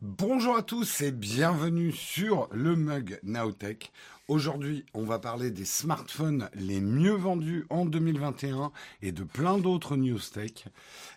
[0.00, 3.90] Bonjour à tous et bienvenue sur le mug Naotech.
[4.28, 8.70] Aujourd'hui, on va parler des smartphones les mieux vendus en 2021
[9.02, 10.66] et de plein d'autres news tech.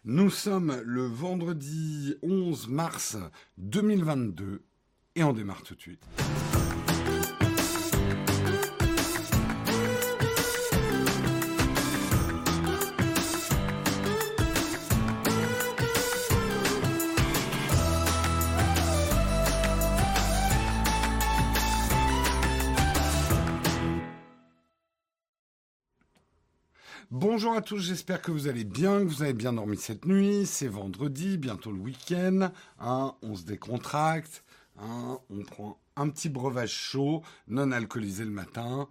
[0.04, 3.18] Nous sommes le vendredi 11 mars
[3.60, 4.64] 2022
[5.14, 6.04] et on démarre tout de suite.
[27.12, 30.46] Bonjour à tous, j'espère que vous allez bien, que vous avez bien dormi cette nuit.
[30.46, 32.52] C'est vendredi, bientôt le week-end.
[32.80, 34.46] Hein, on se décontracte,
[34.80, 38.88] hein, on prend un petit breuvage chaud, non alcoolisé le matin,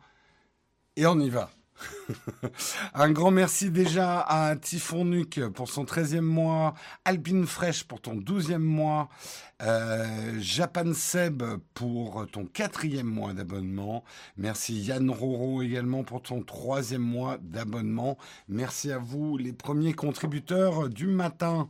[0.96, 1.50] et on y va.
[2.94, 8.16] un grand merci déjà à Typhon Nuc pour son 13e mois, Alpine Fresh pour ton
[8.16, 9.08] 12e mois,
[9.62, 11.42] euh, Japan Seb
[11.74, 14.04] pour ton quatrième mois d'abonnement.
[14.36, 18.18] Merci Yann Roro également pour ton troisième mois d'abonnement.
[18.48, 21.68] Merci à vous les premiers contributeurs du matin.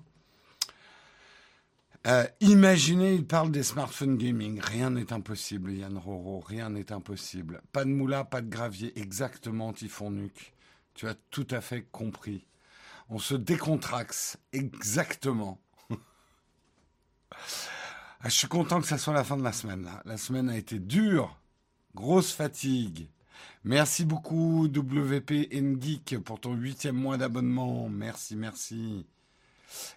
[2.06, 4.58] Euh, imaginez, il parle des smartphones gaming.
[4.60, 6.40] Rien n'est impossible, Yann Roro.
[6.40, 7.60] Rien n'est impossible.
[7.72, 8.98] Pas de moula, pas de gravier.
[8.98, 10.30] Exactement, Typhon.
[10.94, 12.46] Tu as tout à fait compris.
[13.10, 14.38] On se décontraxe.
[14.52, 15.60] Exactement.
[18.22, 19.88] Ah, je suis content que ça soit la fin de la semaine.
[20.04, 21.38] La semaine a été dure.
[21.94, 23.08] Grosse fatigue.
[23.64, 27.88] Merci beaucoup, WP Geek, pour ton huitième mois d'abonnement.
[27.88, 29.06] Merci, merci.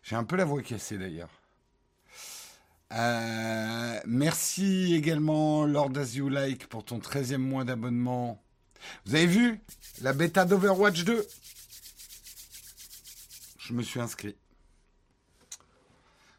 [0.03, 1.42] J'ai un peu la voix cassée d'ailleurs.
[2.93, 8.43] Euh, merci également Lord As You Like pour ton 13e mois d'abonnement.
[9.05, 9.61] Vous avez vu
[10.01, 11.25] la bêta d'Overwatch 2
[13.57, 14.35] Je me suis inscrit.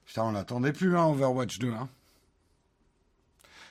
[0.07, 1.73] Putain, on n'attendait plus, hein, Overwatch 2.
[1.73, 1.89] Hein.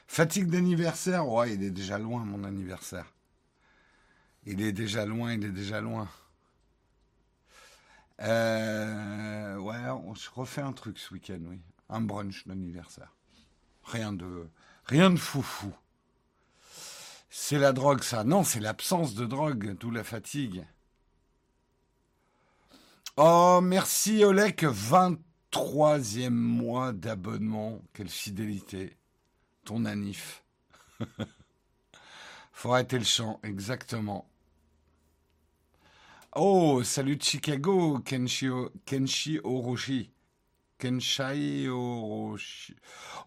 [0.07, 1.27] Fatigue d'anniversaire?
[1.29, 3.05] Ouais, il est déjà loin, mon anniversaire.
[4.45, 6.09] Il est déjà loin, il est déjà loin.
[8.19, 9.77] Euh, ouais,
[10.15, 13.13] je refais un truc ce week-end, oui un brunch d'anniversaire.
[13.83, 14.47] Rien de,
[14.85, 15.73] rien de foufou.
[17.29, 18.23] C'est la drogue, ça.
[18.23, 20.65] Non, c'est l'absence de drogue, d'où la fatigue.
[23.17, 27.81] Oh, merci Olek, 23e mois d'abonnement.
[27.93, 28.97] Quelle fidélité.
[29.65, 30.43] Ton anif.
[32.51, 34.29] Faut arrêter le chant, exactement.
[36.35, 38.47] Oh, salut Chicago, Kenshi,
[38.85, 40.12] Kenshi Orochi.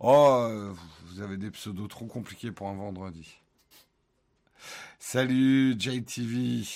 [0.01, 0.69] Oh,
[1.07, 3.41] vous avez des pseudos trop compliqués pour un vendredi.
[4.99, 6.67] Salut JTV.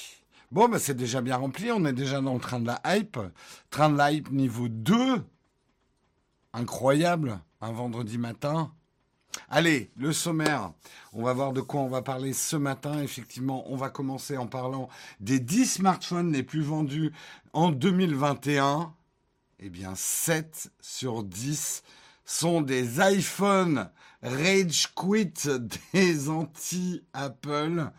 [0.50, 1.70] Bon, bah c'est déjà bien rempli.
[1.70, 3.18] On est déjà dans le train de la hype.
[3.70, 5.22] Train de la hype niveau 2.
[6.52, 7.40] Incroyable.
[7.60, 8.72] Un vendredi matin.
[9.48, 10.72] Allez, le sommaire.
[11.12, 13.02] On va voir de quoi on va parler ce matin.
[13.02, 14.88] Effectivement, on va commencer en parlant
[15.20, 17.12] des 10 smartphones les plus vendus
[17.52, 18.94] en 2021
[19.62, 21.82] eh bien 7 sur 10
[22.24, 23.90] sont des iPhone
[24.22, 25.34] Rage Quit
[25.92, 27.90] des anti-Apple.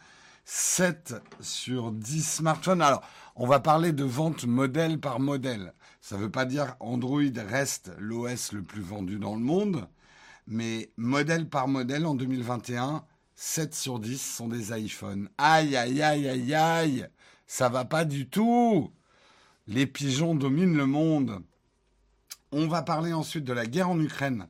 [0.44, 2.82] 7 sur 10 smartphones.
[2.82, 3.04] Alors,
[3.36, 5.74] on va parler de vente modèle par modèle.
[6.02, 9.88] Ça ne veut pas dire Android reste l'OS le plus vendu dans le monde,
[10.48, 13.06] mais modèle par modèle en 2021,
[13.36, 15.30] 7 sur 10 sont des iPhones.
[15.38, 17.08] Aïe, aïe, aïe, aïe, aïe,
[17.46, 18.92] ça va pas du tout.
[19.68, 21.44] Les pigeons dominent le monde.
[22.54, 24.48] On va parler ensuite de la guerre en Ukraine.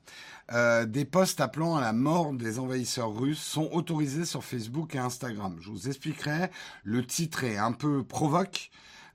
[0.51, 4.97] Euh, des posts appelant à la mort des envahisseurs russes sont autorisés sur Facebook et
[4.97, 5.57] Instagram.
[5.61, 6.49] Je vous expliquerai.
[6.83, 8.71] Le titre est un peu provoque.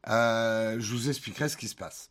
[0.07, 2.11] Euh, je vous expliquerai ce qui se passe.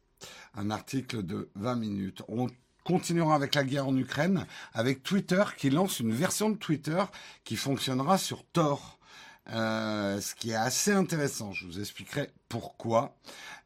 [0.54, 2.24] Un article de 20 minutes.
[2.28, 2.48] On
[2.84, 7.02] continuera avec la guerre en Ukraine, avec Twitter qui lance une version de Twitter
[7.46, 9.00] qui fonctionnera sur Tor.
[9.54, 11.52] Euh, ce qui est assez intéressant.
[11.52, 13.16] Je vous expliquerai pourquoi.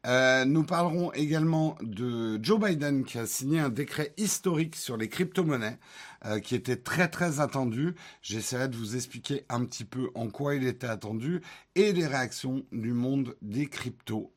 [0.06, 5.08] Euh, nous parlerons également de Joe Biden qui a signé un décret historique sur les
[5.08, 5.78] crypto-monnaies
[6.26, 7.94] euh, qui était très très attendu.
[8.20, 11.40] J'essaierai de vous expliquer un petit peu en quoi il était attendu
[11.74, 14.32] et les réactions du monde des cryptos.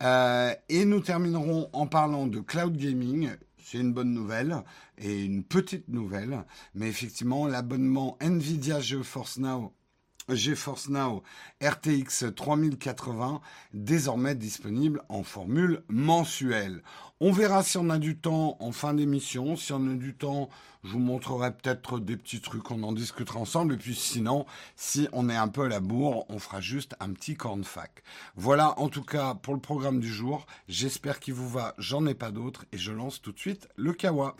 [0.00, 4.62] et nous terminerons en parlant de cloud gaming, c'est une bonne nouvelle
[4.98, 6.44] et une petite nouvelle,
[6.74, 9.72] mais effectivement l'abonnement Nvidia GeForce Now
[10.28, 11.22] GeForce Now
[11.62, 13.40] RTX 3080
[13.72, 16.82] désormais disponible en formule mensuelle.
[17.20, 19.56] On verra si on a du temps en fin d'émission.
[19.56, 20.48] Si on a du temps,
[20.82, 23.74] je vous montrerai peut-être des petits trucs, on en discutera ensemble.
[23.74, 27.12] Et puis sinon, si on est un peu à la bourre, on fera juste un
[27.12, 28.02] petit cornfac.
[28.36, 30.46] Voilà en tout cas pour le programme du jour.
[30.68, 33.92] J'espère qu'il vous va, j'en ai pas d'autres et je lance tout de suite le
[33.92, 34.36] kawa.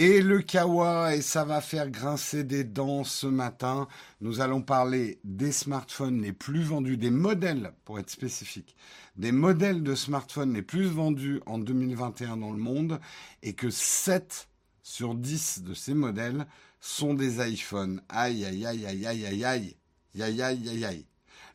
[0.00, 3.86] Et le kawa et ça va faire grincer des dents ce matin.
[4.22, 8.76] Nous allons parler des smartphones les plus vendus, des modèles pour être spécifique,
[9.16, 12.98] des modèles de smartphones les plus vendus en 2021 dans le monde
[13.42, 14.48] et que 7
[14.82, 16.46] sur 10 de ces modèles
[16.80, 18.00] sont des iPhones.
[18.08, 19.76] Aïe aïe aïe aïe aïe aïe aïe
[20.18, 21.09] aïe aïe aïe aïe.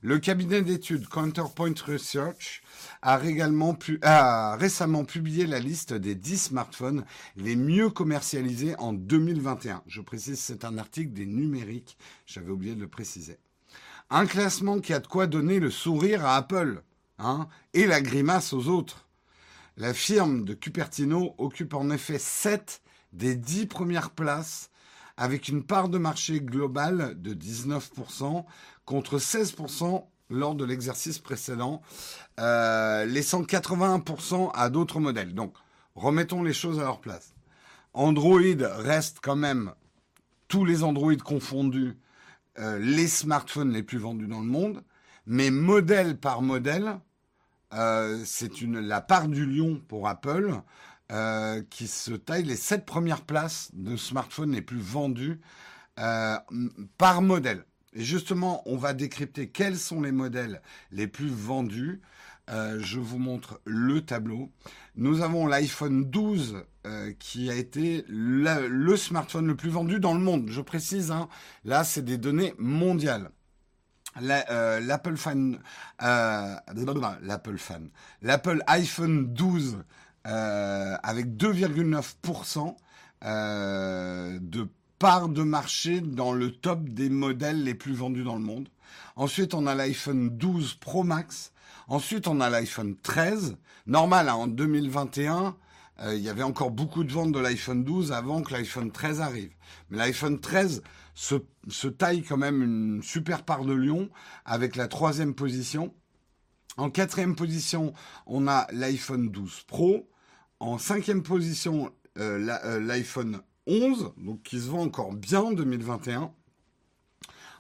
[0.06, 2.62] Le cabinet d'études Counterpoint Research
[3.02, 7.06] a, récemment publié la liste des 10 smartphones
[7.38, 9.81] les mieux commercialisés en 2021.
[9.88, 11.98] Je précise, c'est un article des numériques,
[12.28, 13.40] j'avais oublié de le préciser.
[14.12, 16.84] Un classement qui a de quoi donner le sourire à Apple
[17.18, 19.08] hein, et la grimace aux autres.
[19.75, 24.69] La firme de Cupertino occupe en effet 7 des 10 premières places
[25.17, 28.45] avec une part de marché globale de 19%
[28.85, 31.81] contre 16% lors de l'exercice précédent,
[32.39, 35.33] euh, laissant 81% à d'autres modèles.
[35.33, 35.53] Donc,
[35.95, 37.33] remettons les choses à leur place.
[37.94, 39.71] Android reste quand même,
[40.47, 41.97] tous les Android confondus,
[42.59, 44.83] euh, les smartphones les plus vendus dans le monde,
[45.25, 47.00] mais modèle par modèle,
[47.73, 50.53] euh, c'est la part du lion pour Apple.
[51.12, 55.40] Euh, qui se taille les sept premières places de smartphones les plus vendus
[56.00, 56.36] euh,
[56.98, 57.63] par modèle.
[57.94, 62.02] Et justement, on va décrypter quels sont les modèles les plus vendus.
[62.50, 64.52] Euh, je vous montre le tableau.
[64.96, 66.63] Nous avons l'iPhone 12
[67.19, 70.50] qui a été le smartphone le plus vendu dans le monde.
[70.50, 71.30] Je précise, hein,
[71.66, 73.30] là, c'est des données mondiales.
[74.16, 75.60] Fan, fan,
[78.22, 79.84] l'Apple iPhone 12
[80.25, 82.75] euh, avec 2,9%
[83.24, 84.68] euh, de
[84.98, 88.69] part de marché dans le top des modèles les plus vendus dans le monde.
[89.16, 91.51] Ensuite, on a l'iPhone 12 Pro Max.
[91.88, 93.57] Ensuite, on a l'iPhone 13.
[93.88, 95.56] Normal, hein, en 2021,
[96.01, 99.22] euh, il y avait encore beaucoup de ventes de l'iPhone 12 avant que l'iPhone 13
[99.22, 99.51] arrive.
[99.89, 100.81] Mais l'iPhone 13
[101.13, 101.36] se,
[101.69, 104.10] se, taille quand même une super part de lion
[104.44, 105.94] avec la troisième position.
[106.77, 107.94] En quatrième position,
[108.25, 110.10] on a l'iPhone 12 Pro.
[110.65, 116.33] En cinquième position, euh, euh, l'iPhone 11, donc qui se vend encore bien en 2021.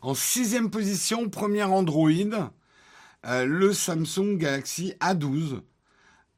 [0.01, 2.09] En sixième position, premier Android,
[3.27, 5.61] euh, le Samsung Galaxy A12.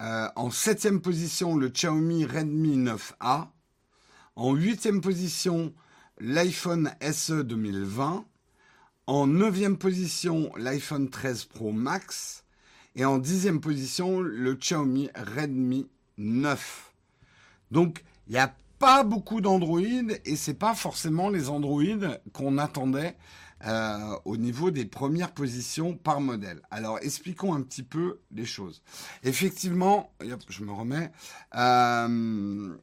[0.01, 3.47] en septième position, le Xiaomi Redmi 9A.
[4.35, 5.73] En huitième position,
[6.19, 8.25] l'iPhone SE 2020.
[9.05, 12.43] En neuvième position, l'iPhone 13 Pro Max.
[12.97, 15.87] Et en dixième position, le Xiaomi Redmi
[16.17, 16.93] 9.
[17.71, 19.81] Donc, il n'y a pas beaucoup d'Android
[20.25, 21.83] et c'est pas forcément les Android
[22.33, 23.17] qu'on attendait
[23.65, 26.61] euh, au niveau des premières positions par modèle.
[26.69, 28.83] Alors, expliquons un petit peu les choses.
[29.23, 30.11] Effectivement,
[30.49, 31.11] je me remets,
[31.55, 32.75] euh,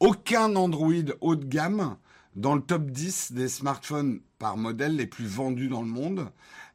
[0.00, 1.96] aucun Android haut de gamme
[2.34, 6.28] dans le top 10 des smartphones par modèle les plus vendus dans le monde.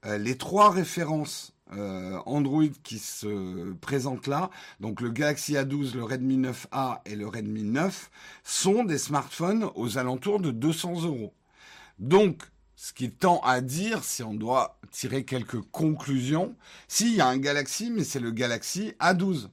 [0.06, 6.04] Euh, les trois références euh, Android qui se présente là, donc le Galaxy A12, le
[6.04, 8.12] Redmi 9A et le Redmi 9,
[8.44, 11.34] sont des smartphones aux alentours de 200 euros.
[12.00, 12.44] Donc,
[12.76, 16.56] ce qui tend à dire, si on doit tirer quelques conclusions,
[16.88, 19.50] s'il y a un Galaxy, mais c'est le Galaxy A12.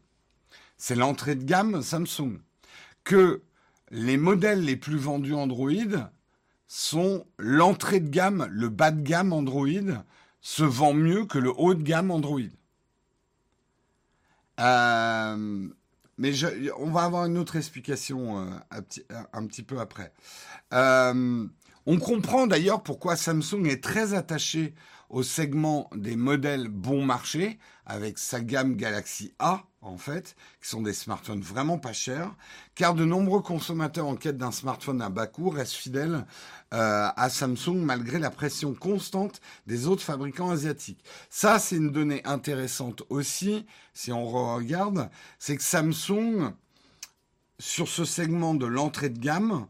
[0.79, 2.39] C'est l'entrée de gamme Samsung.
[3.05, 3.43] Que
[3.91, 5.71] les modèles les plus vendus Android
[6.69, 10.03] sont l'entrée de gamme, le bas de gamme Android
[10.41, 12.41] se vend mieux que le haut de gamme Android.
[14.61, 15.69] Euh,
[16.19, 16.33] mais
[16.79, 18.81] on va avoir une autre explication euh,
[19.33, 20.13] un, petit, peu après.
[20.75, 21.47] Euh,
[21.87, 24.75] on comprend d'ailleurs pourquoi Samsung est très attaché
[25.11, 30.83] au segment des modèles bon marché avec sa gamme Galaxy A en fait, qui sont
[30.83, 32.35] des smartphones vraiment pas chers,
[32.75, 36.27] car de nombreux consommateurs en quête d'un smartphone à bas coût restent fidèles
[36.75, 41.05] euh, à Samsung malgré la pression constante des autres fabricants asiatiques.
[41.31, 46.53] Ça, c'est une donnée intéressante aussi, si on regarde, c'est que Samsung,
[47.61, 49.67] sur ce segment de l'entrée de gamme,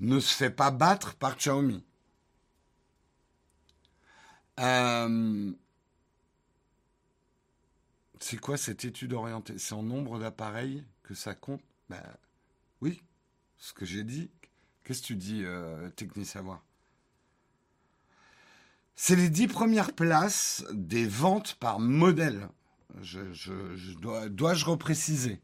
[0.00, 1.84] ne se fait pas battre par Xiaomi.
[4.60, 5.52] Euh,
[8.22, 9.58] c'est quoi cette étude orientée?
[9.58, 11.62] C'est en nombre d'appareils que ça compte?
[11.90, 12.02] Ben
[12.80, 13.02] oui,
[13.58, 14.30] ce que j'ai dit.
[14.84, 16.62] Qu'est-ce que tu dis, euh, Techni Savoir?
[18.94, 22.48] C'est les dix premières places des ventes par modèle.
[23.00, 25.40] Je, dois, dois-je repréciser?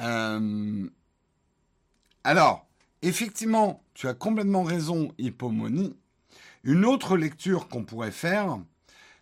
[0.00, 0.88] Euh,
[2.24, 2.66] Alors,
[3.02, 5.96] effectivement, tu as complètement raison, Hippomoni.
[6.64, 8.58] Une autre lecture qu'on pourrait faire,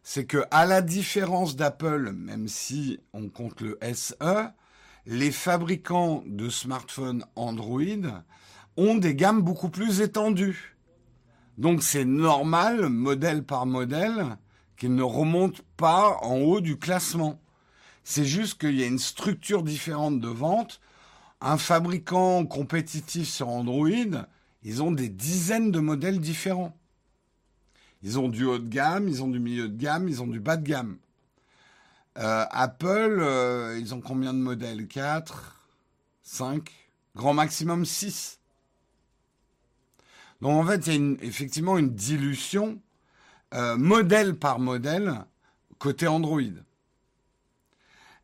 [0.09, 4.15] c'est que à la différence d'Apple, même si on compte le SE,
[5.05, 8.23] les fabricants de smartphones Android
[8.77, 10.77] ont des gammes beaucoup plus étendues.
[11.59, 14.39] Donc c'est normal, modèle par modèle,
[14.77, 17.41] qu'ils ne remontent pas en haut du classement.
[18.05, 20.81] C'est juste qu'il y a une structure différente de vente.
[21.41, 23.89] Un fabricant compétitif sur Android,
[24.63, 26.79] ils ont des dizaines de modèles différents.
[28.07, 30.39] Ils ont du haut de gamme, ils ont du milieu de gamme, ils ont du
[30.39, 30.97] bas de gamme.
[32.19, 34.87] Euh, Apple, euh, ils ont combien de modèles?
[34.87, 35.61] 4
[36.23, 36.71] 5
[37.17, 38.39] Grand maximum 6.
[40.41, 42.81] Donc en fait, il y a effectivement une dilution
[43.55, 45.25] euh, modèle par modèle
[45.81, 46.41] côté Android.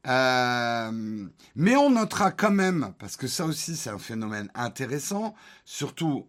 [0.07, 5.35] mais on notera quand même, parce que ça aussi c'est un phénomène intéressant,
[5.65, 6.29] surtout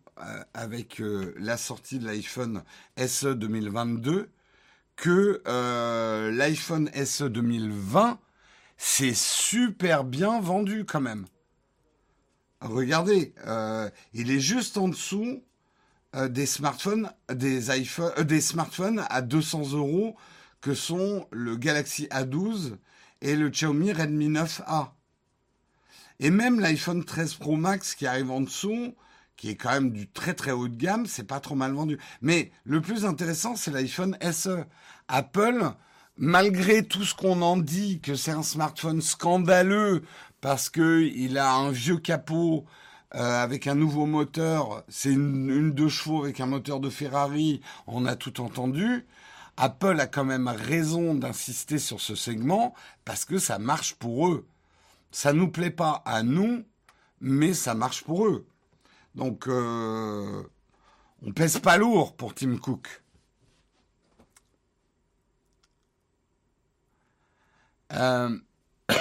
[0.54, 1.02] avec
[1.38, 2.64] la sortie de l'iPhone
[2.98, 4.30] SE 2022,
[4.96, 8.20] que euh, l'iPhone SE 2020,
[8.78, 11.26] c'est super bien vendu quand même.
[12.62, 15.44] Regardez, euh, il est juste en dessous
[16.16, 20.16] euh, des smartphones, des iPhone, des smartphones à 200 euros
[20.62, 22.78] que sont le Galaxy A12
[23.22, 24.92] et le Xiaomi Redmi 9A.
[26.20, 28.96] Et même l'iPhone 13 Pro Max qui arrive en dessous,
[29.38, 32.00] qui est quand même du très très haut de gamme, c'est pas trop mal vendu.
[32.22, 34.66] Mais le plus intéressant, c'est l'iPhone SE.
[35.08, 35.72] Apple,
[36.18, 40.04] malgré tout ce qu'on en dit, que c'est un smartphone scandaleux
[40.42, 42.66] parce que il a un vieux capot
[43.16, 47.62] euh, avec un nouveau moteur, c'est une, une deux chevaux avec un moteur de Ferrari,
[47.88, 49.06] on a tout entendu.
[49.56, 52.74] Apple a quand même raison d'insister sur ce segment
[53.06, 54.48] parce que ça marche pour eux.
[55.12, 56.64] Ça nous plaît pas à nous,
[57.22, 58.48] mais ça marche pour eux.
[59.16, 60.44] Donc, euh,
[61.22, 63.04] on pèse pas lourd pour Tim Cook.
[67.94, 68.38] Euh,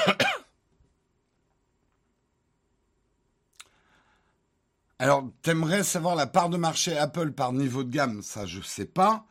[4.98, 8.22] Alors, t'aimerais savoir la part de marché Apple par niveau de gamme?
[8.22, 9.26] Ça, je sais pas.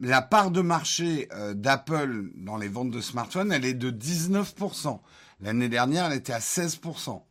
[0.00, 5.00] La part de marché euh, d'Apple dans les ventes de smartphones, elle est de 19%.
[5.40, 7.22] L'année dernière, elle était à 16%.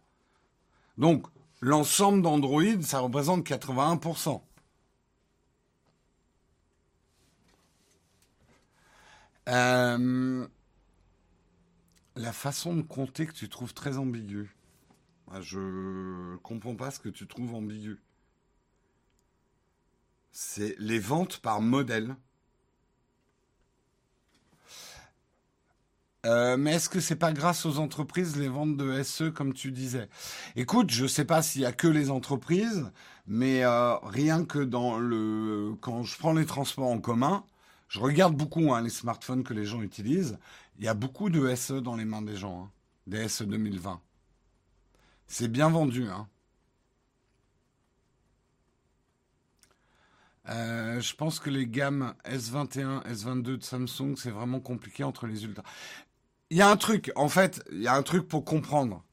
[0.97, 1.27] Donc,
[1.63, 4.41] l'ensemble d'Android, ça représente 81%.
[9.49, 10.47] Euh,
[12.15, 14.53] la façon de compter que tu trouves très ambiguë.
[15.39, 17.99] Je comprends pas ce que tu trouves ambigu.
[20.31, 22.15] C'est les ventes par modèle.
[26.25, 29.71] Euh, mais est-ce que c'est pas grâce aux entreprises les ventes de SE comme tu
[29.71, 30.07] disais?
[30.55, 32.89] Écoute, je sais pas s'il y a que les entreprises,
[33.27, 37.43] mais euh, rien que dans le quand je prends les transports en commun,
[37.89, 40.39] je regarde beaucoup hein, les smartphones que les gens utilisent.
[40.79, 42.71] Il y a beaucoup de SE dans les mains des gens, hein,
[43.07, 44.01] des SE 2020.
[45.27, 46.07] C'est bien vendu.
[46.09, 46.27] Hein.
[50.49, 55.45] Euh, je pense que les gammes S21, S22 de Samsung, c'est vraiment compliqué entre les
[55.45, 55.63] ultras
[56.53, 59.03] il y a un truc, en fait, il y a un truc pour comprendre.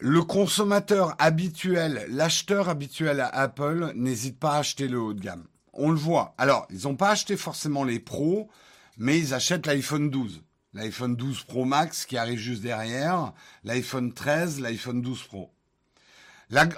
[0.00, 5.46] Le consommateur habituel, l'acheteur habituel à Apple n'hésite pas à acheter le haut de gamme.
[5.72, 6.34] On le voit.
[6.36, 8.48] Alors, ils n'ont pas acheté forcément les pros,
[8.96, 10.42] mais ils achètent l'iPhone 12.
[10.74, 13.32] L'iPhone 12 Pro Max qui arrive juste derrière,
[13.62, 15.52] l'iPhone 13, l'iPhone 12 Pro.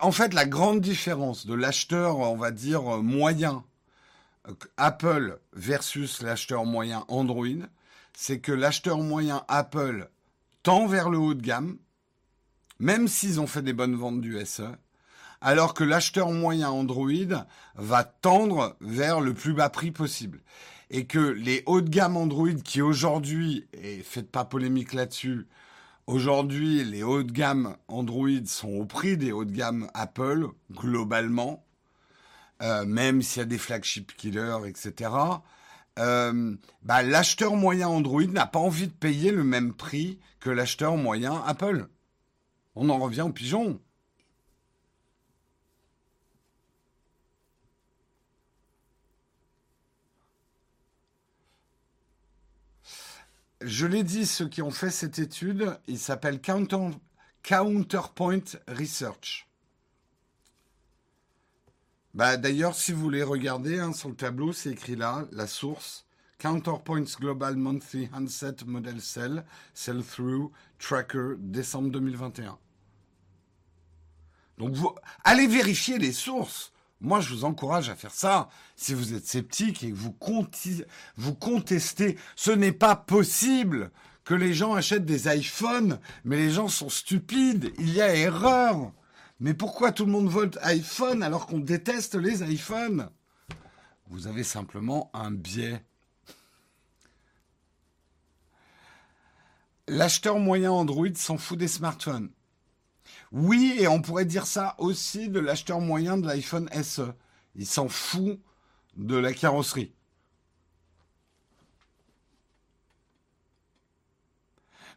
[0.03, 3.65] en fait, la grande différence de l'acheteur, on va dire, moyen
[4.47, 7.65] euh, Apple versus l'acheteur moyen Android,
[8.23, 10.11] c'est que l'acheteur moyen Apple
[10.63, 11.79] tend vers le haut de gamme,
[12.79, 14.69] même s'ils ont fait des bonnes ventes du SE,
[15.41, 17.47] alors que l'acheteur moyen Android
[17.77, 20.43] va tendre vers le plus bas prix possible.
[20.91, 25.47] Et que les hauts de gamme Android qui aujourd'hui, et faites pas polémique là-dessus,
[26.07, 31.65] aujourd'hui les hauts de gamme Android sont au prix des hauts de gamme Apple, globalement,
[32.61, 35.09] euh, même s'il y a des flagship killers, etc.
[35.99, 40.97] Euh, bah, l'acheteur moyen Android n'a pas envie de payer le même prix que l'acheteur
[40.97, 41.89] moyen Apple.
[42.75, 43.81] On en revient au pigeon.
[53.61, 56.99] Je l'ai dit, ceux qui ont fait cette étude, il s'appelle Counterpoint
[58.69, 59.50] Research.
[62.15, 66.07] Bah, D'ailleurs, si vous voulez regarder hein, sur le tableau, c'est écrit là, la source.
[66.39, 72.59] Counterpoints Global Monthly Handset Model Sell, Sell-Through Tracker, décembre 2021.
[74.57, 74.75] Donc,
[75.23, 76.73] allez vérifier les sources.
[77.01, 78.49] Moi, je vous encourage à faire ça.
[78.75, 80.13] Si vous êtes sceptique et que vous
[81.35, 83.91] contestez, ce n'est pas possible
[84.25, 87.73] que les gens achètent des iPhones, mais les gens sont stupides.
[87.79, 88.93] Il y a erreur.
[89.41, 93.09] Mais pourquoi tout le monde vote iPhone alors qu'on déteste les iPhones?
[94.09, 95.83] Vous avez simplement un biais.
[99.89, 102.31] L'acheteur moyen Android s'en fout des smartphones.
[103.33, 107.13] Oui, et on pourrait dire ça aussi de l'acheteur moyen de l'iPhone SE.
[107.55, 108.39] Il s'en fout
[108.97, 109.95] de la carrosserie.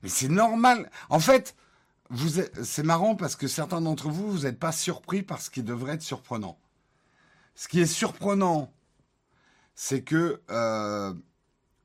[0.02, 0.92] Mais c'est normal.
[1.10, 1.56] En fait,
[2.64, 5.94] c'est marrant parce que certains d'entre vous, vous n'êtes pas surpris par ce qui devrait
[5.94, 6.58] être surprenant.
[7.56, 8.72] Ce qui est surprenant,
[9.76, 11.14] c'est que, euh,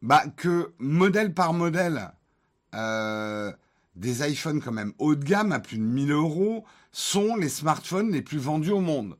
[0.02, 2.12] bah, que modèle par modèle,
[2.74, 3.52] euh,
[3.96, 8.12] des iPhones quand même haut de gamme à plus de 1000 euros sont les smartphones
[8.12, 9.16] les plus vendus au monde.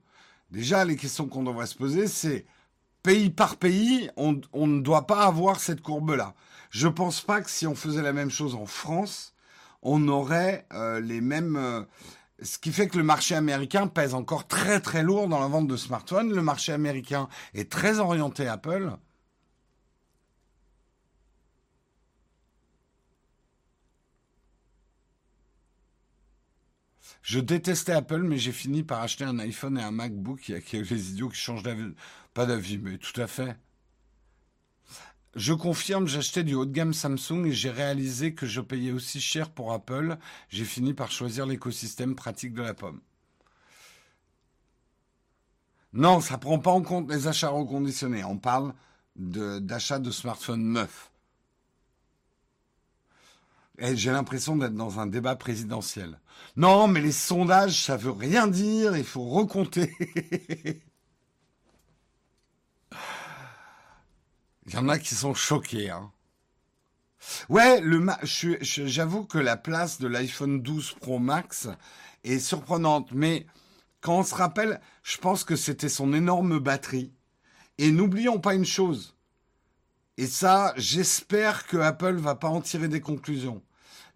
[0.50, 2.46] Déjà, les questions qu'on devrait se poser, c'est
[3.02, 6.34] pays par pays, on, on, ne doit pas avoir cette courbe-là.
[6.70, 9.34] Je pense pas que si on faisait la même chose en France,
[9.82, 11.56] on aurait euh, les mêmes.
[11.56, 11.82] Euh,
[12.40, 15.66] ce qui fait que le marché américain pèse encore très très lourd dans la vente
[15.66, 16.32] de smartphones.
[16.32, 18.92] Le marché américain est très orienté Apple.
[27.22, 30.48] Je détestais Apple, mais j'ai fini par acheter un iPhone et un MacBook.
[30.48, 31.92] Il y a les idiots qui changent d'avis.
[32.34, 33.56] Pas d'avis, mais tout à fait.
[35.36, 39.20] Je confirme, j'achetais du haut de gamme Samsung et j'ai réalisé que je payais aussi
[39.20, 40.16] cher pour Apple.
[40.48, 43.00] J'ai fini par choisir l'écosystème pratique de la pomme.
[45.92, 48.24] Non, ça ne prend pas en compte les achats reconditionnés.
[48.24, 48.74] On parle
[49.16, 51.10] d'achat de, smartphones neufs.
[53.78, 56.18] J'ai l'impression d'être dans un débat présidentiel.
[56.56, 59.92] Non, mais les sondages, ça veut rien dire, il faut recompter.
[64.68, 65.90] Il y en a qui sont choqués.
[65.90, 66.12] Hein.
[67.48, 67.82] Ouais,
[68.22, 71.68] j'avoue que la place de l'iPhone 12 Pro Max
[72.22, 73.46] est surprenante, mais
[74.00, 77.12] quand on se rappelle, je pense que c'était son énorme batterie.
[77.78, 79.16] Et n'oublions pas une chose.
[80.18, 83.62] Et ça, j'espère que Apple va pas en tirer des conclusions.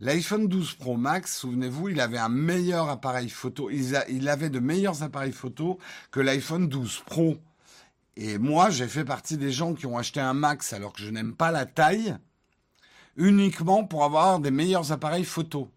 [0.01, 5.05] L'iPhone 12 Pro Max, souvenez-vous, il avait un meilleur appareil photo, il avait de meilleurs
[5.05, 5.79] appareils photo
[6.11, 7.38] que l'iPhone 12 Pro.
[8.16, 11.11] Et moi, j'ai fait partie des gens qui ont acheté un Max alors que je
[11.11, 12.16] n'aime pas la taille,
[13.16, 15.70] uniquement pour avoir des meilleurs appareils photo.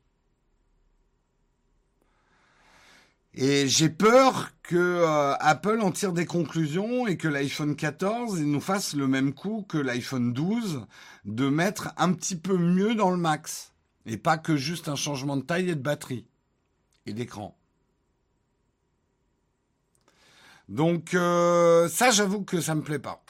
[3.37, 8.61] Et j'ai peur que euh, Apple en tire des conclusions et que l'iPhone 14 nous
[8.61, 10.85] fasse le même coup que l'iPhone 12
[11.25, 13.73] de mettre un petit peu mieux dans le max
[14.05, 16.25] et pas que juste un changement de taille et de batterie
[17.05, 17.57] et d'écran.
[20.69, 23.21] Donc euh, ça, j'avoue que ça me plaît pas.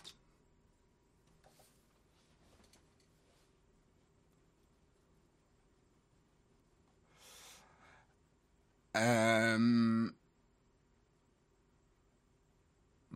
[8.95, 10.09] Euh,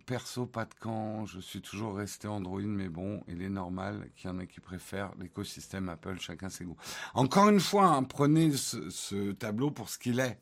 [0.05, 1.25] perso, pas de camp.
[1.25, 4.59] Je suis toujours resté Android, mais bon, il est normal qu'il y en ait qui
[4.59, 6.77] préfèrent l'écosystème Apple, chacun ses goûts.
[7.13, 10.41] Encore une fois, hein, prenez ce, tableau pour ce qu'il est.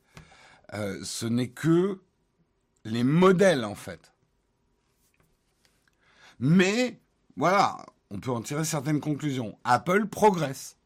[0.74, 2.00] Euh, ce n'est que
[2.84, 4.12] les modèles en fait.
[6.40, 7.00] Mais
[7.36, 7.76] voilà,
[8.10, 9.58] on peut en tirer certaines conclusions.
[9.64, 10.76] Apple progresse.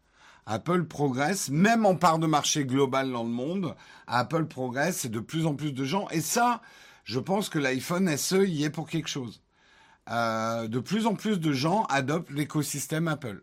[0.45, 3.77] Apple progresse, même en part de marché global dans le monde.
[4.07, 6.09] Apple progresse et de plus en plus de gens.
[6.11, 6.63] Et ça,
[7.05, 9.43] je pense que l'iPhone SE y est pour quelque chose.
[10.11, 13.43] Euh, de plus en plus de gens adoptent l'écosystème Apple.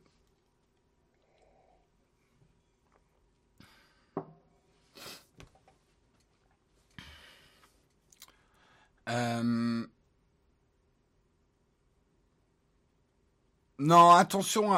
[9.10, 9.86] Euh,
[13.80, 14.76] non, attention,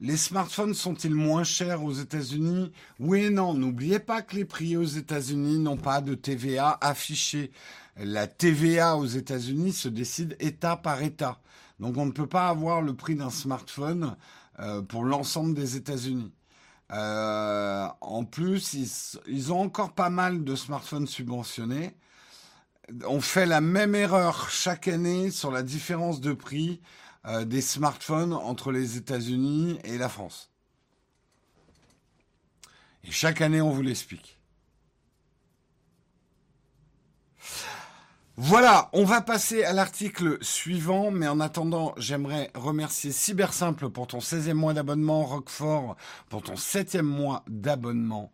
[0.00, 2.72] les smartphones sont-ils moins chers aux États-Unis?
[2.98, 3.54] Oui et non.
[3.54, 7.52] N'oubliez pas que les prix aux États-Unis n'ont pas de TVA affichée.
[7.96, 11.40] La TVA aux États-Unis se décide État par État.
[11.80, 14.16] Donc on ne peut pas avoir le prix d'un smartphone
[14.60, 16.32] euh, pour l'ensemble des États-Unis.
[16.92, 18.74] Euh, en plus,
[19.26, 21.96] ils, ont encore pas mal de smartphones subventionnés
[23.06, 26.80] on fait la même erreur chaque année sur la différence de prix
[27.26, 30.50] euh, des smartphones entre les États-Unis et la France.
[33.04, 34.38] Et chaque année, on vous l'explique.
[38.36, 44.18] Voilà, on va passer à l'article suivant, mais en attendant, j'aimerais remercier Cybersimple pour ton
[44.18, 45.94] 16e mois d'abonnement, Roquefort
[46.28, 48.32] pour ton 7e mois d'abonnement.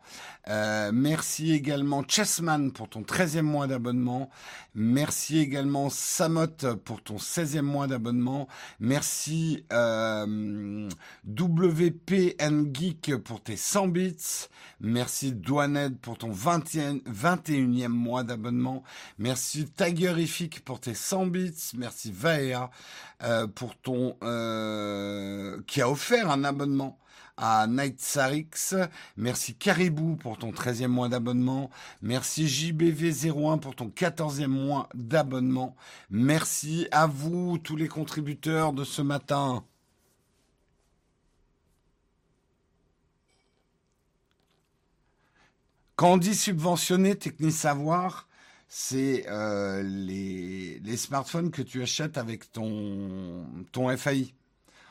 [0.48, 4.30] Euh, merci également Chessman pour ton 13e mois d'abonnement.
[4.74, 8.48] Merci également Samot pour ton 16e mois d'abonnement.
[8.78, 10.88] Merci euh,
[11.28, 14.48] WPN Geek pour tes 100 bits.
[14.80, 18.82] Merci Douaned pour ton 21e mois d'abonnement.
[19.18, 21.72] Merci Tigerific pour tes 100 bits.
[21.76, 22.70] Merci Vaea
[23.24, 26.98] euh, pour ton euh, qui a offert un abonnement
[27.36, 28.74] à Night Sarix.
[29.16, 31.70] Merci Caribou pour ton 13e mois d'abonnement.
[32.02, 35.74] Merci JBV01 pour ton 14e mois d'abonnement.
[36.08, 39.64] Merci à vous, tous les contributeurs de ce matin.
[45.96, 48.28] Quand on dit subventionner Techni Savoir,
[48.72, 54.32] c'est euh, les, smartphones que tu achètes avec ton, ton FAI.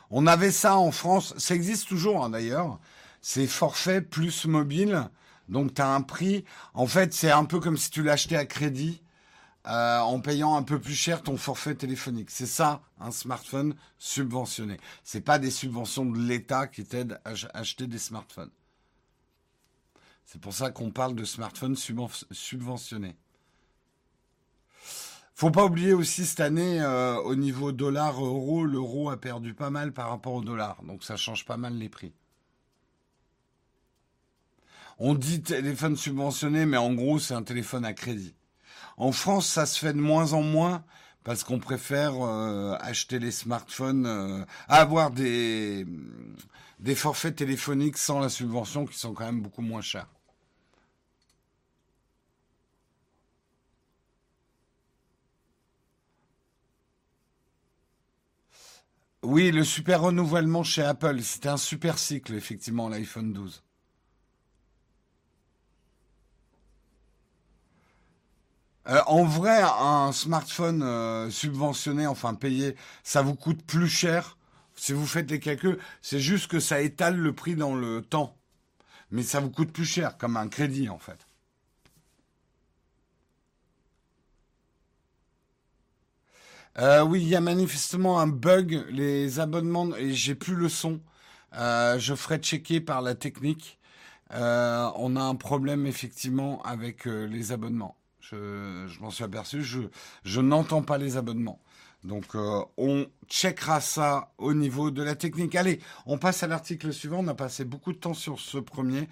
[0.09, 2.77] On avait ça en France, ça existe toujours hein, d'ailleurs,
[3.21, 5.09] c'est forfait plus mobile,
[5.47, 8.45] donc tu as un prix, en fait c'est un peu comme si tu l'achetais à
[8.45, 9.01] crédit,
[9.65, 12.31] euh, en payant un peu plus cher ton forfait téléphonique.
[12.31, 14.77] C'est ça, un smartphone subventionné.
[15.05, 18.51] C'est pas des subventions de l'État qui t'aident à acheter des smartphones.
[20.25, 23.15] C'est pour ça qu'on parle de smartphones subventionnés.
[25.39, 29.93] Faut pas oublier aussi cette année, euh, au niveau dollar-euro, l'euro a perdu pas mal
[29.93, 30.83] par rapport au dollar.
[30.83, 32.11] Donc ça change pas mal les prix.
[34.97, 38.35] On dit téléphone subventionné, mais en gros, c'est un téléphone à crédit.
[38.97, 40.83] En France, ça se fait de moins en moins
[41.23, 45.85] parce qu'on préfère euh, acheter les smartphones, euh, avoir des
[46.95, 50.18] forfaits téléphoniques sans la subvention qui sont quand même beaucoup moins chers.
[59.23, 63.63] Oui, le super renouvellement chez Apple, c'était un super cycle, effectivement, l'iPhone 12.
[68.87, 74.37] Euh, en vrai, un smartphone euh, subventionné, enfin payé, ça vous coûte plus cher.
[74.75, 78.37] Si vous faites les calculs, c'est juste que ça étale le prix dans le temps.
[79.11, 81.28] Mais ça vous coûte plus cher, comme un crédit en fait.
[86.79, 88.85] Euh, oui, il y a manifestement un bug.
[88.89, 91.01] Les abonnements, et j'ai plus le son.
[91.55, 93.79] Euh, je ferai checker par la technique.
[94.33, 97.95] Euh, on a un problème effectivement avec les abonnements.
[98.21, 99.63] Je, m'en suis aperçu.
[99.63, 101.59] Je n'entends pas les abonnements.
[102.03, 105.55] Donc euh, on checkera ça au niveau de la technique.
[105.55, 107.19] Allez, on passe à l'article suivant.
[107.19, 109.09] On a passé beaucoup de temps sur ce premier.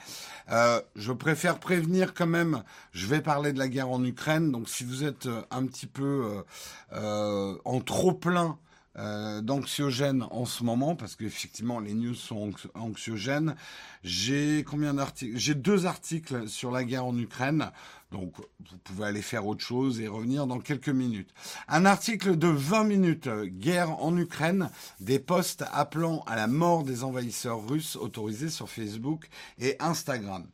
[0.52, 2.64] Euh, je préfère prévenir quand même.
[2.94, 4.52] Je vais parler de la guerre en Ukraine.
[4.52, 6.44] Donc si vous êtes euh, un petit peu
[6.92, 8.58] en trop plein
[8.96, 13.56] d'anxiogènes en ce moment, parce qu'effectivement les news sont anxiogènes.
[14.04, 17.72] J'ai combien d'articles J'ai deux articles sur la guerre en Ukraine.
[18.12, 21.34] Donc, vous pouvez aller faire autre chose et revenir dans quelques minutes.
[21.68, 24.70] Un article de 20 minutes, guerre en Ukraine,
[25.02, 29.28] des posts appelant à la mort des envahisseurs russes autorisés sur Facebook
[29.60, 30.48] et Instagram.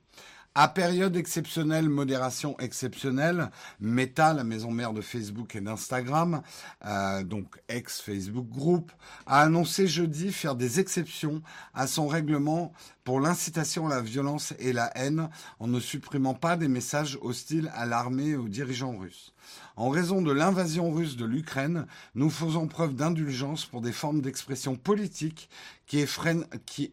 [0.55, 6.43] À période exceptionnelle, modération exceptionnelle, Meta, la maison mère de Facebook et d'Instagram,
[6.85, 8.91] euh, donc ex-Facebook Group,
[9.25, 11.41] a annoncé jeudi faire des exceptions
[11.73, 12.71] à son règlement
[13.03, 15.27] pour l'incitation à la violence et la haine
[15.59, 19.33] en ne supprimant pas des messages hostiles à l'armée et aux dirigeants russes.
[19.75, 24.75] En raison de l'invasion russe de l'Ukraine, nous faisons preuve d'indulgence pour des formes d'expression
[24.75, 25.49] politique
[25.87, 25.99] qui,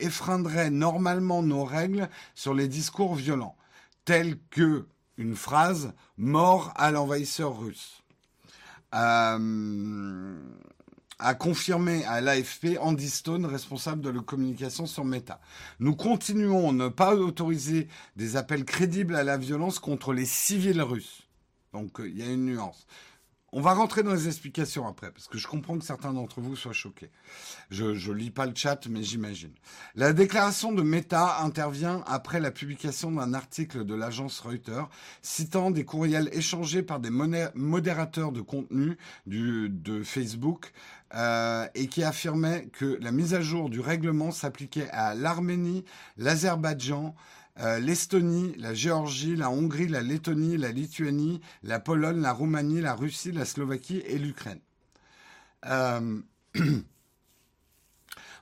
[0.00, 3.56] effreindrait normalement nos règles sur les discours violents,
[4.04, 4.86] tels que
[5.18, 8.02] une phrase mort à l'envahisseur russe.
[8.94, 10.34] Euh,
[11.20, 15.38] a confirmé à l'AFP Andy Stone, responsable de la communication sur Meta.
[15.78, 20.80] Nous continuons à ne pas autoriser des appels crédibles à la violence contre les civils
[20.80, 21.29] russes.
[21.72, 22.86] Donc euh, il y a une nuance.
[23.52, 26.54] On va rentrer dans les explications après, parce que je comprends que certains d'entre vous
[26.54, 27.10] soient choqués.
[27.70, 29.52] Je ne lis pas le chat, mais j'imagine.
[29.96, 34.88] La déclaration de Meta intervient après la publication d'un article de l'agence Reuters
[35.20, 40.70] citant des courriels échangés par des modérateurs de contenu du, de Facebook
[41.16, 45.84] euh, et qui affirmait que la mise à jour du règlement s'appliquait à l'Arménie,
[46.18, 47.16] l'Azerbaïdjan,
[47.58, 52.94] euh, l'Estonie, la Géorgie, la Hongrie, la Lettonie, la Lituanie, la Pologne, la Roumanie, la
[52.94, 54.60] Russie, la Slovaquie et l'Ukraine.
[55.66, 56.20] Euh,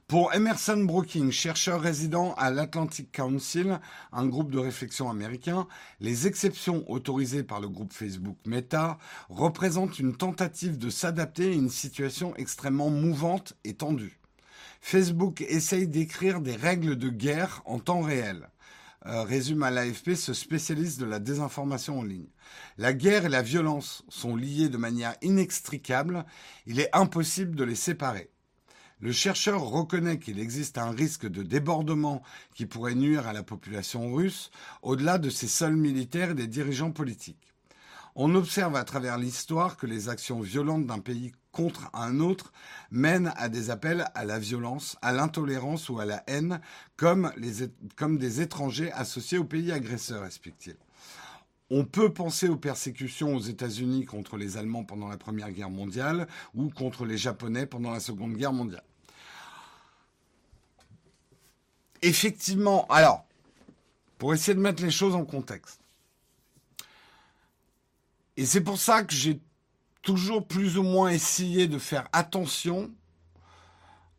[0.08, 3.78] Pour Emerson Brooking, chercheur résident à l'Atlantic Council,
[4.10, 5.68] un groupe de réflexion américain,
[6.00, 8.96] les exceptions autorisées par le groupe Facebook Meta
[9.28, 14.18] représentent une tentative de s'adapter à une situation extrêmement mouvante et tendue.
[14.80, 18.48] Facebook essaye d'écrire des règles de guerre en temps réel.
[19.06, 22.30] Euh, résume à l'AFP ce spécialiste de la désinformation en ligne.
[22.78, 26.26] La guerre et la violence sont liées de manière inextricable,
[26.66, 28.28] il est impossible de les séparer.
[29.00, 32.22] Le chercheur reconnaît qu'il existe un risque de débordement
[32.56, 34.50] qui pourrait nuire à la population russe,
[34.82, 37.54] au-delà de ses seuls militaires et des dirigeants politiques.
[38.16, 42.52] On observe à travers l'histoire que les actions violentes d'un pays contre un autre
[42.92, 46.60] mènent à des appels à la violence, à l'intolérance ou à la haine,
[46.96, 47.32] comme,
[47.96, 50.76] comme des étrangers associés au pays agresseur, explique-t-il.
[51.68, 56.28] On peut penser aux persécutions aux États-Unis contre les Allemands pendant la Première Guerre mondiale
[56.54, 58.84] ou contre les Japonais pendant la Seconde Guerre mondiale.
[62.02, 63.24] Effectivement, alors,
[64.16, 65.80] pour essayer de mettre les choses en contexte.
[68.36, 69.40] Et c'est pour ça que j'ai
[70.02, 72.90] toujours plus ou moins essayé de faire attention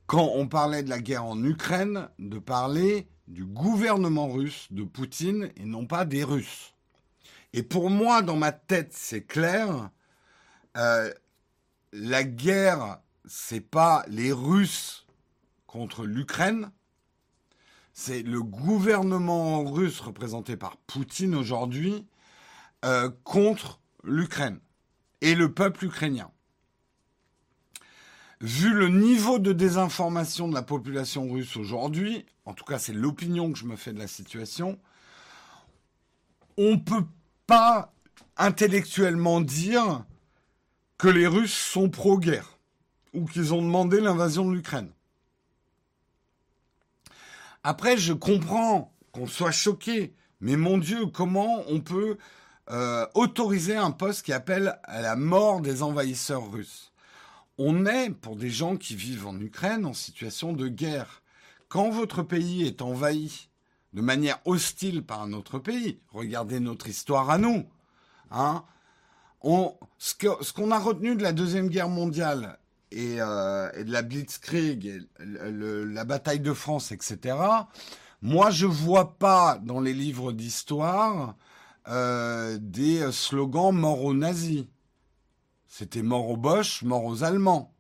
[0.05, 5.51] quand on parlait de la guerre en Ukraine, de parler du gouvernement russe, de Poutine,
[5.55, 6.73] et non pas des Russes.
[7.53, 9.91] Et pour moi, dans ma tête, c'est clair.
[10.77, 11.13] Euh,
[11.93, 15.05] la guerre, c'est pas les Russes
[15.67, 16.71] contre l'Ukraine.
[17.93, 22.07] C'est le gouvernement russe représenté par Poutine aujourd'hui
[22.85, 24.59] euh, contre l'Ukraine
[25.21, 26.32] et le peuple ukrainien.
[28.41, 33.51] Vu le niveau de désinformation de la population russe aujourd'hui, en tout cas c'est l'opinion
[33.51, 34.79] que je me fais de la situation,
[36.58, 37.05] on ne peut
[37.47, 37.93] pas
[38.38, 40.05] intellectuellement dire
[40.97, 42.60] que les Russes sont pro-guerre
[43.13, 44.91] ou qu'ils ont demandé l'invasion de l'Ukraine.
[47.63, 52.17] Après, je comprends qu'on soit choqué, mais mon Dieu, comment on peut
[52.71, 56.91] euh, autoriser un poste qui appelle à la mort des envahisseurs russes
[57.58, 61.21] On est, pour des gens qui vivent en Ukraine, en situation de guerre.
[61.67, 63.49] Quand votre pays est envahi
[63.93, 65.99] de manière hostile par un autre pays.
[66.12, 67.65] Regardez notre histoire à nous.
[68.32, 68.63] Hein
[69.41, 72.60] on, ce qu'on a retenu de la Deuxième Guerre mondiale
[72.91, 77.38] et, euh, de la Blitzkrieg, la bataille de France, etc.,
[78.21, 81.36] moi, je vois pas dans les livres d'histoire
[81.89, 84.65] euh, des slogans mort aux nazis.
[85.67, 87.73] C'était mort aux Boches, mort aux Allemands.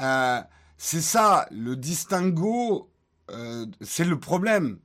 [0.00, 0.40] Euh,
[0.76, 2.90] c'est ça, le distinguo
[3.30, 4.78] euh, c'est le problème.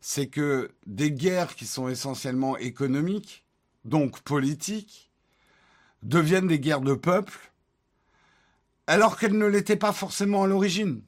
[0.00, 3.44] C'est que des guerres qui sont essentiellement économiques,
[3.84, 5.10] donc politiques,
[6.02, 7.52] deviennent des guerres de peuple,
[8.86, 11.02] alors qu'elles ne l'étaient pas forcément à l'origine.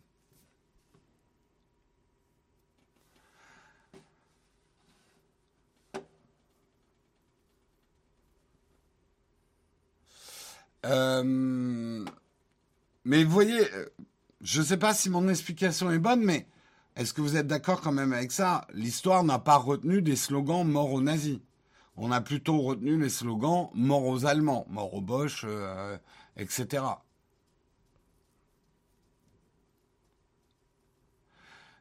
[10.86, 12.04] Euh,
[13.04, 13.86] mais vous voyez, euh,
[14.40, 16.46] je ne sais pas si mon explication est bonne, mais
[16.96, 18.66] est-ce que vous êtes d'accord quand même avec ça?
[18.72, 21.38] L'histoire n'a pas retenu des slogans mort aux nazis.
[21.96, 25.96] On a plutôt retenu les slogans mort aux Allemands, mort aux Boches, euh,
[26.36, 26.84] etc.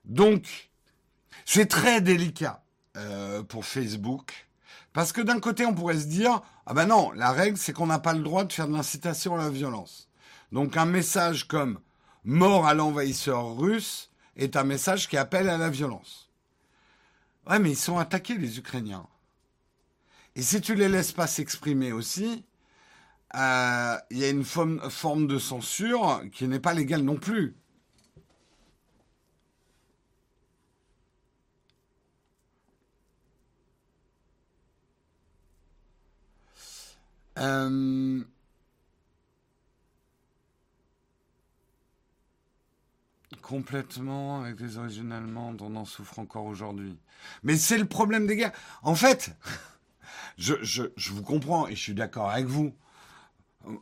[0.06, 0.70] Donc,
[1.46, 2.64] c'est très délicat
[3.48, 4.48] pour Facebook.
[4.94, 7.88] Parce que d'un côté, on pourrait se dire, ah ben non, la règle, c'est qu'on
[7.88, 10.08] n'a pas le droit de faire de l'incitation à la violence.
[10.54, 11.82] Donc un message comme
[12.24, 16.30] mort à l'envahisseur russe, est un message qui appelle à la violence.
[17.46, 19.06] Ouais, mais ils sont attaqués, les Ukrainiens.
[20.38, 22.46] Et si tu les laisses pas s'exprimer aussi,
[23.36, 27.58] euh, il y a une forme, de censure qui n'est pas légale non plus.
[37.38, 38.24] Euh,
[43.42, 46.98] Complètement, avec les origines allemandes, on en souffre encore aujourd'hui.
[47.44, 48.52] Mais c'est le problème des guerres.
[48.84, 49.32] En fait,
[50.38, 52.74] je, je, je vous comprends et je suis d'accord avec vous.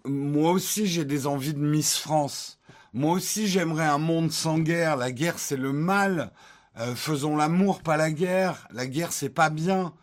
[0.05, 2.59] Moi aussi, j'ai des envies de Miss France.
[2.93, 4.97] Moi aussi, j'aimerais un monde sans guerre.
[4.97, 6.31] La guerre, c'est le mal.
[6.77, 8.67] Euh, faisons l'amour, pas la guerre.
[8.71, 9.93] La guerre, c'est pas bien.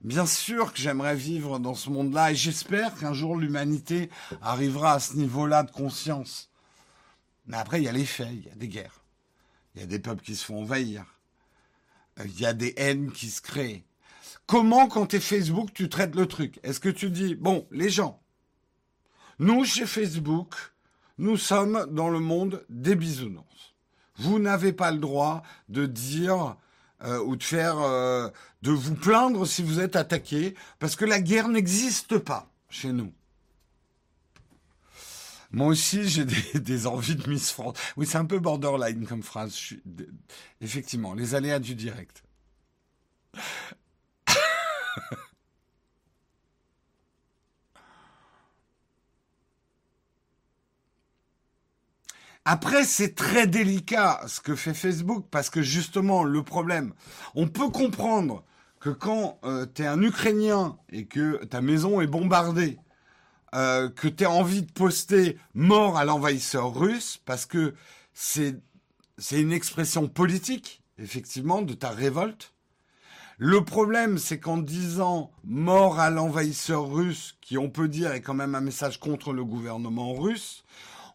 [0.00, 5.00] Bien sûr que j'aimerais vivre dans ce monde-là et j'espère qu'un jour l'humanité arrivera à
[5.00, 6.50] ce niveau-là de conscience.
[7.46, 9.02] Mais après, il y a les faits, il y a des guerres.
[9.74, 11.04] Il y a des peuples qui se font envahir.
[12.20, 13.84] Euh, il y a des haines qui se créent.
[14.46, 16.60] Comment, quand tu es Facebook, tu traites le truc?
[16.62, 18.22] Est-ce que tu dis, bon, les gens,
[19.40, 20.54] nous, chez Facebook,
[21.18, 23.74] nous sommes dans le monde des bisounours.
[24.16, 26.56] Vous n'avez pas le droit de dire
[27.04, 28.28] euh, ou de faire, euh,
[28.62, 33.12] de vous plaindre si vous êtes attaqué, parce que la guerre n'existe pas chez nous.
[35.50, 37.76] Moi aussi, j'ai des, envies de Miss France.
[37.96, 39.56] Oui, c'est un peu borderline comme phrase.
[40.60, 42.22] Effectivement, les aléas du direct.
[52.50, 56.94] Après, c'est très délicat ce que fait Facebook parce que justement, le problème,
[57.34, 58.42] on peut comprendre
[58.80, 62.78] que quand euh, tu es un Ukrainien et que ta maison est bombardée,
[63.54, 67.74] euh, que tu as envie de poster mort à l'envahisseur russe parce que
[68.14, 68.56] c'est
[69.18, 72.54] c'est une expression politique, effectivement, de ta révolte.
[73.36, 78.32] Le problème, c'est qu'en disant mort à l'envahisseur russe, qui on peut dire est quand
[78.32, 80.64] même un message contre le gouvernement russe,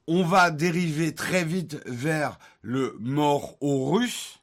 [0.08, 4.40] on va dériver très vite vers le mort aux Russes,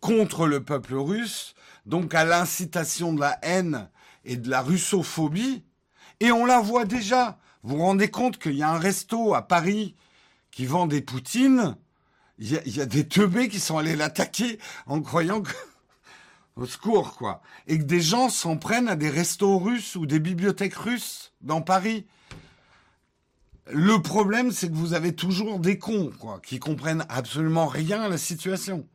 [0.00, 1.54] contre le peuple russe,
[1.86, 3.88] donc à l'incitation de la haine
[4.24, 5.62] et de la russophobie.
[6.20, 7.38] Et on la voit déjà.
[7.62, 9.94] Vous vous rendez compte qu'il y a un resto à Paris
[10.50, 11.76] qui vend des poutines.
[12.38, 15.52] Il y a, des teubés qui sont allés l'attaquer en croyant que...
[16.56, 17.42] Au secours, quoi.
[17.68, 21.62] Et que des gens s'en prennent à des restos russes ou des bibliothèques russes dans
[21.62, 22.06] Paris.
[23.72, 28.08] Le problème, c'est que vous avez toujours des cons, quoi, qui comprennent absolument rien à
[28.08, 28.86] la situation.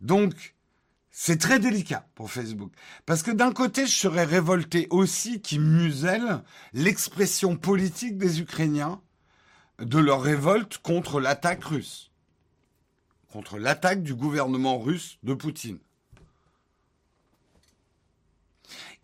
[0.00, 0.54] Donc,
[1.10, 2.72] c'est très délicat pour Facebook.
[3.06, 6.42] Parce que d'un côté, je serais révolté aussi qui muselle
[6.72, 9.00] l'expression politique des Ukrainiens
[9.78, 12.10] de leur révolte contre l'attaque russe.
[13.32, 15.78] Contre l'attaque du gouvernement russe de Poutine.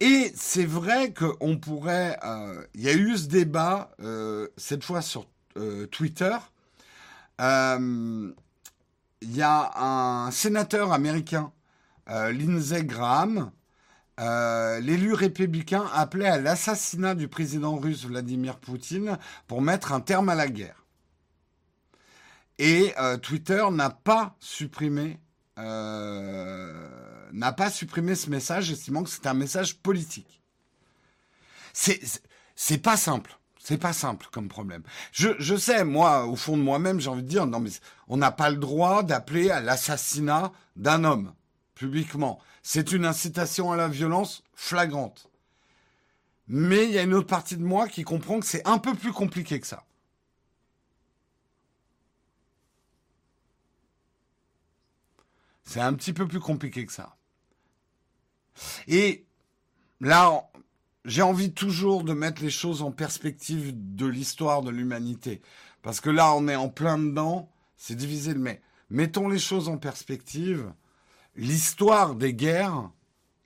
[0.05, 2.19] Et c'est vrai qu'on pourrait...
[2.25, 6.37] Euh, il y a eu ce débat, euh, cette fois sur euh, Twitter.
[7.39, 8.35] Il
[9.23, 11.53] y a un sénateur américain,
[12.09, 13.53] Lindsey Graham,
[14.19, 20.35] l'élu républicain appelait à l'assassinat du président russe Vladimir Poutine pour mettre un terme à
[20.35, 20.85] la guerre.
[22.59, 25.21] Et Twitter n'a pas supprimé
[27.33, 30.43] n'a pas supprimé ce message, estimant que c'était un message politique.
[31.73, 32.01] C'est,
[32.55, 33.39] c'est pas simple.
[33.59, 34.83] C'est pas simple comme problème.
[35.13, 37.71] Je, je sais, moi, au fond de moi-même, j'ai envie de dire, non, mais
[38.09, 41.33] on n'a pas le droit d'appeler à l'assassinat d'un homme,
[41.77, 42.41] publiquement.
[42.65, 45.29] C'est une incitation à la violence flagrante.
[46.49, 48.95] Mais il y a une autre partie de moi qui comprend que c'est un peu
[48.95, 49.85] plus compliqué que ça.
[55.65, 57.17] C'est un petit peu plus compliqué que ça.
[58.89, 59.25] Et
[60.01, 60.51] là,
[61.05, 65.41] j'ai envie toujours de mettre les choses en perspective de l'histoire de l'humanité.
[65.83, 69.79] Parce que là, on est en plein dedans, c'est divisé mais mettons les choses en
[69.79, 70.73] perspective.
[71.35, 72.91] L'histoire des guerres,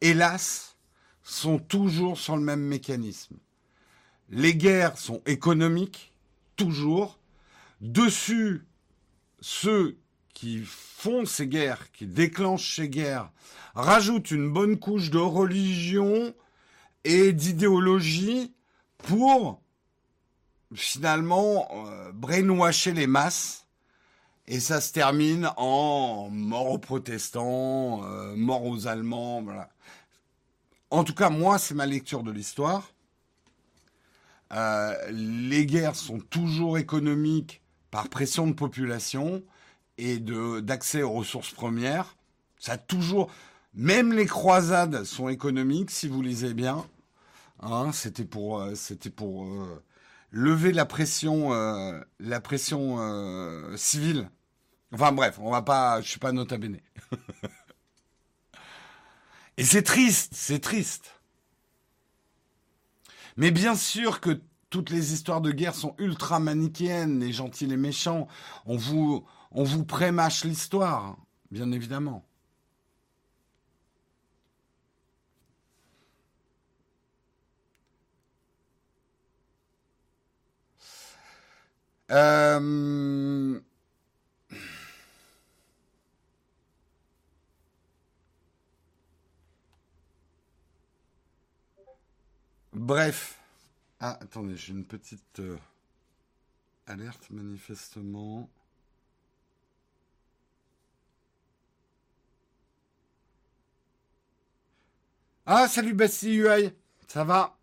[0.01, 0.77] hélas,
[1.23, 3.37] sont toujours sur le même mécanisme.
[4.29, 6.12] Les guerres sont économiques,
[6.57, 7.19] toujours.
[7.81, 8.66] Dessus,
[9.40, 9.99] ceux
[10.37, 13.31] qui font ces guerres, qui déclenchent ces guerres,
[13.75, 16.35] rajoutent une bonne couche de religion
[17.05, 18.53] et d'idéologie
[18.99, 19.62] pour
[20.75, 22.12] finalement euh,
[22.92, 23.66] les masses.
[24.46, 29.42] Et ça se termine en mort aux protestants, euh, mort aux Allemands.
[30.90, 32.90] En tout cas, moi, c'est ma lecture de l'histoire.
[34.53, 39.42] Euh, les guerres sont toujours économiques par pression de population
[39.98, 42.16] et d'accès aux ressources premières.
[42.59, 43.30] Ça a toujours,
[43.74, 46.87] même les croisades sont économiques, si vous lisez bien.
[47.61, 49.82] Hein, c'était pour, euh, c'était pour euh,
[50.30, 52.98] lever la pression, euh, la pression
[53.76, 54.30] civile.
[54.92, 56.80] Enfin bref, on va pas, je suis pas nota bene.
[59.59, 61.14] Et c'est triste, c'est triste.
[63.38, 67.76] Mais bien sûr que toutes les histoires de guerre sont ultra manichéennes, les gentils, les
[67.76, 68.28] méchants.
[68.66, 69.24] On vous,
[69.57, 71.16] on vous prémâche l'histoire,
[71.51, 72.23] bien évidemment.
[82.11, 83.61] Euh,
[92.73, 93.38] bref.
[94.00, 95.57] Ah, attendez, j'ai une petite euh,
[96.87, 98.50] alerte manifestement.
[105.47, 106.73] Ah, salut Bastille UI,
[107.07, 107.57] ça va?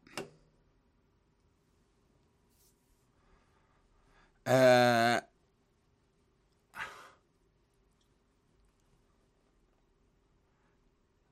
[4.48, 5.20] Euh,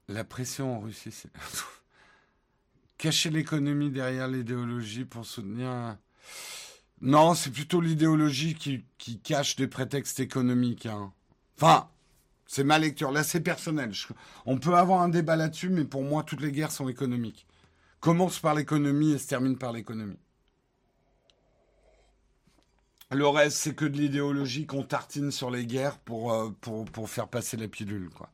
[0.09, 1.29] La pression en Russie, c'est...
[2.97, 5.97] Cacher l'économie derrière l'idéologie pour soutenir...
[7.01, 10.85] Non, c'est plutôt l'idéologie qui, cache des prétextes économiques.
[10.85, 11.13] Hein.
[11.57, 11.89] Enfin,
[12.51, 13.13] c'est ma lecture.
[13.13, 13.93] Là, c'est personnel.
[14.45, 17.47] On peut avoir un débat là-dessus, mais pour moi, toutes les guerres sont économiques.
[18.01, 20.19] Commence par l'économie et se termine par l'économie.
[23.09, 27.09] Le reste, c'est que de l'idéologie qu'on tartine sur les guerres pour, euh, pour, pour
[27.09, 28.29] faire passer la pilule, quoi.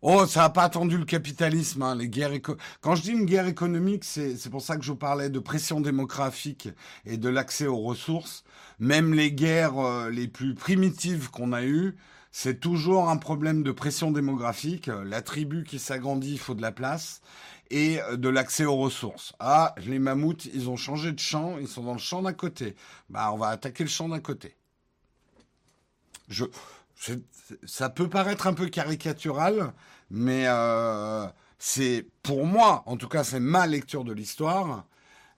[0.00, 1.82] Oh, ça n'a pas attendu le capitalisme.
[1.82, 2.32] Hein, les guerres
[2.80, 6.68] Quand je dis une guerre économique, c'est pour ça que je parlais de pression démographique
[7.04, 8.44] et de l'accès aux ressources.
[8.78, 11.96] Même les guerres euh, les plus primitives qu'on a eues,
[12.30, 14.88] c'est toujours un problème de pression démographique.
[15.04, 17.20] La tribu qui s'agrandit, il faut de la place
[17.70, 19.32] et euh, de l'accès aux ressources.
[19.40, 22.76] Ah, les mammouths, ils ont changé de champ, ils sont dans le champ d'à côté.
[23.10, 24.54] Bah, on va attaquer le champ d'à côté.
[26.28, 26.44] Je,
[27.66, 29.72] ça peut paraître un peu caricatural,
[30.10, 31.26] mais euh,
[31.58, 34.86] c'est pour moi, en tout cas, c'est ma lecture de l'histoire.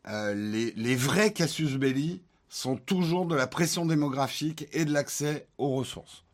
[0.08, 5.74] Euh, les, vrais Cassius Belli sont toujours de la pression démographique et de l'accès aux
[5.74, 6.24] ressources.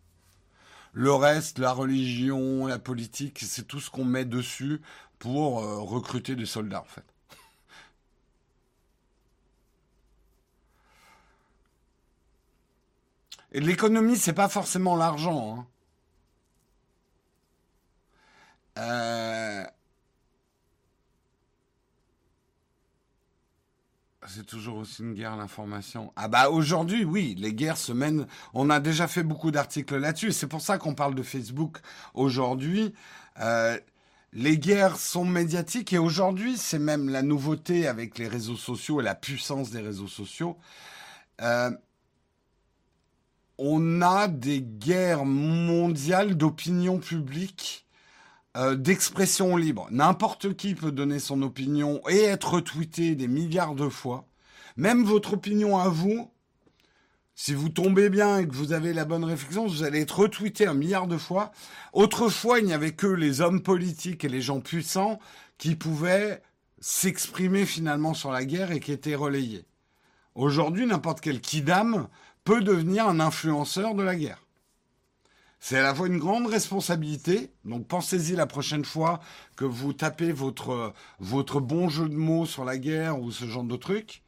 [0.93, 4.81] Le reste, la religion, la politique, c'est tout ce qu'on met dessus
[5.19, 7.05] pour euh, recruter des soldats, en fait.
[13.57, 15.57] L'économie, c'est pas forcément l'argent.
[15.59, 15.67] Hein.
[18.79, 19.65] Euh,
[24.27, 26.13] c'est toujours aussi une guerre l'information.
[26.17, 28.27] Ah bah aujourd'hui, oui, les guerres se mènent.
[28.53, 30.33] On a déjà fait beaucoup d'articles là-dessus.
[30.33, 31.79] C'est pour ça qu'on parle de Facebook
[32.13, 32.93] aujourd'hui.
[33.41, 33.79] Euh,
[34.35, 39.05] les guerres sont médiatiques et aujourd'hui, c'est même la nouveauté avec les réseaux sociaux et
[39.05, 40.59] la puissance des réseaux sociaux.
[41.41, 41.71] Euh,
[43.59, 47.87] on a des guerres mondiales d'opinion publique,
[48.57, 49.87] euh, d'expression libre.
[49.91, 54.27] N'importe qui peut donner son opinion et être retweeté des milliards de fois.
[54.77, 56.31] Même votre opinion à vous,
[57.35, 60.67] si vous tombez bien et que vous avez la bonne réflexion, vous allez être retweeté
[60.67, 61.53] un milliard de fois.
[61.93, 65.19] Autrefois, il n'y avait que les hommes politiques et les gens puissants
[65.59, 66.43] qui pouvaient
[66.81, 69.67] s'exprimer finalement sur la guerre et qui étaient relayés.
[70.35, 72.09] Aujourd'hui, n'importe quel kidam
[72.47, 74.41] peut devenir un influenceur de la guerre.
[75.59, 79.21] C'est à la fois une grande responsabilité, donc pensez-y la prochaine fois
[79.57, 83.65] que vous tapez votre, votre bon jeu de mots sur la guerre ou ce genre
[83.65, 84.23] de truc.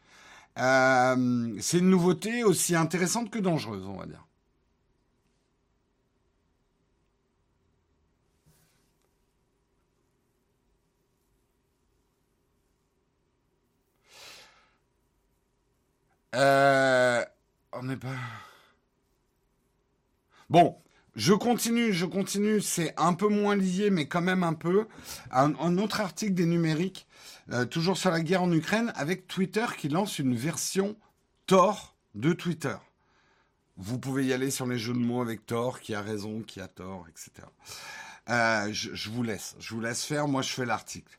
[0.59, 4.25] Euh, c'est une nouveauté aussi intéressante que dangereuse, on va dire.
[16.35, 17.25] Euh,
[17.97, 18.09] pas.
[20.51, 20.76] Bon,
[21.14, 22.61] je continue, je continue.
[22.61, 24.87] C'est un peu moins lié, mais quand même un peu.
[25.31, 27.07] Un, autre article des numériques,
[27.53, 30.97] euh, toujours sur la guerre en Ukraine, avec Twitter qui lance une version
[31.47, 32.76] Tor de Twitter.
[33.76, 36.61] Vous pouvez y aller sur les jeux de mots avec Tor, qui a raison, qui
[36.61, 37.47] a tort, etc.
[38.29, 40.29] Euh, je, vous laisse, je vous laisse faire.
[40.29, 41.18] Moi, je fais l'article.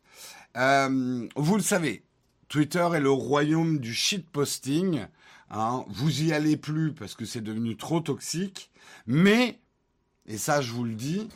[0.57, 2.03] Euh, vous le savez,
[2.49, 5.05] Twitter est le royaume du shitposting.
[5.51, 8.71] Hein, vous y allez plus parce que c'est devenu trop toxique.
[9.07, 9.59] Mais,
[10.25, 11.27] et ça je vous le dis,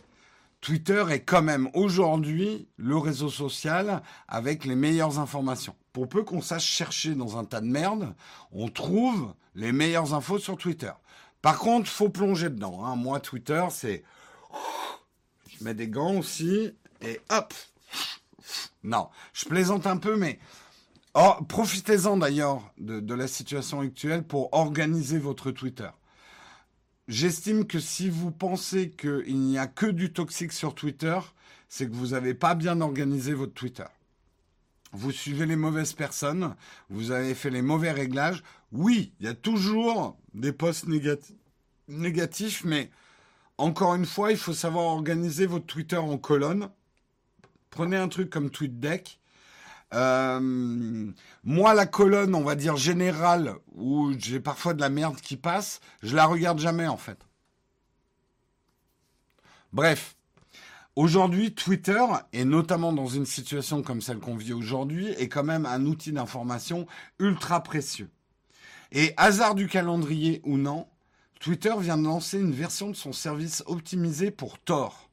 [0.61, 5.76] Twitter est quand même aujourd'hui le réseau social avec les meilleures informations.
[5.91, 8.16] Pour peu qu'on sache chercher dans un tas de merde,
[8.51, 10.91] on trouve les meilleures infos sur Twitter.
[11.41, 12.86] Par contre, faut plonger dedans.
[12.86, 12.95] Hein.
[12.95, 14.03] Moi, Twitter, c'est...
[15.59, 17.53] Je mets des gants aussi et hop
[18.84, 20.39] Non, je plaisante un peu, mais
[21.16, 25.89] Oh, profitez-en d'ailleurs de, la situation actuelle pour organiser votre Twitter.
[27.07, 31.20] J'estime que si vous pensez qu'il n'y a que du toxique sur Twitter,
[31.70, 33.86] c'est que vous n'avez pas bien organisé votre Twitter.
[34.91, 36.55] Vous suivez les mauvaises personnes,
[36.89, 38.41] vous avez fait les mauvais réglages.
[38.72, 40.88] Oui, il y a toujours des posts
[41.88, 42.89] négatifs, mais
[43.59, 46.70] encore une fois, il faut savoir organiser votre Twitter en colonne.
[47.70, 49.20] Prenez un truc comme TweetDeck
[49.93, 51.11] euh,
[51.43, 55.79] moi, la colonne, on va dire générale, où j'ai parfois de la merde qui passe,
[56.01, 57.19] je la regarde jamais en fait.
[59.71, 60.15] Bref,
[60.95, 65.65] aujourd'hui, Twitter, et notamment dans une situation comme celle qu'on vit aujourd'hui, est quand même
[65.65, 66.87] un outil d'information
[67.19, 68.09] ultra précieux.
[68.91, 70.87] Et hasard du calendrier ou non,
[71.39, 75.09] Twitter vient de lancer une version de son service optimisé pour Tor.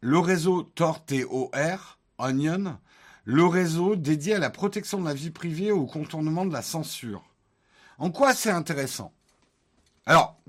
[0.00, 2.78] Le réseau Tor, T-O-R, Onion,
[3.26, 6.62] le réseau dédié à la protection de la vie privée et au contournement de la
[6.62, 7.24] censure.
[7.98, 9.12] En quoi c'est intéressant?
[10.06, 10.40] Alors,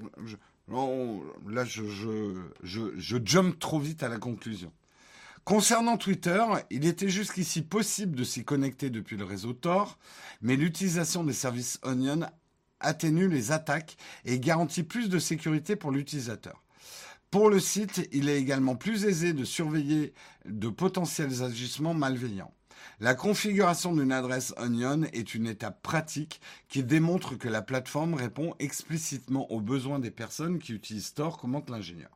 [0.67, 1.83] là, je,
[2.61, 4.71] je, je jump trop vite à la conclusion.
[5.43, 9.97] Concernant Twitter, il était jusqu'ici possible de s'y connecter depuis le réseau Tor,
[10.41, 12.27] mais l'utilisation des services Onion
[12.79, 16.63] atténue les attaques et garantit plus de sécurité pour l'utilisateur.
[17.31, 20.13] Pour le site, il est également plus aisé de surveiller
[20.45, 22.53] de potentiels agissements malveillants.
[22.99, 28.55] La configuration d'une adresse Onion est une étape pratique qui démontre que la plateforme répond
[28.57, 32.09] explicitement aux besoins des personnes qui utilisent Tor, commente l'ingénieur.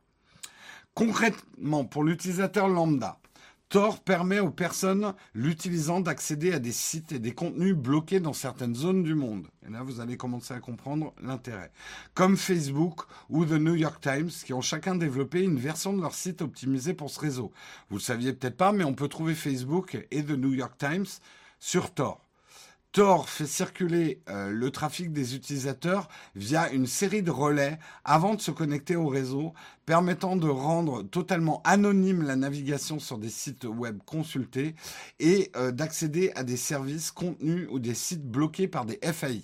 [0.94, 3.20] Concrètement, pour l'utilisateur lambda,
[3.72, 8.74] Tor permet aux personnes l'utilisant d'accéder à des sites et des contenus bloqués dans certaines
[8.74, 9.46] zones du monde.
[9.66, 11.72] Et là, vous allez commencer à comprendre l'intérêt.
[12.12, 16.12] Comme Facebook ou The New York Times, qui ont chacun développé une version de leur
[16.12, 17.50] site optimisée pour ce réseau.
[17.88, 21.06] Vous le saviez peut-être pas, mais on peut trouver Facebook et The New York Times
[21.58, 22.20] sur Tor.
[22.92, 28.40] Tor fait circuler euh, le trafic des utilisateurs via une série de relais avant de
[28.42, 29.54] se connecter au réseau,
[29.86, 34.74] permettant de rendre totalement anonyme la navigation sur des sites web consultés
[35.20, 39.42] et euh, d'accéder à des services contenus ou des sites bloqués par des FAI.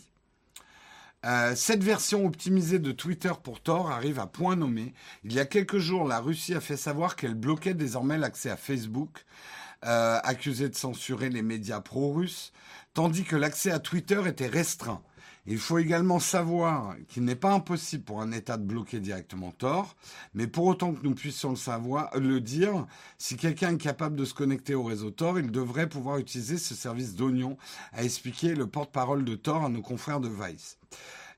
[1.27, 4.93] Euh, cette version optimisée de Twitter pour Tor arrive à point nommé.
[5.25, 8.57] Il y a quelques jours, la Russie a fait savoir qu'elle bloquait désormais l'accès à
[8.57, 9.25] Facebook,
[9.83, 12.53] accusé de censurer les médias pro-russes
[12.95, 15.01] tandis que l'accès à Twitter était restreint.
[15.51, 19.97] Il faut également savoir qu'il n'est pas impossible pour un État de bloquer directement Tor,
[20.35, 24.27] mais pour autant que nous puissions le savoir, le dire, si quelqu'un est capable de
[24.27, 27.57] se connecter au réseau Tor, il devrait pouvoir utiliser ce service d'oignon,
[27.95, 30.77] a expliqué le porte-parole de Tor à nos confrères de Vice.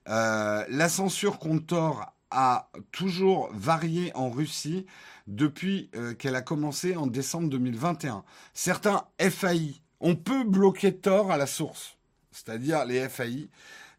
[0.09, 4.87] Euh, la censure contre Tor a toujours varié en Russie
[5.31, 8.25] depuis euh, qu'elle a commencé en décembre 2021.
[8.53, 11.99] Certains FAI on peut bloquer Tor à la source,
[12.31, 13.49] c'est-à-dire les FAI.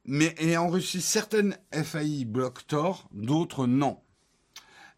[0.05, 3.99] Mais en Russie, certaines FAI bloquent Tor, d'autres non.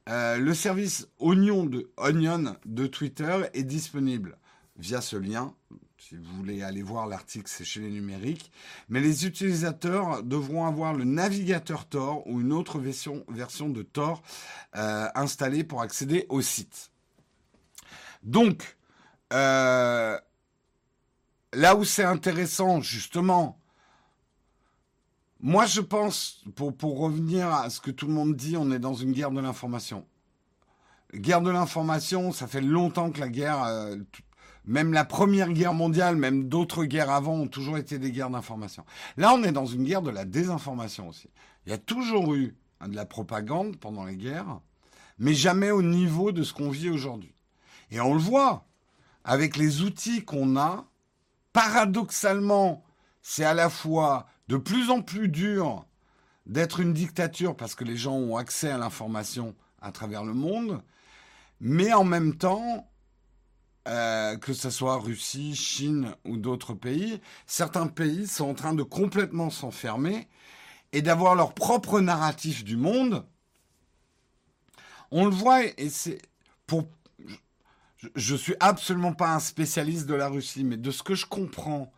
[0.09, 4.37] Euh, le service Onion Onion de Twitter est disponible
[4.77, 5.53] via ce lien.
[6.09, 8.51] Si vous voulez aller voir l'article, c'est chez les numériques.
[8.89, 14.21] Mais les utilisateurs devront avoir le navigateur Tor ou une autre version, version de Tor
[14.75, 16.91] euh, installée pour accéder au site.
[18.21, 18.75] Donc,
[19.31, 20.19] euh,
[21.53, 23.57] là où c'est intéressant, justement,
[25.39, 28.79] moi je pense, pour, pour revenir à ce que tout le monde dit, on est
[28.79, 30.05] dans une guerre de l'information.
[31.13, 33.95] Guerre de l'information, ça fait longtemps que la guerre, euh,
[34.65, 38.85] même la première guerre mondiale, même d'autres guerres avant ont toujours été des guerres d'information.
[39.17, 41.29] Là, on est dans une guerre de la désinformation aussi.
[41.65, 44.59] Il y a toujours eu hein, de la propagande pendant les guerres,
[45.19, 47.33] mais jamais au niveau de ce qu'on vit aujourd'hui.
[47.91, 48.65] Et on le voit
[49.23, 50.85] avec les outils qu'on a
[51.51, 52.83] paradoxalement,
[53.21, 55.85] c'est à la fois de plus en plus dur
[56.45, 60.81] d'être une dictature parce que les gens ont accès à l'information à travers le monde,
[61.59, 62.89] mais en même temps,
[63.87, 68.83] euh, que ce soit Russie, Chine ou d'autres pays, certains pays sont en train de
[68.83, 70.27] complètement s'enfermer
[70.93, 73.25] et d'avoir leur propre narratif du monde.
[75.11, 76.21] On le voit et c'est
[76.65, 76.87] pour
[78.15, 81.25] je, ne suis absolument pas un spécialiste de la Russie, mais de ce que je
[81.25, 81.91] comprends,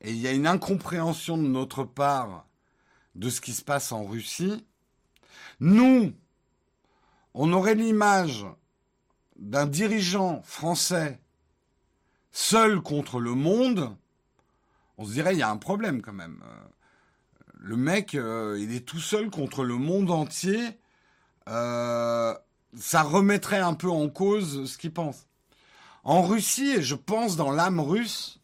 [0.00, 2.46] et il y a une incompréhension de notre part
[3.14, 4.64] de ce qui se passe en Russie,
[5.58, 6.12] nous,
[7.34, 8.46] on aurait l'image
[9.36, 11.20] d'un dirigeant français
[12.32, 13.96] seul contre le monde,
[14.98, 16.42] on se dirait il y a un problème quand même.
[17.54, 20.78] Le mec, euh, il est tout seul contre le monde entier.
[21.48, 22.34] Euh,
[22.76, 25.26] ça remettrait un peu en cause ce qu'il pense.
[26.04, 28.40] En Russie, et je pense dans l'âme russe,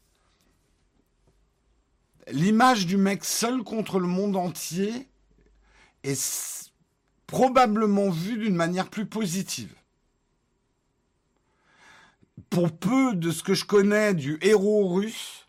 [2.28, 5.09] l'image du mec seul contre le monde entier
[6.03, 6.72] est
[7.26, 9.74] probablement vue d'une manière plus positive.
[12.51, 15.47] Pour peu de ce que je connais du héros russe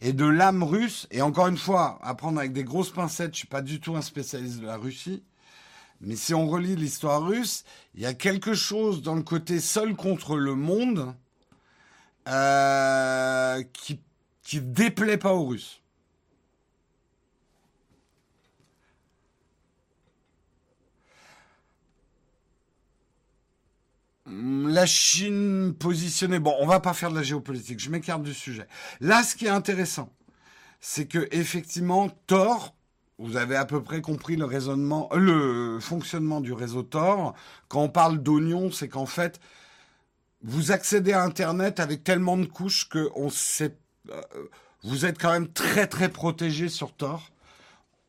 [0.00, 3.38] et de l'âme russe, et encore une fois, à prendre avec des grosses pincettes, je
[3.38, 5.24] suis pas du tout un spécialiste de la Russie,
[6.00, 7.64] mais si on relit l'histoire russe,
[7.94, 11.14] il y a quelque chose dans le côté seul contre le monde
[12.28, 14.00] euh, qui,
[14.42, 15.82] qui déplaît pas aux Russes.
[24.30, 26.38] La Chine positionnée.
[26.38, 27.80] Bon, on va pas faire de la géopolitique.
[27.80, 28.66] Je m'écarte du sujet.
[29.00, 30.12] Là, ce qui est intéressant,
[30.80, 32.74] c'est que effectivement, Tor,
[33.18, 37.34] vous avez à peu près compris le raisonnement, le fonctionnement du réseau Tor.
[37.68, 39.40] Quand on parle d'oignon, c'est qu'en fait,
[40.42, 43.76] vous accédez à Internet avec tellement de couches que on sait,
[44.10, 44.20] euh,
[44.84, 47.30] vous êtes quand même très très protégé sur Tor.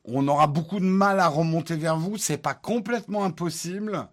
[0.05, 2.17] On aura beaucoup de mal à remonter vers vous.
[2.17, 4.07] C'est pas complètement impossible,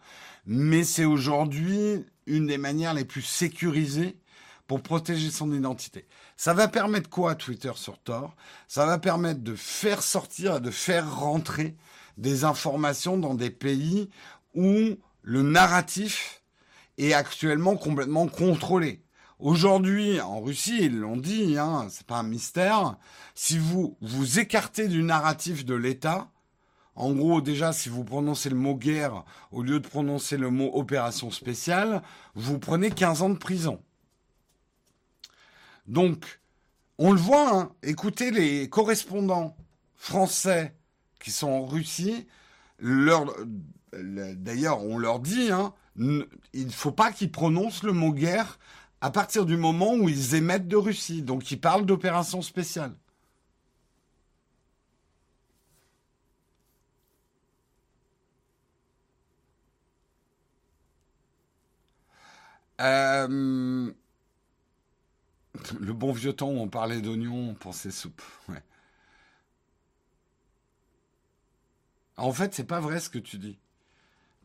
[0.47, 4.19] mais c'est aujourd'hui une des manières les plus sécurisées
[4.67, 6.07] pour protéger son identité.
[6.37, 8.35] Ça va permettre quoi Twitter sur Tor
[8.69, 11.77] Ça va permettre de faire sortir, de faire rentrer
[12.17, 14.11] des informations dans des pays
[14.55, 16.43] où le narratif
[16.99, 19.03] est actuellement complètement contrôlé.
[19.39, 22.97] Aujourd'hui, en Russie, ils l'ont dit, hein, c'est pas un mystère,
[23.35, 26.31] si vous vous écartez du narratif de l'État,
[26.97, 30.71] en gros, déjà, si vous prononcez le mot guerre au lieu de prononcer le mot
[30.75, 32.03] opération spéciale,
[32.35, 33.81] vous prenez 15 ans de prison.
[35.87, 36.41] Donc,
[36.99, 39.57] on le voit, hein, écoutez les correspondants
[39.95, 40.75] français
[41.21, 42.27] qui sont en Russie,
[42.79, 43.27] leur,
[43.93, 48.59] d'ailleurs, on leur dit, hein, il ne faut pas qu'ils prononcent le mot guerre
[49.01, 51.23] à partir du moment où ils émettent de Russie.
[51.23, 52.95] Donc ils parlent d'opération spéciale.
[62.81, 63.93] Euh,
[65.81, 68.23] le bon vieux temps où on parlait d'oignons, on pensait soupe.
[72.19, 73.59] En fait, c'est pas vrai ce que tu dis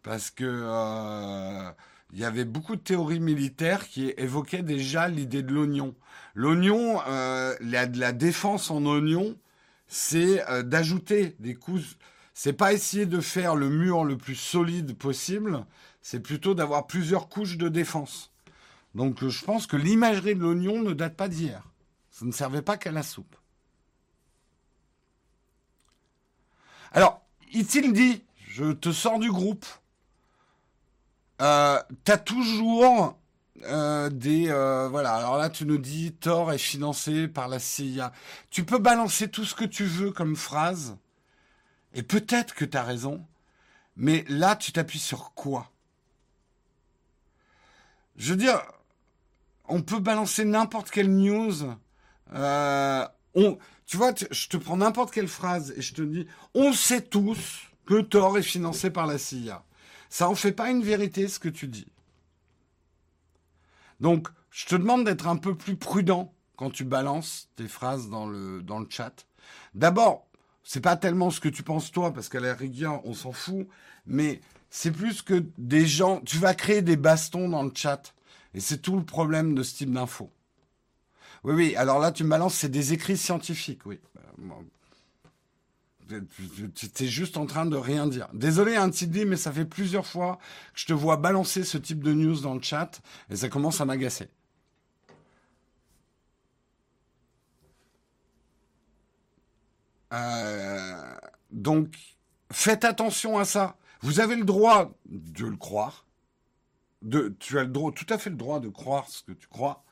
[0.04, 1.72] parce que euh,
[2.14, 5.96] il y avait beaucoup de théories militaires qui évoquaient déjà l'idée de l'oignon.
[6.34, 9.38] L'oignon, euh, la, la, défense en oignon,
[9.88, 11.98] c'est euh, d'ajouter des couches.
[12.34, 15.66] C'est pas essayer de faire le mur le plus solide possible,
[16.02, 18.32] c'est plutôt d'avoir plusieurs couches de défense.
[18.96, 21.64] Donc je pense que l'imagerie de l'oignon ne date pas d'hier.
[22.10, 23.36] Ça ne servait pas qu'à la soupe.
[26.92, 27.22] Alors,
[27.54, 29.66] il dit, je te sors du groupe.
[31.42, 33.18] Euh, t'as toujours
[33.64, 35.16] euh, des euh, voilà.
[35.16, 38.12] Alors là, tu nous dis Thor est financé par la CIA.
[38.50, 40.98] Tu peux balancer tout ce que tu veux comme phrase,
[41.94, 43.26] et peut-être que t'as raison,
[43.96, 45.71] mais là, tu t'appuies sur quoi?
[48.22, 48.62] Je veux dire,
[49.68, 51.64] on peut balancer n'importe quelle news.
[52.32, 53.58] on,
[53.88, 57.64] tu vois, je te prends n'importe quelle phrase et je te dis, on sait tous
[57.88, 59.64] que Thor est financé par la CIA.
[60.08, 61.88] Ça en fait pas une vérité ce que tu dis.
[64.00, 68.28] Donc, je te demande d'être un peu plus prudent quand tu balances tes phrases dans
[68.28, 69.26] le, dans le chat.
[69.74, 70.28] D'abord,
[70.64, 73.68] c'est pas tellement ce que tu penses toi, parce qu'à la rigueur, on s'en fout,
[74.06, 74.42] mais
[74.72, 78.16] c'est plus que des gens, tu vas créer des bastons dans le chat.
[78.54, 80.32] Et c'est tout le problème de ce type d'infos.
[81.44, 84.00] Oui, oui, alors là, tu me balances, c'est des écrits scientifiques, oui.
[86.08, 88.30] Tu es juste en train de rien dire.
[88.34, 90.40] Désolé, un petit dit, mais ça fait plusieurs fois
[90.74, 93.82] que je te vois balancer ce type de news dans le chat et ça commence
[93.82, 94.30] à m'agacer.
[100.14, 101.16] Euh,
[101.52, 101.96] donc,
[102.52, 103.78] faites attention à ça.
[104.02, 106.06] Vous avez le droit de le croire.
[107.02, 109.48] De, tu as le droit, tout à fait le droit de croire ce que tu
[109.48, 109.84] crois.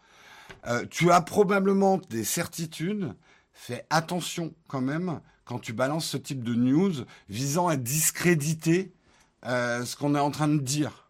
[0.67, 3.15] Euh, tu as probablement des certitudes.
[3.53, 6.93] Fais attention quand même quand tu balances ce type de news
[7.27, 8.93] visant à discréditer
[9.45, 11.09] euh, ce qu'on est en train de dire.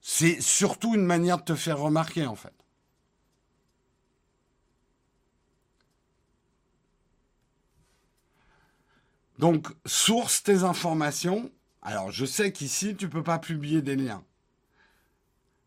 [0.00, 2.54] C'est surtout une manière de te faire remarquer, en fait.
[9.40, 11.50] Donc, source tes informations.
[11.80, 14.22] Alors, je sais qu'ici, tu peux pas publier des liens.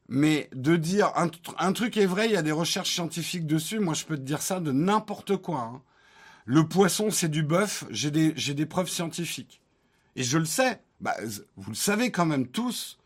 [0.07, 3.95] Mais de dire un, truc est vrai, il y a des recherches scientifiques dessus, moi
[3.95, 5.61] je peux te dire ça de n'importe quoi.
[5.61, 5.82] Hein.
[6.45, 7.86] Le poisson, c'est du bœuf.
[7.89, 9.59] J'ai des, preuves scientifiques.
[10.15, 10.80] Et je le sais.
[11.01, 11.15] Bah,
[11.55, 12.99] vous le savez quand même tous.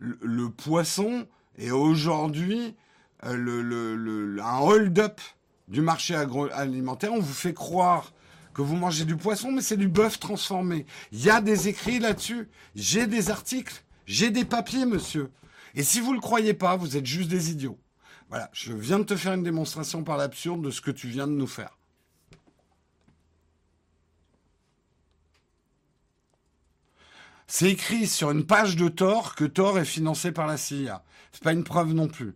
[0.00, 1.28] Le, poisson
[1.58, 2.74] est aujourd'hui
[3.22, 5.20] euh, le, un hold-up
[5.68, 7.12] du marché agroalimentaire.
[7.12, 8.12] On vous fait croire
[8.54, 10.86] que vous mangez du poisson, mais c'est du bœuf transformé.
[11.10, 12.48] Il y a des écrits là-dessus.
[12.74, 13.84] J'ai des articles.
[14.06, 15.30] J'ai des papiers, monsieur.
[15.74, 17.78] Et si vous le croyez pas, vous êtes juste des idiots.
[18.28, 21.26] Voilà, je viens de te faire une démonstration par l'absurde de ce que tu viens
[21.26, 21.78] de nous faire.
[27.46, 31.04] C'est écrit sur une page de Thor que Thor est financé par la CIA.
[31.32, 32.34] C'est pas une preuve non plus.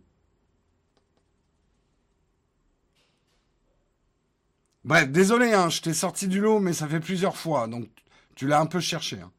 [4.87, 7.89] Bref, désolé, hein, je t'ai sorti du lot, mais ça fait plusieurs fois, donc
[8.35, 9.19] tu l'as un peu cherché.
[9.19, 9.33] Hein.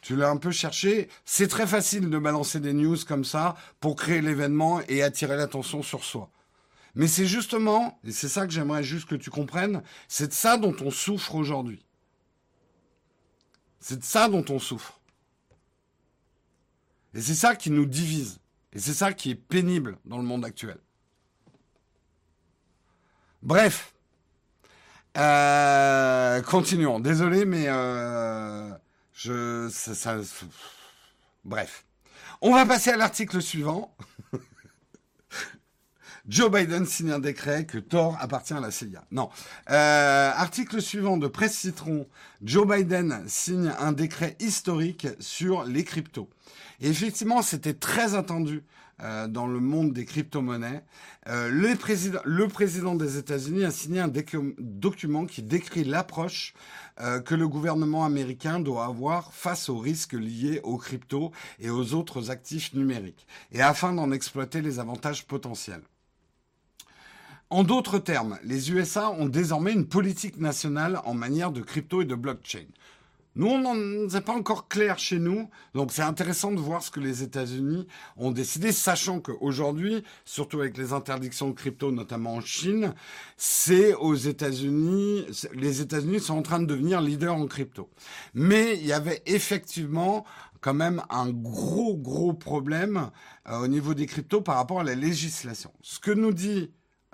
[0.00, 1.08] Tu l'as un peu cherché.
[1.24, 5.82] C'est très facile de balancer des news comme ça pour créer l'événement et attirer l'attention
[5.82, 6.30] sur soi.
[6.94, 10.58] Mais c'est justement, et c'est ça que j'aimerais juste que tu comprennes, c'est de ça
[10.58, 11.84] dont on souffre aujourd'hui.
[13.80, 15.00] C'est de ça dont on souffre.
[17.14, 18.38] Et c'est ça qui nous divise.
[18.72, 20.78] Et c'est ça qui est pénible dans le monde actuel.
[23.44, 23.92] Bref.
[25.18, 26.98] Euh, continuons.
[26.98, 28.70] Désolé, mais euh,
[29.12, 29.68] je,
[31.44, 31.84] bref.
[32.40, 33.94] On va passer à l'article suivant.
[36.26, 39.04] Joe Biden signe un décret que Thor appartient à la CIA.
[39.10, 39.28] Non.
[39.68, 42.08] Euh, article suivant de Presse Citron.
[42.42, 46.30] Joe Biden signe un décret historique sur les cryptos.
[46.80, 48.64] Et effectivement, c'était très attendu
[49.02, 50.84] euh, dans le monde des crypto-monnaies.
[51.28, 54.12] Euh, le, président, des États-Unis a signé un
[54.58, 56.54] document qui décrit l'approche
[57.00, 61.94] euh, que le gouvernement américain doit avoir face aux risques liés aux cryptos et aux
[61.94, 65.82] autres actifs numériques, et afin d'en exploiter les avantages potentiels.
[67.50, 72.04] En d'autres termes, les USA ont désormais une politique nationale en matière de crypto et
[72.04, 72.66] de blockchain.
[73.36, 73.74] Nous, on
[74.06, 77.86] n'est pas encore clair chez nous, donc c'est intéressant de voir ce que les États-Unis
[78.16, 82.94] ont décidé, sachant qu'aujourd'hui, surtout avec les interdictions de crypto, notamment en Chine,
[83.36, 87.90] c'est aux États-Unis, les États-Unis sont en train de devenir leaders en crypto.
[88.34, 90.24] Mais il y avait effectivement
[90.60, 93.10] quand même un gros, gros problème
[93.48, 95.70] euh, au niveau des cryptos par rapport à la législation.
[95.82, 96.70] Ce que nous dit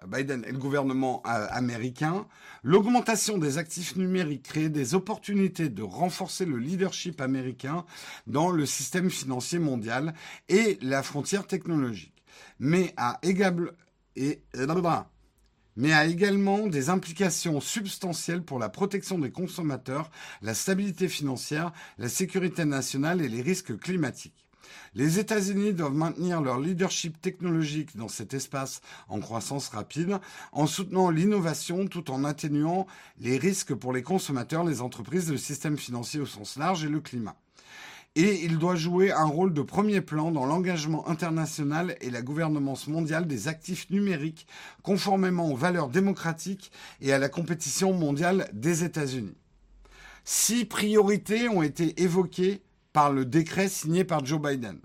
[0.06, 2.26] Biden et le gouvernement euh, américain,
[2.62, 7.84] l'augmentation des actifs numériques crée des opportunités de renforcer le leadership américain
[8.26, 10.14] dans le système financier mondial
[10.48, 12.24] et la frontière technologique,
[12.58, 14.42] mais a, et,
[15.76, 20.10] mais a également des implications substantielles pour la protection des consommateurs,
[20.42, 24.49] la stabilité financière, la sécurité nationale et les risques climatiques.
[24.94, 30.18] Les États-Unis doivent maintenir leur leadership technologique dans cet espace en croissance rapide,
[30.52, 32.86] en soutenant l'innovation tout en atténuant
[33.18, 37.00] les risques pour les consommateurs, les entreprises, le système financier au sens large et le
[37.00, 37.36] climat.
[38.16, 42.88] Et il doit jouer un rôle de premier plan dans l'engagement international et la gouvernance
[42.88, 44.48] mondiale des actifs numériques,
[44.82, 49.36] conformément aux valeurs démocratiques et à la compétition mondiale des États-Unis.
[50.24, 52.62] Six priorités ont été évoquées
[52.92, 54.80] par le décret signé par Joe Biden.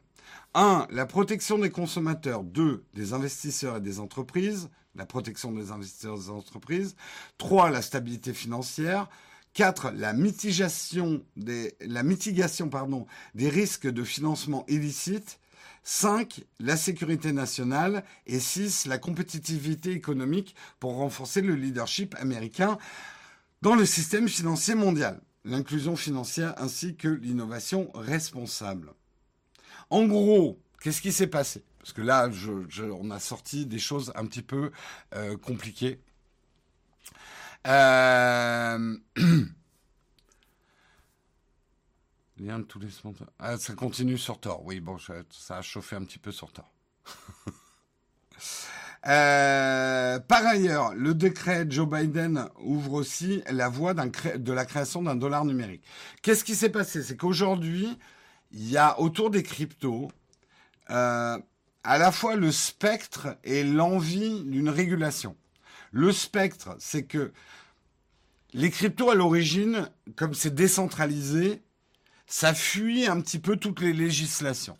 [0.53, 0.87] 1.
[0.89, 2.43] La protection des consommateurs.
[2.43, 2.85] 2.
[2.93, 4.69] Des investisseurs et des entreprises.
[4.95, 6.95] La protection des investisseurs des entreprises.
[7.37, 7.69] 3.
[7.69, 9.09] La stabilité financière.
[9.53, 9.91] 4.
[9.91, 11.75] La mitigation des
[13.49, 15.39] risques de financement illicite.
[15.83, 16.41] 5.
[16.59, 18.05] La sécurité nationale.
[18.25, 18.85] Et 6.
[18.85, 22.77] La compétitivité économique pour renforcer le leadership américain
[23.61, 28.91] dans le système financier mondial l'inclusion financière ainsi que l'innovation responsable.
[29.89, 31.63] En gros, qu'est-ce qui s'est passé?
[31.79, 32.29] Parce que là,
[32.99, 34.71] on a sorti des choses un petit peu
[35.13, 36.01] euh, compliquées.
[37.67, 38.97] Euh...
[42.37, 42.89] Lien de tous les
[43.39, 44.65] ah, ça continue sur Tor.
[44.65, 46.69] Oui, bon, ça a chauffé un petit peu sur Tor.
[49.07, 55.15] Euh, par ailleurs, le décret Joe Biden ouvre aussi la voie de la création d'un
[55.15, 55.83] dollar numérique.
[56.21, 57.03] Qu'est-ce qui s'est passé?
[57.03, 57.97] C'est qu'aujourd'hui,
[58.51, 60.09] il y a autour des cryptos
[60.89, 61.37] euh,
[61.83, 65.35] à la fois le spectre et l'envie d'une régulation.
[65.91, 67.31] Le spectre, c'est que
[68.53, 71.61] les cryptos à l'origine, comme c'est décentralisé,
[72.25, 74.77] ça fuit un petit peu toutes les législations.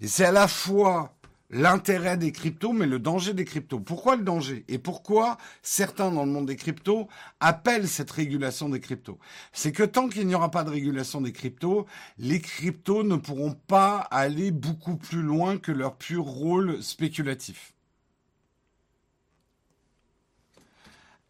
[0.00, 1.15] Et c'est à la fois
[1.50, 3.78] l'intérêt des cryptos, mais le danger des cryptos.
[3.78, 4.64] Pourquoi le danger?
[4.68, 7.08] Et pourquoi certains dans le monde des cryptos
[7.40, 9.18] appellent cette régulation des cryptos?
[9.52, 11.86] C'est que tant qu'il n'y aura pas de régulation des cryptos,
[12.18, 17.72] les cryptos ne pourront pas aller beaucoup plus loin que leur pur rôle spéculatif.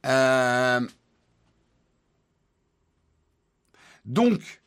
[0.06, 0.86] Euh,
[4.04, 4.62] donc,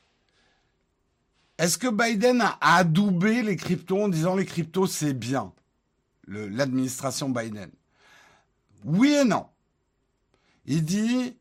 [1.60, 5.51] est-ce que Biden a adoubé les cryptos en disant les cryptos c'est bien
[6.26, 7.70] L'administration Biden?
[8.86, 9.47] Oui et non.
[10.66, 11.36] Il dit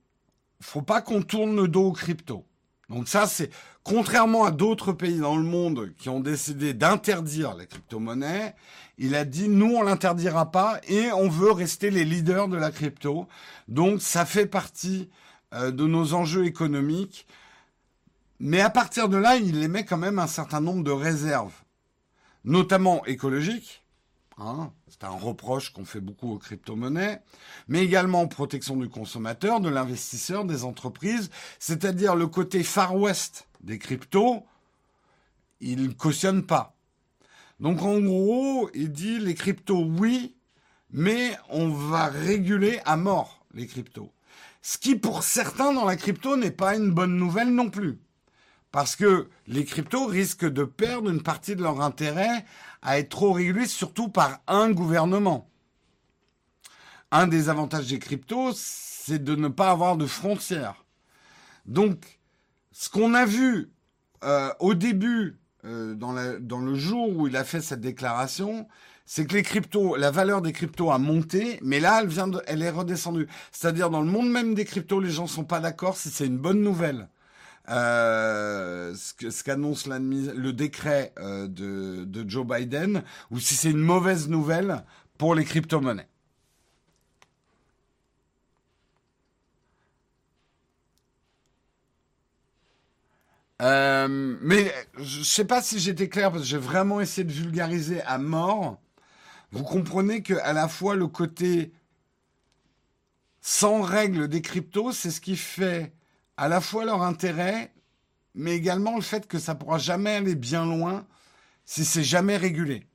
[0.60, 2.44] faut pas qu'on tourne le dos aux cryptos.
[2.88, 3.50] Donc ça c'est
[3.84, 8.56] contrairement à d'autres pays dans le monde qui ont décidé d'interdire les crypto-monnaies,
[8.96, 12.72] il a dit nous on l'interdira pas et on veut rester les leaders de la
[12.72, 13.28] crypto.
[13.68, 15.10] Donc ça fait partie
[15.54, 17.24] euh, de nos enjeux économiques
[18.40, 21.54] mais à partir de là, il émet quand même un certain nombre de réserves,
[22.44, 23.82] notamment écologiques.
[24.40, 27.20] Hein, c'est un reproche qu'on fait beaucoup aux crypto-monnaies,
[27.66, 33.78] mais également protection du consommateur, de l'investisseur, des entreprises, c'est-à-dire le côté Far West des
[33.78, 34.44] cryptos,
[35.60, 36.76] il ne cautionne pas.
[37.58, 40.36] Donc en gros, il dit les cryptos oui,
[40.90, 44.12] mais on va réguler à mort les cryptos.
[44.62, 47.98] Ce qui pour certains dans la crypto n'est pas une bonne nouvelle non plus.
[48.70, 52.44] Parce que les cryptos risquent de perdre une partie de leur intérêt
[52.82, 55.48] à être trop régulés, surtout par un gouvernement.
[57.10, 60.84] Un des avantages des cryptos, c'est de ne pas avoir de frontières.
[61.64, 62.18] Donc,
[62.72, 63.70] ce qu'on a vu
[64.24, 68.68] euh, au début, euh, dans, le jour où il a fait cette déclaration,
[69.06, 72.02] c'est que la valeur des cryptos a monté, mais là,
[72.46, 73.26] elle est redescendue.
[73.50, 76.38] C'est-à-dire, dans le monde même des cryptos, les gens sont pas d'accord si c'est une
[76.38, 77.08] bonne nouvelle.
[77.70, 84.84] Euh, ce qu'annonce le décret euh, de, Joe Biden, ou si c'est une mauvaise nouvelle
[85.18, 86.08] pour les crypto-monnaies.
[93.60, 98.00] Euh, mais je sais pas si j'étais clair parce que j'ai vraiment essayé de vulgariser
[98.02, 98.80] à mort.
[99.50, 101.72] Vous comprenez que à la fois le côté
[103.40, 105.92] sans règles des cryptos, c'est ce qui fait
[106.38, 107.74] à la fois leur intérêt,
[108.34, 111.04] mais également le fait que ça pourra jamais aller bien loin
[111.64, 112.86] si c'est jamais régulé.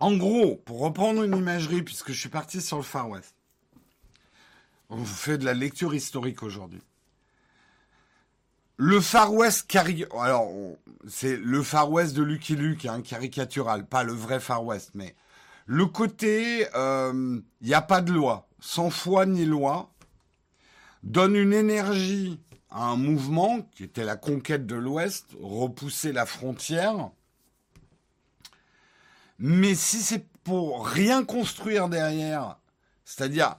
[0.00, 3.36] En gros, pour reprendre une imagerie, puisque je suis parti sur le Far West,
[4.90, 6.82] on vous fait de la lecture historique aujourd'hui.
[8.78, 9.72] Le Far West
[11.08, 15.14] c'est le Far West de Lucky Luke, hein, caricatural, pas le vrai Far West, mais
[15.66, 19.92] le côté, il euh, n'y a pas de loi, sans foi ni loi,
[21.02, 22.40] donne une énergie
[22.70, 27.10] à un mouvement qui était la conquête de l'Ouest, repousser la frontière.
[29.38, 32.58] Mais si c'est pour rien construire derrière,
[33.04, 33.56] c'est-à-dire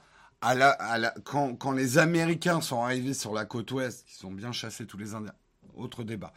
[1.23, 5.13] quand, les Américains sont arrivés sur la côte ouest, qui sont bien chassés tous les
[5.13, 5.33] Indiens,
[5.75, 6.31] autre débat.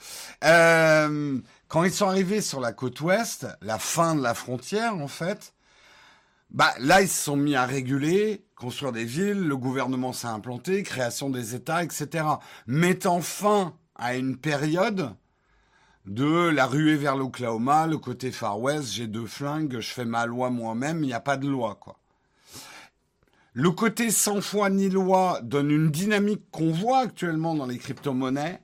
[0.44, 1.38] Euh,
[1.68, 5.52] quand ils sont arrivés sur la côte ouest, la fin de la frontière, en fait,
[6.50, 10.82] bah là ils se sont mis à réguler, construire des villes, le gouvernement s'est implanté,
[10.82, 12.24] création des États, etc.
[12.66, 15.14] Mettant fin à une période
[16.06, 20.26] de la ruée vers l'Oklahoma, le côté Far West, j'ai deux flingues, je fais ma
[20.26, 21.98] loi moi-même, il n'y a pas de loi, quoi.
[23.52, 28.60] Le côté sans foi ni loi donne une dynamique qu'on voit actuellement dans les crypto-monnaies,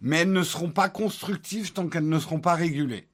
[0.00, 3.08] mais elles ne seront pas constructives tant qu'elles ne seront pas régulées.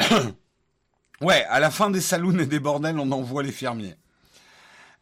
[1.20, 3.96] ouais, à la fin des saloons et des bordels, on envoie les fermiers.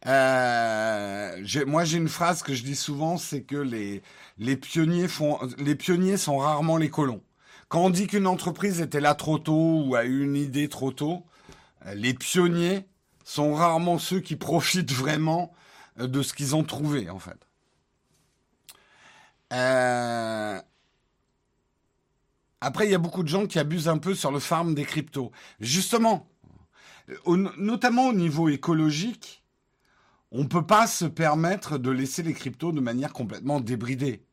[0.05, 4.01] Euh, moi, j'ai une phrase que je dis souvent, c'est que les,
[4.57, 5.07] pionniers
[5.57, 7.21] les pionniers sont rarement les colons.
[7.69, 10.91] Quand on dit qu'une entreprise était là trop tôt ou a eu une idée trop
[10.91, 11.25] tôt,
[11.85, 12.85] euh, les pionniers
[13.23, 15.53] sont rarement ceux qui profitent vraiment
[15.99, 17.47] euh, de ce qu'ils ont trouvé, en fait.
[19.53, 20.61] Euh,
[22.63, 24.85] après, il y a beaucoup de gens qui abusent un peu sur le farm des
[24.85, 25.33] cryptos.
[25.59, 26.29] Justement,
[27.27, 29.43] notamment au niveau écologique,
[30.31, 34.23] on ne peut pas se permettre de laisser les cryptos de manière complètement débridée.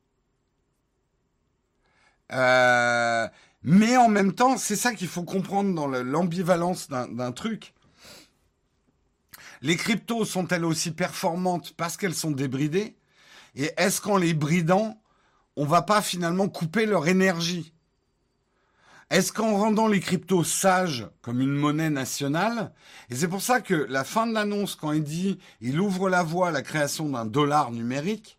[2.32, 3.26] Euh,
[3.64, 7.74] mais en même temps, c'est ça qu'il faut comprendre dans l'ambivalence d'un truc.
[9.60, 12.96] Les cryptos sont-elles aussi performantes parce qu'elles sont débridées?
[13.56, 15.02] Et est-ce qu'en les bridant,
[15.56, 17.74] on va pas finalement couper leur énergie?
[19.10, 22.72] Est-ce qu'en rendant les cryptos sages comme une monnaie nationale
[23.10, 26.22] Et c'est pour ça que la fin de l'annonce, quand il dit il ouvre la
[26.22, 28.38] voie à la création d'un dollar numérique,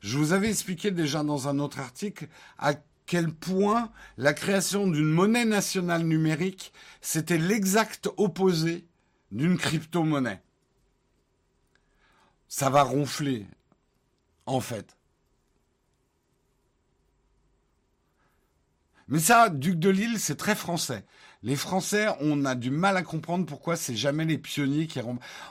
[0.00, 2.74] je vous avais expliqué déjà dans un autre article à
[3.06, 8.86] quel point la création d'une monnaie nationale numérique, c'était l'exact opposé
[9.32, 10.42] d'une crypto-monnaie.
[12.46, 13.46] Ça va ronfler,
[14.44, 14.96] en fait.
[19.10, 21.04] Mais ça, Duc de Lille, c'est très français.
[21.42, 25.00] Les Français, on a du mal à comprendre pourquoi c'est jamais les pionniers qui...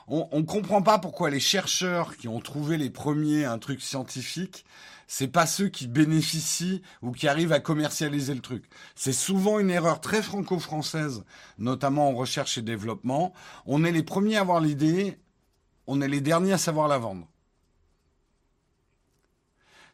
[0.07, 4.65] On ne comprend pas pourquoi les chercheurs qui ont trouvé les premiers un truc scientifique,
[5.07, 8.63] c'est pas ceux qui bénéficient ou qui arrivent à commercialiser le truc.
[8.95, 11.25] C'est souvent une erreur très franco-française,
[11.57, 13.33] notamment en recherche et développement.
[13.65, 15.17] On est les premiers à avoir l'idée,
[15.87, 17.27] on est les derniers à savoir la vendre.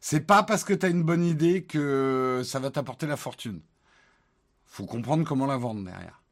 [0.08, 3.60] C'est pas parce que tu as une bonne idée que ça va t'apporter la fortune.
[4.64, 6.22] Faut comprendre comment la vendre derrière.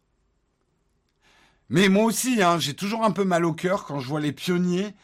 [1.71, 4.31] Mais moi aussi, hein, j'ai toujours un peu mal au cœur quand je vois les
[4.31, 4.95] pionniers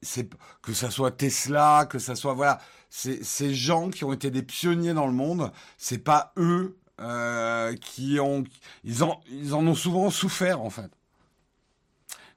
[0.00, 0.30] c'est
[0.62, 2.58] que ça soit Tesla, que ça soit voilà,
[2.88, 8.18] ces gens qui ont été des pionniers dans le monde, c'est pas eux euh, qui
[8.18, 8.44] ont,
[8.82, 10.90] ils en, ils en ont souvent souffert en fait.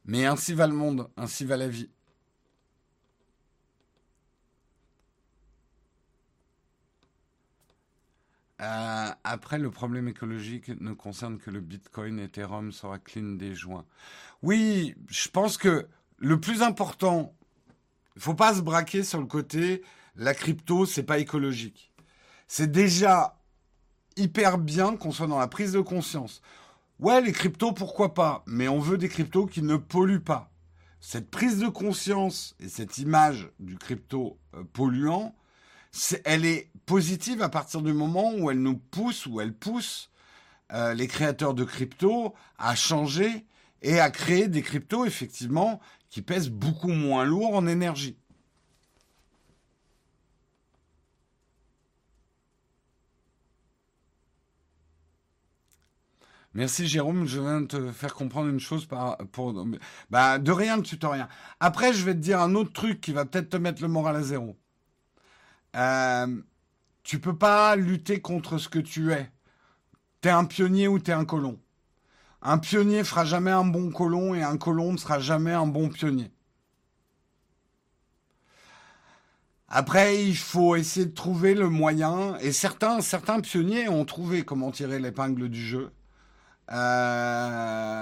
[0.04, 1.90] Mais ainsi va le monde, ainsi va la vie.
[8.62, 12.20] Euh, après, le problème écologique ne concerne que le Bitcoin.
[12.20, 13.86] Ethereum sera clean des joints.
[14.42, 15.88] Oui, je pense que
[16.18, 17.34] le plus important,
[18.16, 19.82] il faut pas se braquer sur le côté
[20.16, 21.94] la crypto, c'est pas écologique.
[22.48, 23.40] C'est déjà
[24.18, 26.42] hyper bien qu'on soit dans la prise de conscience.
[27.00, 30.52] Ouais, les cryptos, pourquoi pas, mais on veut des cryptos qui ne polluent pas.
[31.00, 34.66] Cette prise de conscience et cette image du crypto euh,
[36.26, 40.10] elle est positive à partir du moment où elle nous pousse, ou elle pousse
[40.72, 43.46] euh, les créateurs de crypto à changer
[43.82, 45.80] et à créer des cryptos, effectivement,
[46.10, 48.18] qui pèsent beaucoup moins lourd en énergie.
[56.54, 59.54] Merci Jérôme, je viens de te faire comprendre une chose par pour
[60.10, 61.30] bah de rien de rien.
[61.60, 64.16] Après, je vais te dire un autre truc qui va peut-être te mettre le moral
[64.16, 64.58] à zéro.
[65.76, 66.42] Euh,
[67.04, 69.32] tu peux pas lutter contre ce que tu es.
[70.22, 71.60] T'es un pionnier ou t'es un colon.
[72.42, 75.90] Un pionnier fera jamais un bon colon et un colon ne sera jamais un bon
[75.90, 76.32] pionnier.
[79.68, 83.00] Après, il faut essayer de trouver le moyen, et certains,
[83.42, 85.92] pionniers ont trouvé comment tirer l'épingle du jeu.
[86.72, 88.00] Euh,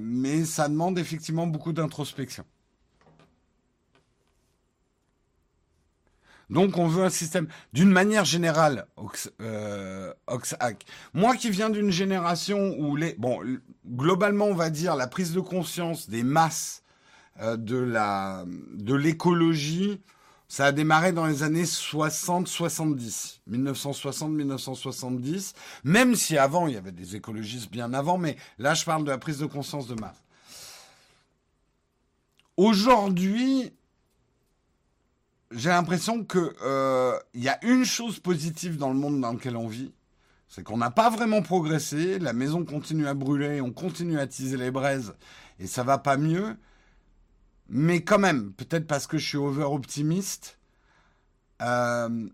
[0.00, 2.44] mais ça demande effectivement beaucoup d'introspection.
[6.50, 8.86] Donc on veut un système, d'une manière générale,
[9.40, 10.84] euh, Oxhack.
[11.12, 13.40] Moi qui viens d'une génération où les, bon,
[13.86, 16.82] globalement on va dire la prise de conscience des masses
[17.40, 18.44] euh, de la,
[18.74, 20.00] de l'écologie,
[20.48, 25.52] ça a démarré dans les années 60-70, 1960-1970,
[25.84, 29.10] même si avant, il y avait des écologistes bien avant, mais là, je parle de
[29.10, 30.22] la prise de conscience de masse.
[32.56, 33.74] Aujourd'hui,
[35.50, 39.68] j'ai l'impression qu'il euh, y a une chose positive dans le monde dans lequel on
[39.68, 39.92] vit,
[40.48, 44.56] c'est qu'on n'a pas vraiment progressé, la maison continue à brûler, on continue à attiser
[44.56, 45.14] les braises,
[45.58, 46.56] et ça va pas mieux.
[47.68, 50.58] Mais quand même, peut-être parce que je suis over-optimiste,
[51.60, 52.28] euh,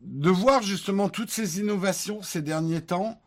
[0.00, 3.20] de voir justement toutes ces innovations ces derniers temps,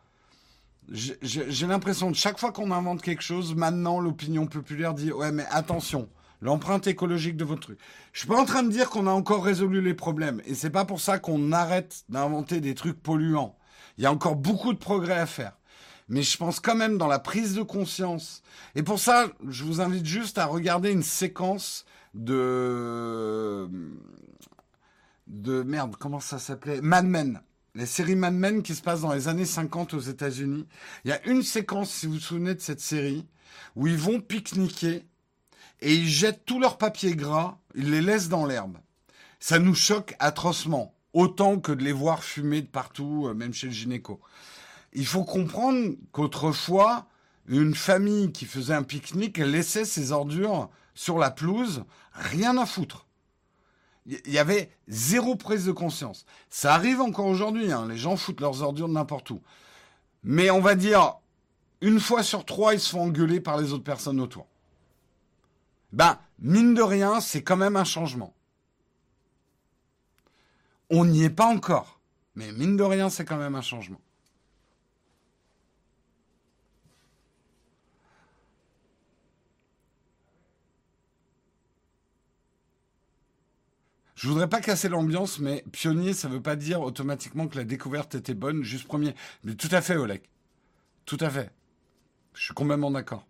[0.90, 5.46] j'ai l'impression que chaque fois qu'on invente quelque chose, maintenant l'opinion populaire dit ouais mais
[5.50, 6.08] attention,
[6.42, 7.78] l'empreinte écologique de votre truc.
[8.12, 10.70] Je suis pas en train de dire qu'on a encore résolu les problèmes et c'est
[10.70, 13.56] pas pour ça qu'on arrête d'inventer des trucs polluants.
[13.96, 15.52] Il y a encore beaucoup de progrès à faire
[16.08, 18.42] mais je pense quand même dans la prise de conscience.
[18.74, 23.66] Et pour ça, je vous invite juste à regarder une séquence de
[25.26, 26.82] de merde, comment ça s'appelait?
[26.82, 27.40] Mad Men.
[27.74, 30.66] Les séries Mad Men qui se passent dans les années 50 aux États-Unis.
[31.04, 33.26] Il y a une séquence, si vous vous souvenez de cette série,
[33.74, 35.06] où ils vont pique-niquer
[35.82, 38.78] et ils jettent tous leurs papiers gras, ils les laissent dans l'herbe.
[39.38, 43.66] Ça nous choque atrocement, autant que de les voir fumer de partout, euh, même chez
[43.66, 44.20] le gynéco
[44.92, 47.06] il faut comprendre qu'autrefois,
[47.46, 53.06] une famille qui faisait un pique-nique laissait ses ordures sur la pelouse, rien à foutre.
[54.06, 56.26] Il y avait zéro prise de conscience.
[56.50, 59.40] Ça arrive encore aujourd'hui, hein, les gens foutent leurs ordures n'importe où.
[60.24, 61.14] Mais on va dire,
[61.80, 64.46] une fois sur trois, ils se font engueuler par les autres personnes autour.
[65.92, 68.34] Ben, mine de rien, c'est quand même un changement.
[70.90, 72.00] On n'y est pas encore.
[72.34, 74.00] Mais mine de rien, c'est quand même un changement.
[84.14, 88.14] Je voudrais pas casser l'ambiance, mais pionnier, ça veut pas dire automatiquement que la découverte
[88.14, 89.16] était bonne, juste premier.
[89.42, 90.22] Mais tout à fait, Oleg.
[91.06, 91.50] Tout à fait.
[92.34, 93.26] Je suis complètement d'accord.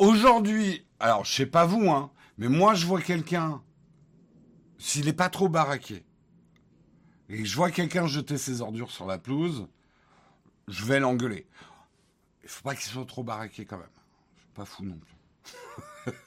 [0.00, 3.62] Aujourd'hui, alors je sais pas vous, hein, mais moi je vois quelqu'un,
[4.78, 6.06] s'il n'est pas trop baraqué,
[7.28, 9.68] et je vois quelqu'un jeter ses ordures sur la pelouse,
[10.68, 11.46] je vais l'engueuler.
[12.42, 13.86] Il faut pas qu'il soit trop baraqué quand même.
[14.36, 16.12] Je suis pas fou non plus.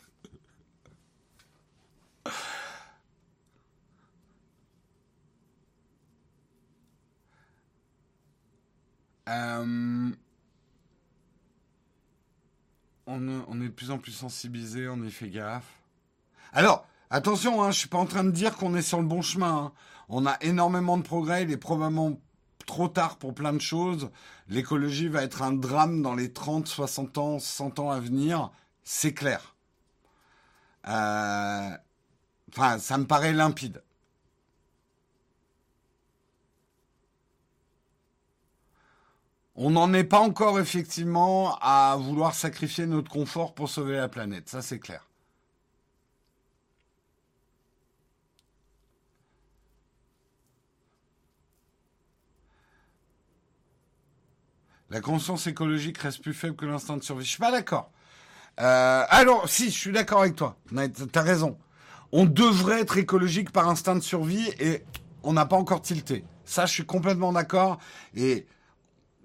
[9.29, 10.11] Euh,
[13.07, 15.83] on, est de plus en plus sensibilisé, on y fait gaffe.
[16.53, 19.21] Alors, attention, hein, je suis pas en train de dire qu'on est sur le bon
[19.21, 19.65] chemin.
[19.65, 19.71] Hein.
[20.09, 22.19] On a énormément de progrès, il est probablement
[22.65, 24.09] trop tard pour plein de choses.
[24.47, 28.51] L'écologie va être un drame dans les 30, 60 ans, 100 ans à venir,
[28.83, 29.55] c'est clair.
[30.87, 31.69] Euh,
[32.51, 33.82] enfin, ça me paraît limpide.
[39.55, 44.49] On n'en est pas encore effectivement à vouloir sacrifier notre confort pour sauver la planète,
[44.49, 45.07] ça c'est clair.
[54.93, 57.25] La conscience écologique reste plus faible que l'instinct de survie.
[57.25, 57.89] Je suis pas d'accord.
[58.59, 60.55] Euh, alors, si, je suis d'accord avec toi.
[61.11, 61.57] T'as raison.
[62.11, 64.83] On devrait être écologique par instinct de survie et
[65.23, 66.23] on n'a pas encore tilté.
[66.45, 67.79] Ça, je suis complètement d'accord.
[68.15, 68.45] Et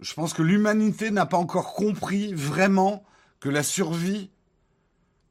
[0.00, 3.04] je pense que l'humanité n'a pas encore compris vraiment
[3.40, 4.30] que la survie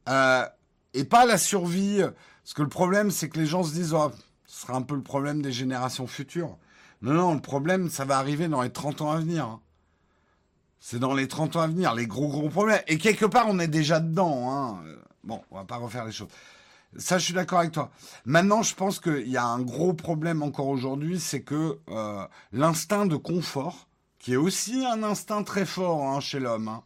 [0.09, 0.45] euh,
[0.93, 2.01] et pas la survie.
[2.43, 4.11] Parce que le problème, c'est que les gens se disent, oh,
[4.45, 6.57] ce sera un peu le problème des générations futures.
[7.01, 9.45] Non, non, le problème, ça va arriver dans les 30 ans à venir.
[9.45, 9.61] Hein.
[10.79, 12.81] C'est dans les 30 ans à venir, les gros gros problèmes.
[12.87, 14.51] Et quelque part, on est déjà dedans.
[14.51, 14.83] Hein.
[15.23, 16.29] Bon, on va pas refaire les choses.
[16.97, 17.91] Ça, je suis d'accord avec toi.
[18.25, 23.05] Maintenant, je pense qu'il y a un gros problème encore aujourd'hui, c'est que euh, l'instinct
[23.05, 23.87] de confort,
[24.19, 26.83] qui est aussi un instinct très fort hein, chez l'homme, hein.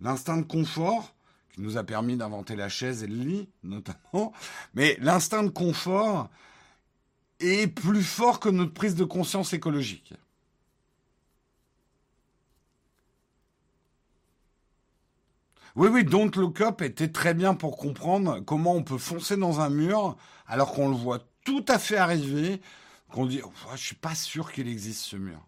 [0.00, 1.14] l'instinct de confort,
[1.52, 4.32] qui nous a permis d'inventer la chaise et le lit, notamment,
[4.74, 6.28] mais l'instinct de confort
[7.40, 10.14] est plus fort que notre prise de conscience écologique.
[15.76, 19.60] Oui, oui, Don't Look Up était très bien pour comprendre comment on peut foncer dans
[19.60, 20.16] un mur
[20.48, 22.60] alors qu'on le voit tout à fait arriver,
[23.12, 25.47] qu'on dit, oh, je suis pas sûr qu'il existe ce mur.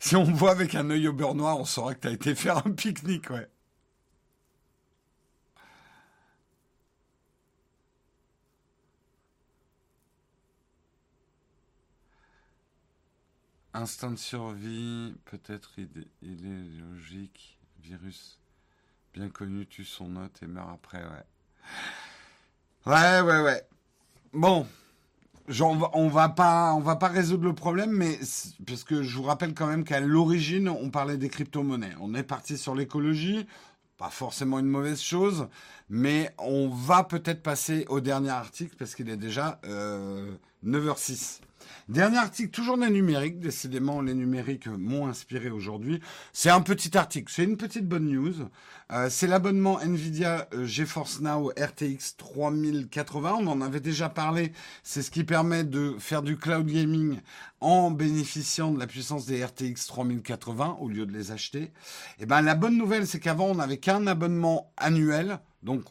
[0.00, 2.34] Si on voit avec un œil au beurre noir, on saura que tu as été
[2.34, 3.48] faire un pique-nique, ouais.
[13.74, 15.72] Instinct de survie, peut-être
[16.22, 18.38] idéologique, virus
[19.12, 21.24] bien connu tue son hôte et meurt après, ouais.
[22.86, 23.62] Ouais, ouais, ouais.
[24.32, 24.66] Bon,
[25.60, 28.18] on va pas, on va pas résoudre le problème, mais
[28.66, 31.94] parce que je vous rappelle quand même qu'à l'origine, on parlait des crypto-monnaies.
[32.00, 33.46] On est parti sur l'écologie,
[33.98, 35.48] pas forcément une mauvaise chose,
[35.88, 39.60] mais on va peut-être passer au dernier article parce qu'il est déjà
[40.64, 41.40] 9h06.
[41.88, 43.38] Dernier article, toujours des numériques.
[43.38, 46.00] Décidément, les numériques m'ont inspiré aujourd'hui.
[46.32, 48.34] C'est un petit article, c'est une petite bonne news.
[48.90, 53.36] Euh, c'est l'abonnement Nvidia euh, GeForce Now RTX 3080.
[53.38, 54.50] On en avait déjà parlé.
[54.82, 57.20] C'est ce qui permet de faire du cloud gaming
[57.60, 61.62] en bénéficiant de la puissance des RTX 3080 au lieu de les acheter.
[61.62, 61.70] Et
[62.22, 65.38] eh ben, la bonne nouvelle, c'est qu'avant, on n'avait qu'un abonnement annuel.
[65.62, 65.84] Donc,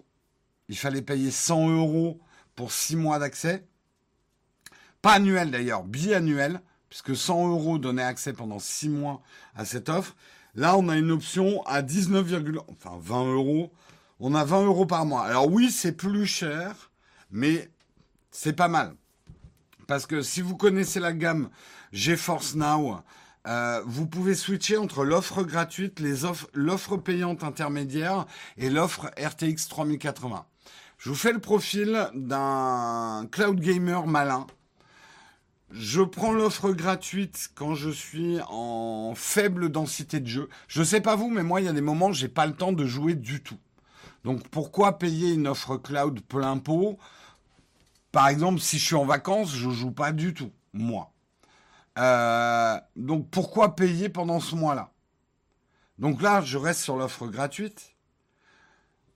[0.67, 2.19] il fallait payer 100 euros
[2.57, 3.65] pour 6 mois d'accès
[5.05, 9.21] pas annuel d'ailleurs, biannuel, puisque 100 euros donnaient accès pendant 6 mois
[9.55, 10.15] à cette offre.
[10.55, 12.25] Là, on a une option à 19,
[12.69, 13.71] enfin 20 euros.
[14.19, 15.21] On a 20 euros par mois.
[15.21, 16.89] Alors oui, c'est plus cher,
[17.29, 17.69] mais
[18.31, 18.95] c'est pas mal.
[19.85, 21.51] Parce que si vous connaissez la gamme
[21.93, 22.97] GeForce Now,
[23.45, 26.01] euh, vous pouvez switcher entre l'offre gratuite,
[26.55, 28.25] l'offre payante intermédiaire
[28.57, 30.47] et l'offre RTX 3080.
[30.97, 34.47] Je vous fais le profil d'un cloud gamer malin
[35.71, 40.49] je prends l'offre gratuite quand je suis en faible densité de jeu.
[40.67, 42.53] Je sais pas vous, mais moi, il y a des moments où j'ai pas le
[42.53, 43.57] temps de jouer du tout.
[44.23, 46.97] Donc, pourquoi payer une offre cloud plein pot?
[48.11, 51.11] Par exemple, si je suis en vacances, je joue pas du tout, moi.
[51.97, 54.91] Euh, donc, pourquoi payer pendant ce mois-là?
[55.97, 57.95] Donc là, je reste sur l'offre gratuite.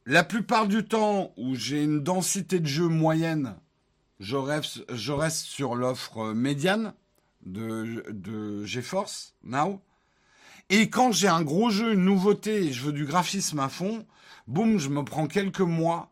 [0.06, 3.56] La plupart du temps où j'ai une densité de jeu moyenne,
[4.20, 6.94] je reste, sur l'offre médiane
[7.46, 9.82] de, de GeForce Now.
[10.70, 14.06] Et quand j'ai un gros jeu, une nouveauté, et je veux du graphisme à fond,
[14.48, 16.12] boum, je me prends quelques mois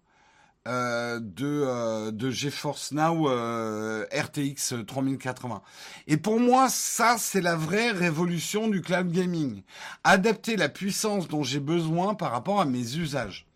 [0.68, 5.62] euh, de, euh, de GeForce Now euh, RTX 3080.
[6.08, 9.62] Et pour moi, ça, c'est la vraie révolution du cloud gaming.
[10.04, 13.48] Adapter la puissance dont j'ai besoin par rapport à mes usages.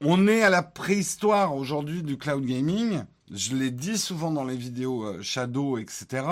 [0.00, 3.04] On est à la préhistoire aujourd'hui du cloud gaming.
[3.34, 6.26] Je l'ai dit souvent dans les vidéos euh, Shadow, etc.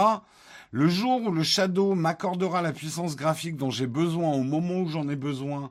[0.71, 4.89] Le jour où le Shadow m'accordera la puissance graphique dont j'ai besoin au moment où
[4.89, 5.71] j'en ai besoin,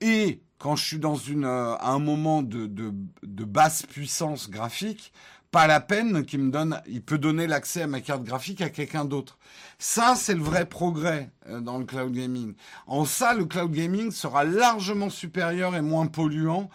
[0.00, 5.12] et quand je suis dans une, euh, un moment de, de, de basse puissance graphique,
[5.50, 8.68] pas la peine qu'il me donne, il peut donner l'accès à ma carte graphique à
[8.68, 9.38] quelqu'un d'autre.
[9.78, 12.54] Ça, c'est le vrai progrès euh, dans le cloud gaming.
[12.86, 16.68] En ça, le cloud gaming sera largement supérieur et moins polluant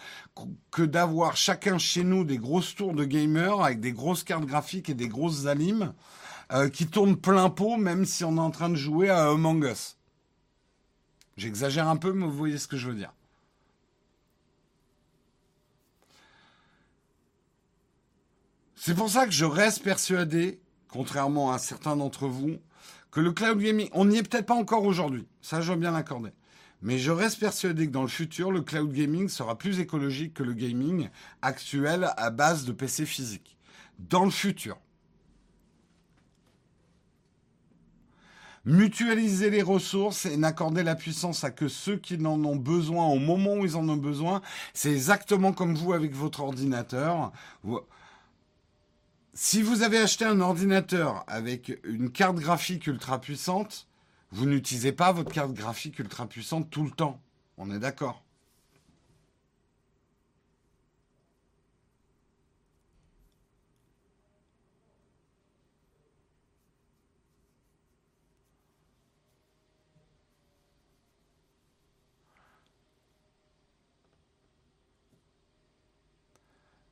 [0.72, 4.90] que d'avoir chacun chez nous des grosses tours de gamers avec des grosses cartes graphiques
[4.90, 5.94] et des grosses alimes
[6.52, 9.64] euh, qui tournent plein pot même si on est en train de jouer à Among
[9.66, 9.98] Us.
[11.38, 13.14] J'exagère un peu, mais vous voyez ce que je veux dire.
[18.76, 22.58] C'est pour ça que je reste persuadé, contrairement à certains d'entre vous,
[23.12, 25.92] que le cloud gaming, on n'y est peut-être pas encore aujourd'hui, ça je veux bien
[25.92, 26.32] l'accorder,
[26.82, 30.44] mais je reste persuadé que dans le futur, le cloud gaming sera plus écologique que
[30.44, 31.10] le gaming
[31.42, 33.58] actuel à base de PC physique.
[34.00, 34.80] Dans le futur.
[38.66, 43.18] Mutualiser les ressources et n'accorder la puissance à que ceux qui n'en ont besoin au
[43.20, 44.42] moment où ils en ont besoin,
[44.74, 47.32] c'est exactement comme vous avec votre ordinateur.
[49.34, 53.88] Si vous avez acheté un ordinateur avec une carte graphique ultra puissante,
[54.32, 57.22] vous n'utilisez pas votre carte graphique ultra puissante tout le temps.
[57.58, 58.24] On est d'accord.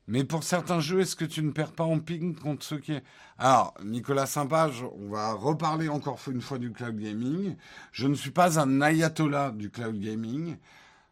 [0.10, 2.98] Mais pour certains jeux, est-ce que tu ne perds pas en ping contre ceux qui...
[3.38, 7.56] Alors, Nicolas Saint-Page, on va reparler encore une fois du cloud gaming.
[7.92, 10.58] Je ne suis pas un ayatollah du cloud gaming.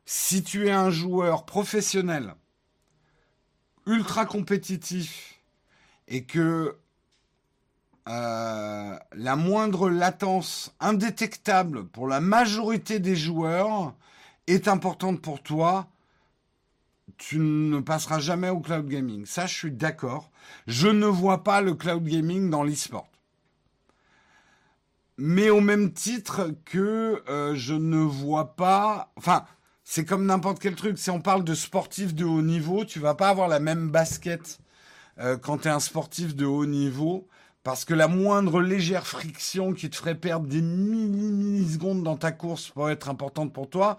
[0.05, 2.33] Si tu es un joueur professionnel,
[3.85, 5.41] ultra compétitif,
[6.07, 6.75] et que
[8.09, 13.93] euh, la moindre latence indétectable pour la majorité des joueurs
[14.47, 15.87] est importante pour toi,
[17.17, 19.25] tu ne passeras jamais au cloud gaming.
[19.25, 20.31] Ça, je suis d'accord.
[20.67, 23.09] Je ne vois pas le cloud gaming dans l'e-sport.
[25.17, 29.11] Mais au même titre que euh, je ne vois pas...
[29.15, 29.45] Enfin,
[29.83, 30.97] c'est comme n'importe quel truc.
[30.99, 34.59] Si on parle de sportif de haut niveau, tu vas pas avoir la même basket
[35.17, 37.27] euh, quand tu es un sportif de haut niveau.
[37.63, 42.69] Parce que la moindre légère friction qui te ferait perdre des millisecondes dans ta course
[42.69, 43.97] pourrait être importante pour toi,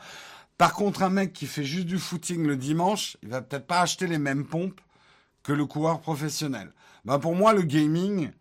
[0.59, 3.81] par contre, un mec qui fait juste du footing le dimanche, il va peut-être pas
[3.81, 4.81] acheter les mêmes pompes
[5.45, 6.73] que le coureur professionnel.
[7.05, 8.33] Ben pour moi, le gaming,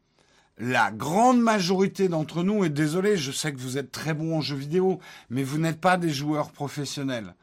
[0.57, 4.41] la grande majorité d'entre nous, et désolé, je sais que vous êtes très bons en
[4.41, 4.99] jeux vidéo,
[5.29, 7.35] mais vous n'êtes pas des joueurs professionnels.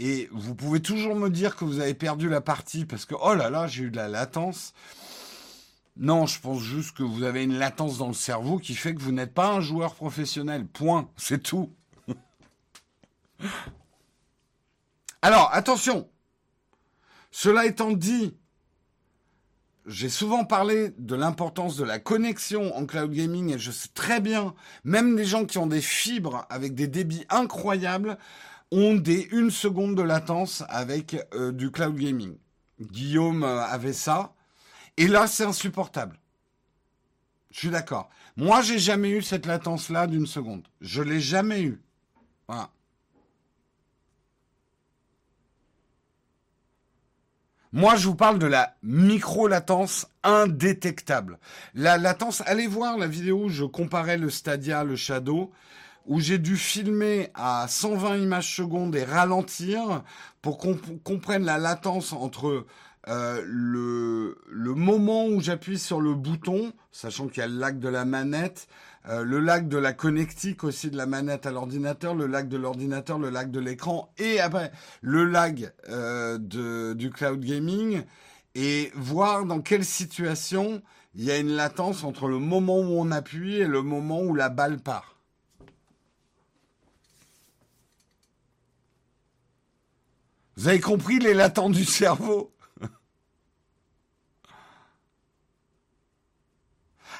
[0.00, 3.34] Et vous pouvez toujours me dire que vous avez perdu la partie parce que, oh
[3.34, 4.74] là là, j'ai eu de la latence.
[5.96, 9.00] Non, je pense juste que vous avez une latence dans le cerveau qui fait que
[9.00, 10.66] vous n'êtes pas un joueur professionnel.
[10.66, 11.08] Point.
[11.16, 11.70] C'est tout.
[15.22, 16.08] Alors, attention.
[17.30, 18.34] Cela étant dit,
[19.86, 24.20] j'ai souvent parlé de l'importance de la connexion en cloud gaming et je sais très
[24.20, 24.54] bien,
[24.84, 28.18] même des gens qui ont des fibres avec des débits incroyables
[28.72, 32.36] ont des une seconde de latence avec euh, du cloud gaming.
[32.80, 34.34] Guillaume euh, avait ça
[34.96, 36.18] et là c'est insupportable.
[37.50, 38.08] Je suis d'accord.
[38.36, 40.66] Moi j'ai jamais eu cette latence là d'une seconde.
[40.80, 41.82] Je l'ai jamais eu.
[42.48, 42.70] Voilà.
[47.74, 51.38] Moi, je vous parle de la micro-latence indétectable.
[51.74, 55.50] La latence, allez voir la vidéo où je comparais le Stadia, le Shadow,
[56.04, 60.02] où j'ai dû filmer à 120 images secondes et ralentir
[60.42, 62.66] pour qu'on comprenne la latence entre
[63.08, 67.78] euh, le, le moment où j'appuie sur le bouton, sachant qu'il y a le lag
[67.78, 68.68] de la manette,
[69.08, 72.56] euh, le lag de la connectique aussi de la manette à l'ordinateur, le lag de
[72.56, 74.70] l'ordinateur, le lag de l'écran et après
[75.00, 76.38] le lag euh,
[76.94, 78.04] du cloud gaming
[78.54, 80.82] et voir dans quelle situation
[81.14, 84.34] il y a une latence entre le moment où on appuie et le moment où
[84.34, 85.16] la balle part.
[90.56, 92.54] Vous avez compris les latences du cerveau?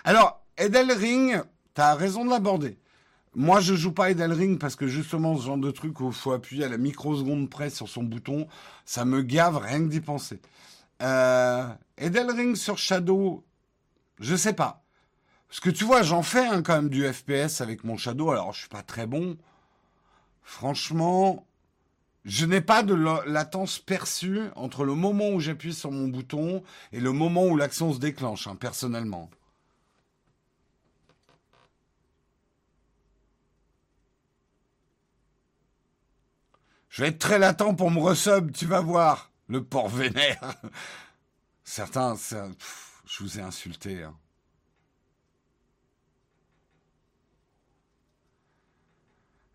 [0.04, 1.42] Alors, Edelring,
[1.74, 2.78] T'as raison de l'aborder.
[3.34, 6.32] Moi, je joue pas Edelring parce que justement, ce genre de truc où il faut
[6.32, 8.46] appuyer à la microseconde près sur son bouton,
[8.84, 10.40] ça me gave rien que d'y penser.
[11.00, 11.66] Euh,
[11.96, 13.42] Edelring sur Shadow,
[14.20, 14.82] je sais pas.
[15.48, 18.30] Parce que tu vois, j'en fais hein, quand même du FPS avec mon Shadow.
[18.30, 19.38] Alors, je suis pas très bon.
[20.42, 21.46] Franchement,
[22.24, 22.94] je n'ai pas de
[23.26, 26.62] latence perçue entre le moment où j'appuie sur mon bouton
[26.92, 29.30] et le moment où l'action se déclenche, hein, personnellement.
[36.92, 39.32] Je vais être très latent pour me resub, tu vas voir.
[39.48, 40.54] Le port vénère.
[41.64, 44.02] Certains, je vous ai insulté.
[44.02, 44.14] Hein.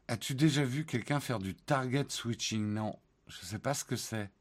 [0.08, 2.74] As-tu déjà vu quelqu'un faire du target switching?
[2.74, 2.98] Non,
[3.28, 4.32] je ne sais pas ce que c'est.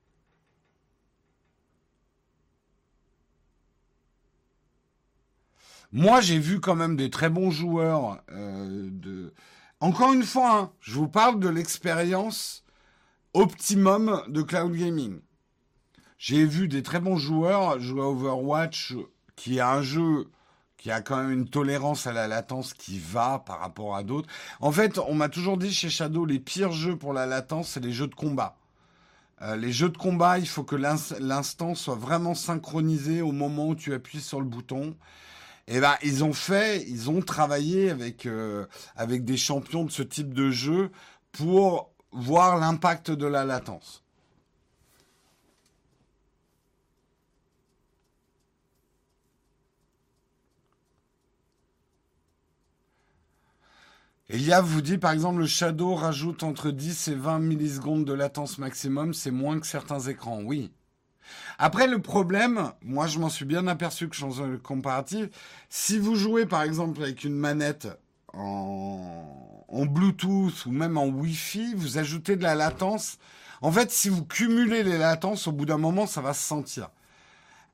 [5.93, 9.31] Moi, j'ai vu quand même des très bons joueurs euh.
[9.81, 12.66] Encore une fois, hein, je vous parle de l'expérience
[13.37, 15.21] optimum de cloud gaming.
[16.17, 18.95] J'ai vu des très bons joueurs jouer à Overwatch,
[19.37, 20.31] qui est un jeu
[20.79, 24.29] qui a quand même une tolérance à la latence qui va par rapport à d'autres.
[24.61, 27.85] En fait, on m'a toujours dit chez Shadow, les pires jeux pour la latence, c'est
[27.85, 28.57] les jeux de combat.
[29.43, 33.75] Euh, les jeux de combat, il faut que l'instant soit vraiment synchronisé au moment où
[33.75, 34.97] tu appuies sur le bouton.
[35.69, 38.65] Et eh ben, ils ont fait, ils ont travaillé avec euh,
[38.95, 40.91] avec des champions de ce type de jeu
[41.33, 44.03] pour voir l'impact de la latence.
[54.29, 58.59] Elia vous dit par exemple le Shadow rajoute entre 10 et 20 millisecondes de latence
[58.59, 60.41] maximum, c'est moins que certains écrans.
[60.43, 60.73] Oui.
[61.59, 65.29] Après le problème, moi je m'en suis bien aperçu que je suis le comparatif.
[65.69, 67.89] Si vous jouez par exemple avec une manette
[68.33, 73.19] en, en Bluetooth ou même en Wi-Fi, vous ajoutez de la latence.
[73.63, 76.91] En fait, si vous cumulez les latences, au bout d'un moment, ça va se sentir.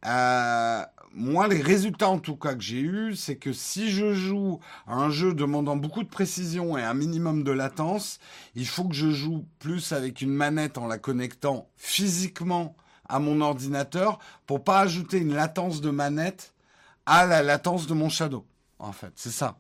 [0.07, 0.83] Euh,
[1.15, 4.95] moi, les résultats en tout cas que j'ai eu, c'est que si je joue à
[4.95, 8.19] un jeu demandant beaucoup de précision et un minimum de latence,
[8.55, 12.75] il faut que je joue plus avec une manette en la connectant physiquement
[13.09, 16.55] à mon ordinateur pour pas ajouter une latence de manette
[17.05, 18.47] à la latence de mon Shadow.
[18.79, 19.59] En fait, c'est ça.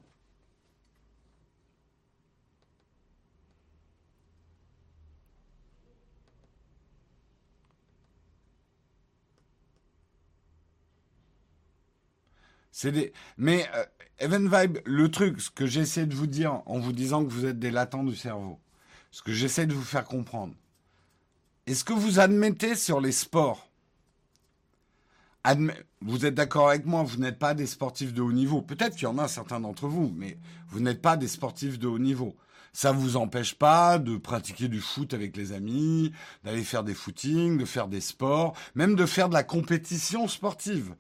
[13.36, 13.84] Mais euh,
[14.18, 17.46] Event Vibe, le truc, ce que j'essaie de vous dire en vous disant que vous
[17.46, 18.58] êtes des latents du cerveau,
[19.10, 20.54] ce que j'essaie de vous faire comprendre,
[21.66, 23.68] est-ce que vous admettez sur les sports?
[26.00, 28.62] Vous êtes d'accord avec moi, vous n'êtes pas des sportifs de haut niveau.
[28.62, 30.38] Peut-être qu'il y en a certains d'entre vous, mais
[30.68, 32.36] vous n'êtes pas des sportifs de haut niveau.
[32.72, 36.94] Ça ne vous empêche pas de pratiquer du foot avec les amis, d'aller faire des
[36.94, 40.94] footings, de faire des sports, même de faire de la compétition sportive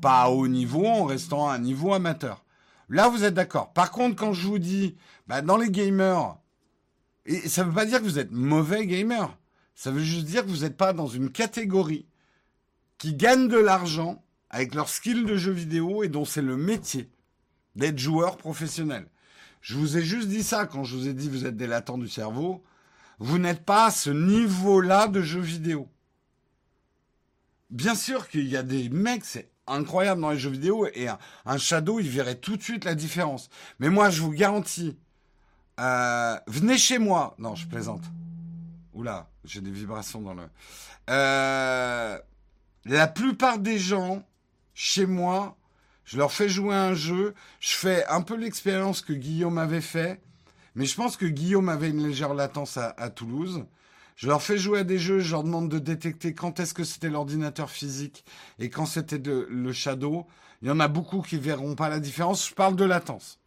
[0.00, 2.44] pas à haut niveau en restant à un niveau amateur.
[2.88, 3.72] Là, vous êtes d'accord.
[3.72, 4.96] Par contre, quand je vous dis,
[5.26, 6.36] bah, dans les gamers,
[7.26, 9.36] et ça ne veut pas dire que vous êtes mauvais gamer.
[9.74, 12.06] Ça veut juste dire que vous n'êtes pas dans une catégorie
[12.98, 17.08] qui gagne de l'argent avec leur skill de jeu vidéo et dont c'est le métier
[17.76, 19.06] d'être joueur professionnel.
[19.60, 21.98] Je vous ai juste dit ça quand je vous ai dit vous êtes des latents
[21.98, 22.62] du cerveau.
[23.18, 25.88] Vous n'êtes pas à ce niveau-là de jeu vidéo.
[27.68, 31.58] Bien sûr qu'il y a des mecs, c'est incroyable dans les jeux vidéo et un,
[31.58, 33.48] Shadow, il verrait tout de suite la différence.
[33.78, 34.96] Mais moi, je vous garantis,
[35.78, 37.34] euh, venez chez moi.
[37.38, 38.02] Non, je plaisante.
[38.92, 40.42] Oula, j'ai des vibrations dans le.
[41.08, 42.18] Euh,
[42.84, 44.22] la plupart des gens,
[44.74, 45.56] chez moi,
[46.04, 47.34] je leur fais jouer un jeu.
[47.60, 50.20] Je fais un peu l'expérience que Guillaume avait fait.
[50.74, 53.64] Mais je pense que Guillaume avait une légère latence à Toulouse.
[54.20, 56.84] Je leur fais jouer à des jeux, je leur demande de détecter quand est-ce que
[56.84, 58.22] c'était l'ordinateur physique
[58.58, 60.26] et quand c'était le shadow.
[60.60, 62.46] Il y en a beaucoup qui verront pas la différence.
[62.50, 63.40] Je parle de latence.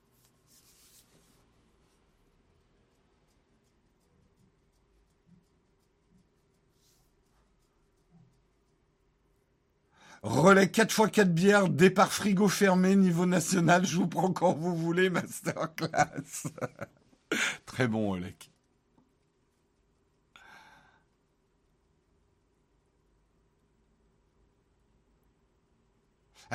[10.23, 14.75] Relais 4 x 4 bières, départ frigo fermé, niveau national, je vous prends quand vous
[14.75, 16.47] voulez, masterclass.
[17.67, 18.52] Très bon, Olek.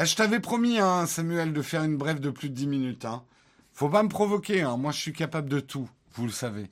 [0.00, 3.04] Ah, je t'avais promis, hein, Samuel, de faire une brève de plus de 10 minutes.
[3.04, 3.24] Hein.
[3.72, 4.76] Faut pas me provoquer, hein.
[4.76, 6.70] moi je suis capable de tout, vous le savez.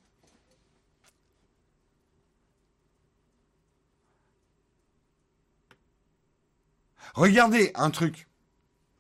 [7.15, 8.29] Regardez un truc.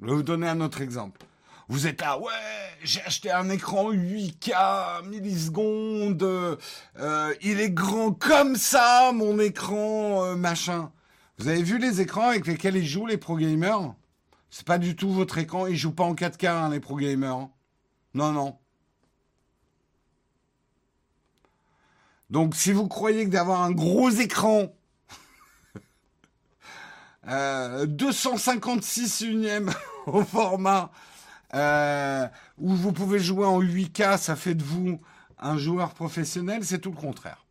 [0.01, 1.20] Je vais vous donner un autre exemple.
[1.69, 2.32] Vous êtes là, ouais,
[2.82, 6.24] j'ai acheté un écran 8K, millisecondes,
[6.98, 10.90] euh, il est grand comme ça, mon écran, euh, machin.
[11.39, 13.94] Vous avez vu les écrans avec lesquels ils jouent, les pro gamers
[14.51, 15.66] c'est pas du tout votre écran.
[15.66, 17.36] Ils jouent pas en 4K, hein, les pro gamers.
[17.36, 17.51] Hein.
[18.14, 18.59] Non, non.
[22.31, 24.74] Donc, si vous croyez que d'avoir un gros écran,
[27.24, 29.73] 256 euh, unième
[30.06, 30.90] au format,
[31.55, 32.27] euh,
[32.59, 35.01] où vous pouvez jouer en 8K, ça fait de vous
[35.39, 37.45] un joueur professionnel, c'est tout le contraire.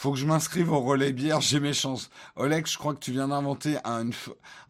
[0.00, 2.08] Faut que je m'inscrive au relais bière, j'ai mes chances.
[2.34, 4.08] Oleg, je crois que tu viens d'inventer un,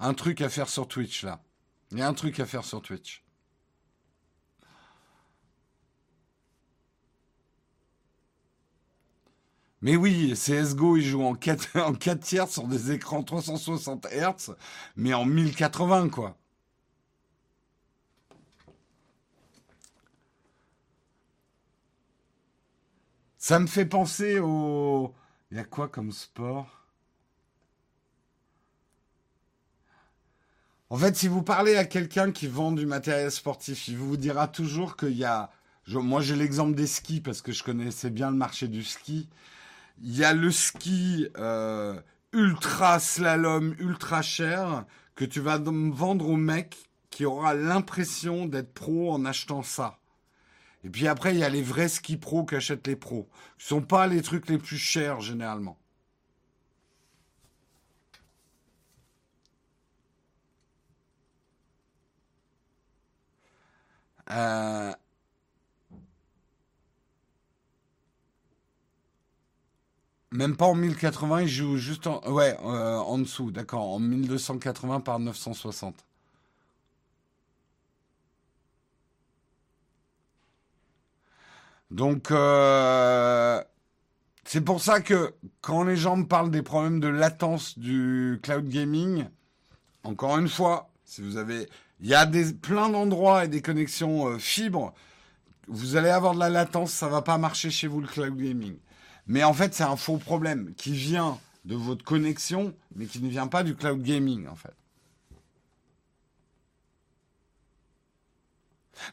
[0.01, 1.41] un truc à faire sur Twitch là.
[1.93, 3.23] Il y a un truc à faire sur Twitch.
[9.83, 14.57] Mais oui, CSGO, il joue en 4, en 4 tiers sur des écrans 360 Hz,
[14.97, 16.37] mais en 1080, quoi.
[23.39, 25.15] Ça me fait penser au,
[25.51, 26.81] il y a quoi comme sport?
[30.91, 34.49] En fait, si vous parlez à quelqu'un qui vend du matériel sportif, il vous dira
[34.49, 35.51] toujours qu'il y a.
[35.87, 39.29] moi, j'ai l'exemple des skis parce que je connaissais bien le marché du ski.
[40.03, 42.01] Il y a le ski euh,
[42.33, 49.13] ultra slalom, ultra cher que tu vas vendre au mec qui aura l'impression d'être pro
[49.13, 50.00] en achetant ça.
[50.85, 53.29] Et puis après, il y a les vrais ski pros qui achètent les pros.
[53.59, 55.79] Ce sont pas les trucs les plus chers généralement.
[64.31, 64.93] Euh,
[70.33, 75.01] même pas en 1080, il joue juste en, ouais, euh, en dessous, d'accord, en 1280
[75.01, 76.05] par 960.
[81.91, 83.63] Donc, euh,
[84.45, 88.69] c'est pour ça que quand les gens me parlent des problèmes de latence du cloud
[88.69, 89.27] gaming,
[90.05, 91.69] encore une fois, si vous avez
[92.01, 94.95] il y a des, plein d'endroits et des connexions euh, fibres.
[95.69, 98.77] Vous allez avoir de la latence, ça va pas marcher chez vous le cloud gaming.
[99.27, 103.29] Mais en fait, c'est un faux problème qui vient de votre connexion, mais qui ne
[103.29, 104.75] vient pas du cloud gaming, en fait.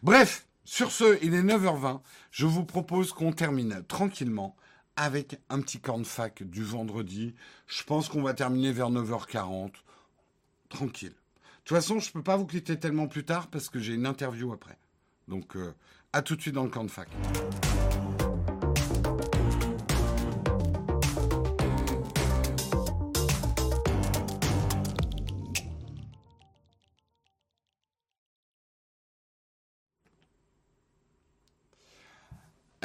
[0.02, 2.02] Bref, sur ce, il est 9h20.
[2.30, 4.58] Je vous propose qu'on termine tranquillement
[4.98, 7.36] avec un petit cornfac du vendredi.
[7.68, 9.72] Je pense qu'on va terminer vers 9h40.
[10.68, 11.12] Tranquille.
[11.12, 11.16] De
[11.64, 14.06] toute façon, je ne peux pas vous quitter tellement plus tard parce que j'ai une
[14.06, 14.78] interview après.
[15.30, 15.74] Donc, euh,
[16.12, 17.08] à tout de suite dans le camp de fac.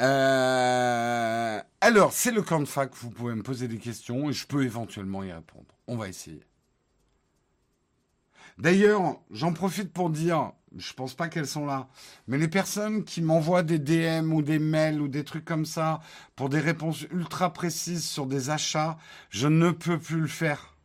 [0.03, 2.91] Euh, alors, c'est le camp de fac.
[2.95, 5.65] Vous pouvez me poser des questions et je peux éventuellement y répondre.
[5.87, 6.43] On va essayer.
[8.57, 11.87] D'ailleurs, j'en profite pour dire, je pense pas qu'elles sont là,
[12.27, 16.01] mais les personnes qui m'envoient des DM ou des mails ou des trucs comme ça
[16.35, 18.97] pour des réponses ultra précises sur des achats,
[19.29, 20.75] je ne peux plus le faire.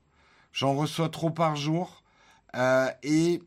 [0.52, 2.02] J'en reçois trop par jour.
[2.56, 3.42] Euh, et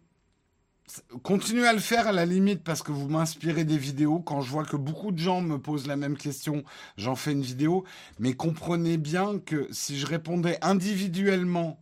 [1.23, 4.19] continuez à le faire à la limite parce que vous m'inspirez des vidéos.
[4.19, 6.63] Quand je vois que beaucoup de gens me posent la même question,
[6.97, 7.83] j'en fais une vidéo.
[8.19, 11.79] Mais comprenez bien que si je répondais individuellement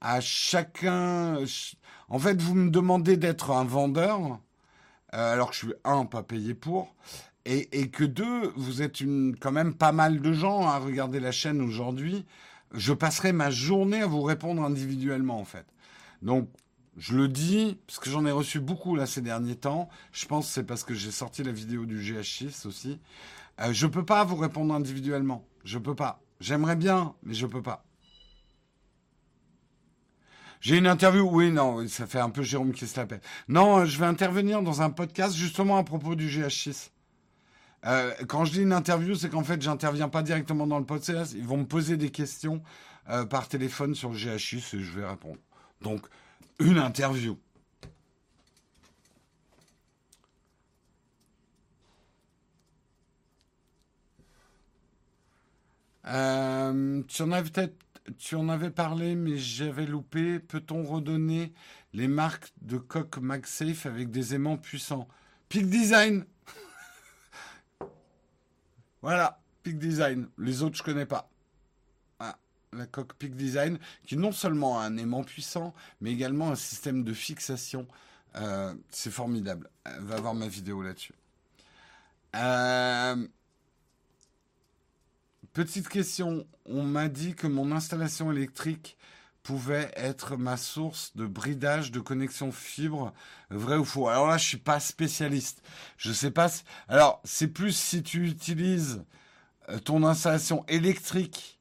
[0.00, 1.38] à chacun.
[2.08, 4.40] En fait, vous me demandez d'être un vendeur,
[5.14, 6.94] euh, alors que je suis un, pas payé pour,
[7.44, 8.98] et, que deux, vous êtes
[9.40, 12.26] quand même pas mal de gens à regarder la chaîne aujourd'hui.
[12.74, 15.64] Je passerai ma journée à vous répondre individuellement, en fait.
[16.20, 16.50] Donc,
[16.98, 19.88] je le dis, parce que j'en ai reçu beaucoup là ces derniers temps.
[20.12, 22.98] Je pense que c'est parce que j'ai sorti la vidéo du GH6 aussi.
[23.60, 25.46] Euh, je peux pas vous répondre individuellement.
[25.64, 26.20] Je peux pas.
[26.40, 27.84] J'aimerais bien, mais je peux pas.
[30.60, 33.24] J'ai une interview, oui, non, ça fait un peu Jérôme qui se la pète.
[33.46, 36.90] Non, je vais intervenir dans un podcast justement à propos du GH6.
[37.86, 41.32] Euh, quand je dis une interview, c'est qu'en fait, j'interviens pas directement dans le podcast.
[41.36, 42.60] Ils vont me poser des questions
[43.08, 45.38] euh, par téléphone sur le GH6 et je vais répondre.
[45.80, 46.08] Donc,
[46.58, 47.38] une interview.
[56.06, 57.02] Euh,
[58.18, 60.38] tu en avais parlé, mais j'avais loupé.
[60.38, 61.52] Peut-on redonner
[61.92, 65.08] les marques de coque MagSafe avec des aimants puissants?
[65.48, 66.24] Peak Design
[69.02, 70.28] Voilà, Peak Design.
[70.38, 71.30] Les autres, je connais pas.
[72.72, 77.02] La coque Peak Design, qui non seulement a un aimant puissant, mais également un système
[77.04, 77.86] de fixation.
[78.36, 79.70] Euh, c'est formidable.
[79.86, 81.14] Euh, va voir ma vidéo là-dessus.
[82.36, 83.26] Euh,
[85.54, 88.96] Petite question, on m'a dit que mon installation électrique
[89.42, 93.12] pouvait être ma source de bridage de connexion fibre,
[93.50, 94.08] vrai ou faux?
[94.08, 95.62] Alors là, je suis pas spécialiste.
[95.96, 96.48] Je sais pas.
[96.86, 99.02] Alors, c'est plus si tu utilises
[99.84, 101.57] ton installation électrique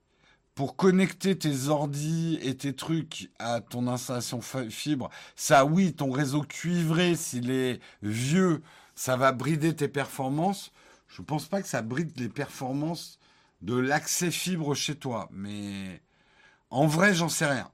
[0.57, 5.11] pour connecter tes ordis et tes trucs à ton installation fibre.
[5.35, 8.63] Ça, oui, ton réseau cuivré, s'il est vieux,
[8.95, 10.71] ça va brider tes performances.
[11.09, 13.19] Je pense pas que ça bride les performances
[13.61, 15.29] de l'accès fibre chez toi.
[15.31, 16.01] Mais
[16.71, 17.71] en vrai, j'en sais rien.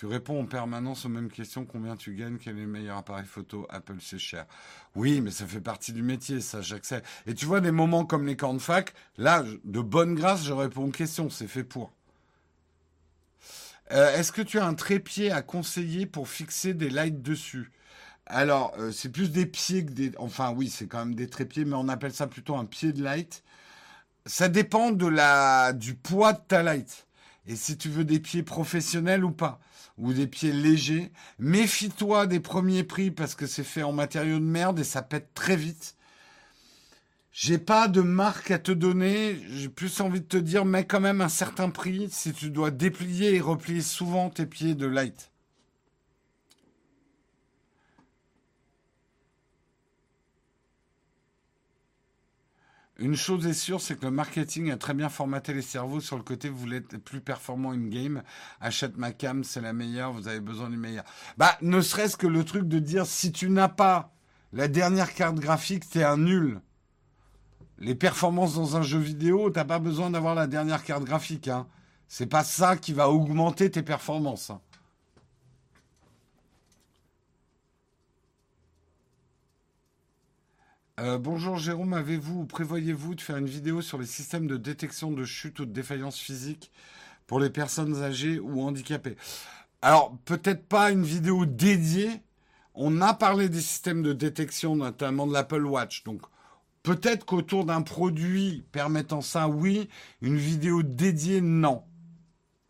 [0.00, 1.66] Tu réponds en permanence aux mêmes questions.
[1.66, 2.38] Combien tu gagnes?
[2.38, 3.66] Quel est le meilleur appareil photo?
[3.68, 4.46] Apple, c'est cher.
[4.94, 7.06] Oui, mais ça fait partie du métier, ça, j'accepte.
[7.26, 10.54] Et tu vois, des moments comme les camps de fac, là, de bonne grâce, je
[10.54, 11.28] réponds aux questions.
[11.28, 11.92] C'est fait pour.
[13.92, 17.70] Euh, est-ce que tu as un trépied à conseiller pour fixer des lights dessus?
[18.24, 20.12] Alors, euh, c'est plus des pieds que des.
[20.16, 23.02] Enfin, oui, c'est quand même des trépieds, mais on appelle ça plutôt un pied de
[23.02, 23.42] light.
[24.24, 27.06] ça dépend de la, du poids de ta light.
[27.46, 29.60] Et si tu veux des pieds professionnels ou pas,
[30.00, 34.44] ou des pieds légers, méfie-toi des premiers prix parce que c'est fait en matériaux de
[34.44, 35.96] merde et ça pète très vite.
[37.32, 39.40] J'ai pas de marque à te donner.
[39.50, 42.70] J'ai plus envie de te dire, mets quand même un certain prix si tu dois
[42.70, 45.29] déplier et replier souvent tes pieds de light.
[53.00, 56.18] Une chose est sûre, c'est que le marketing a très bien formaté les cerveaux sur
[56.18, 58.22] le côté vous voulez être plus performant in-game.
[58.60, 61.04] Achète ma cam, c'est la meilleure, vous avez besoin du meilleur.
[61.38, 64.12] Bah, ne serait-ce que le truc de dire si tu n'as pas
[64.52, 66.60] la dernière carte graphique, t'es un nul.
[67.78, 71.48] Les performances dans un jeu vidéo, t'as pas besoin d'avoir la dernière carte graphique.
[71.48, 71.66] Hein.
[72.06, 74.50] C'est pas ça qui va augmenter tes performances.
[74.50, 74.60] Hein.
[81.00, 85.10] Euh, bonjour Jérôme, avez-vous ou prévoyez-vous de faire une vidéo sur les systèmes de détection
[85.10, 86.70] de chute ou de défaillance physique
[87.26, 89.16] pour les personnes âgées ou handicapées?
[89.80, 92.20] Alors, peut-être pas une vidéo dédiée.
[92.74, 96.04] On a parlé des systèmes de détection, notamment de l'Apple Watch.
[96.04, 96.20] Donc,
[96.82, 99.88] peut-être qu'autour d'un produit permettant ça, oui.
[100.20, 101.82] Une vidéo dédiée, non.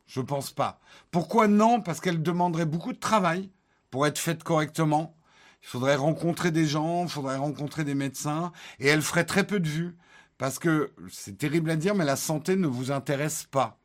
[0.07, 0.78] Je pense pas.
[1.11, 1.81] Pourquoi non?
[1.81, 3.51] Parce qu'elle demanderait beaucoup de travail
[3.90, 5.16] pour être faite correctement
[5.62, 9.61] il faudrait rencontrer des gens, il faudrait rencontrer des médecins, et elle ferait très peu
[9.61, 9.97] de vues,
[10.39, 13.78] parce que c'est terrible à dire, mais la santé ne vous intéresse pas.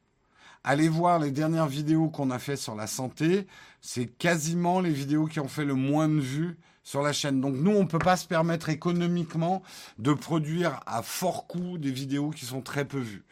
[0.63, 3.45] Allez voir les dernières vidéos qu'on a fait sur la santé,
[3.81, 7.41] c'est quasiment les vidéos qui ont fait le moins de vues sur la chaîne.
[7.41, 9.61] Donc nous, on ne peut pas se permettre économiquement
[9.99, 13.25] de produire à fort coût des vidéos qui sont très peu vues.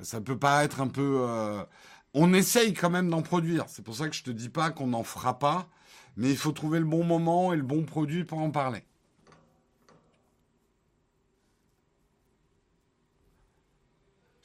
[0.00, 1.26] Ça peut pas être un peu...
[1.28, 1.64] Euh,
[2.14, 3.64] on essaye quand même d'en produire.
[3.68, 5.68] C'est pour ça que je te dis pas qu'on n'en fera pas
[6.16, 8.84] mais il faut trouver le bon moment et le bon produit pour en parler.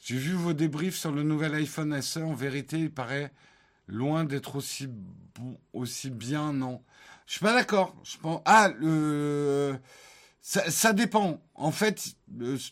[0.00, 2.20] J'ai vu vos débriefs sur le nouvel iPhone SE.
[2.20, 3.30] En vérité, il paraît
[3.86, 4.88] loin d'être aussi
[5.72, 6.82] aussi bien, non.
[7.26, 7.94] Je suis pas d'accord.
[8.46, 9.78] Ah, le.
[10.40, 11.42] Ça, dépend.
[11.54, 12.14] En fait,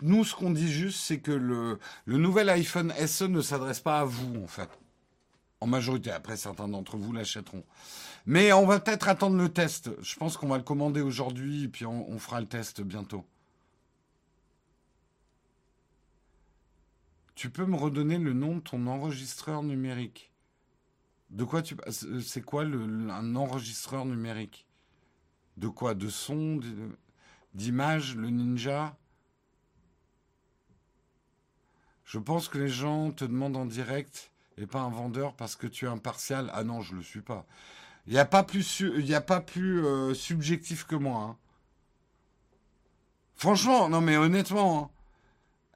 [0.00, 4.00] nous, ce qu'on dit juste, c'est que le, le nouvel iPhone SE ne s'adresse pas
[4.00, 4.70] à vous, en fait.
[5.60, 6.10] En majorité.
[6.10, 7.64] Après, certains d'entre vous l'achèteront.
[8.26, 9.90] Mais on va peut-être attendre le test.
[10.02, 13.24] Je pense qu'on va le commander aujourd'hui et puis on, fera le test bientôt.
[17.36, 20.32] Tu peux me redonner le nom de ton enregistreur numérique?
[21.30, 21.76] De quoi tu
[22.20, 24.66] C'est quoi un enregistreur numérique?
[25.56, 25.94] De quoi?
[25.94, 26.60] De son?
[27.54, 28.16] D'image?
[28.16, 28.96] Le ninja?
[32.04, 35.66] Je pense que les gens te demandent en direct et pas un vendeur parce que
[35.66, 36.50] tu es impartial.
[36.54, 37.46] Ah non, je ne le suis pas.
[38.06, 41.22] Il n'y a pas plus, euh, subjectif que moi.
[41.22, 41.36] Hein.
[43.34, 44.90] Franchement, non mais honnêtement,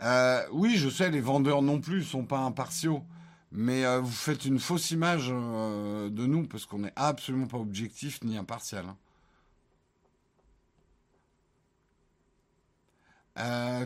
[0.00, 0.04] hein.
[0.06, 3.02] euh, oui, je sais, les vendeurs non plus sont pas impartiaux,
[3.52, 8.22] mais euh, vous faites une fausse image de nous parce qu'on n'est absolument pas objectif
[8.22, 8.86] ni impartial.
[8.86, 8.96] Hein.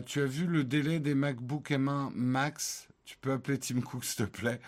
[0.05, 2.87] tu as vu le délai des MacBook M1 Max?
[3.05, 4.59] Tu peux appeler Tim Cook, s'il te plaît.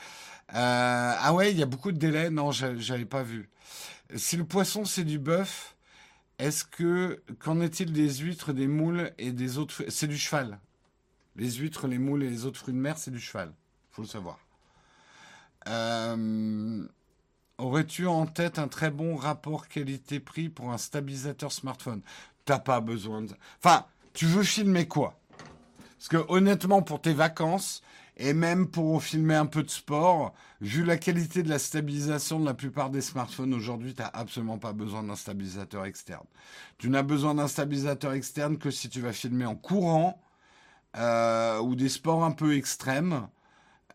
[0.49, 2.29] ah ouais, il y a beaucoup de délais.
[2.29, 3.49] Non, j'avais pas vu.
[4.15, 5.75] Si le poisson c'est du bœuf,
[6.39, 10.59] est-ce que qu'en est-il des huîtres, des moules et des autres C'est du cheval.
[11.35, 13.53] Les huîtres, les moules et les autres fruits de mer, c'est du cheval.
[13.91, 14.39] Faut le savoir.
[15.67, 16.87] Euh,
[17.57, 22.01] aurais-tu en tête un très bon rapport qualité-prix pour un stabilisateur smartphone?
[22.45, 23.33] T'as pas besoin de.
[23.63, 25.19] Enfin, tu veux filmer quoi?
[25.97, 27.81] Parce que honnêtement, pour tes vacances,
[28.17, 32.45] et même pour filmer un peu de sport, vu la qualité de la stabilisation de
[32.45, 36.25] la plupart des smartphones aujourd'hui, tu n'as absolument pas besoin d'un stabilisateur externe.
[36.79, 40.19] Tu n'as besoin d'un stabilisateur externe que si tu vas filmer en courant
[40.95, 43.27] euh, ou des sports un peu extrêmes.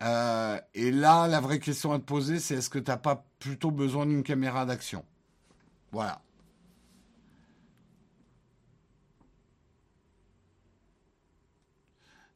[0.01, 3.25] Euh, et là, la vraie question à te poser, c'est est-ce que tu n'as pas
[3.39, 5.03] plutôt besoin d'une caméra d'action?
[5.91, 6.21] Voilà.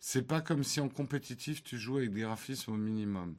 [0.09, 3.35] C'est pas comme si en compétitif tu jouais avec des graphismes au minimum.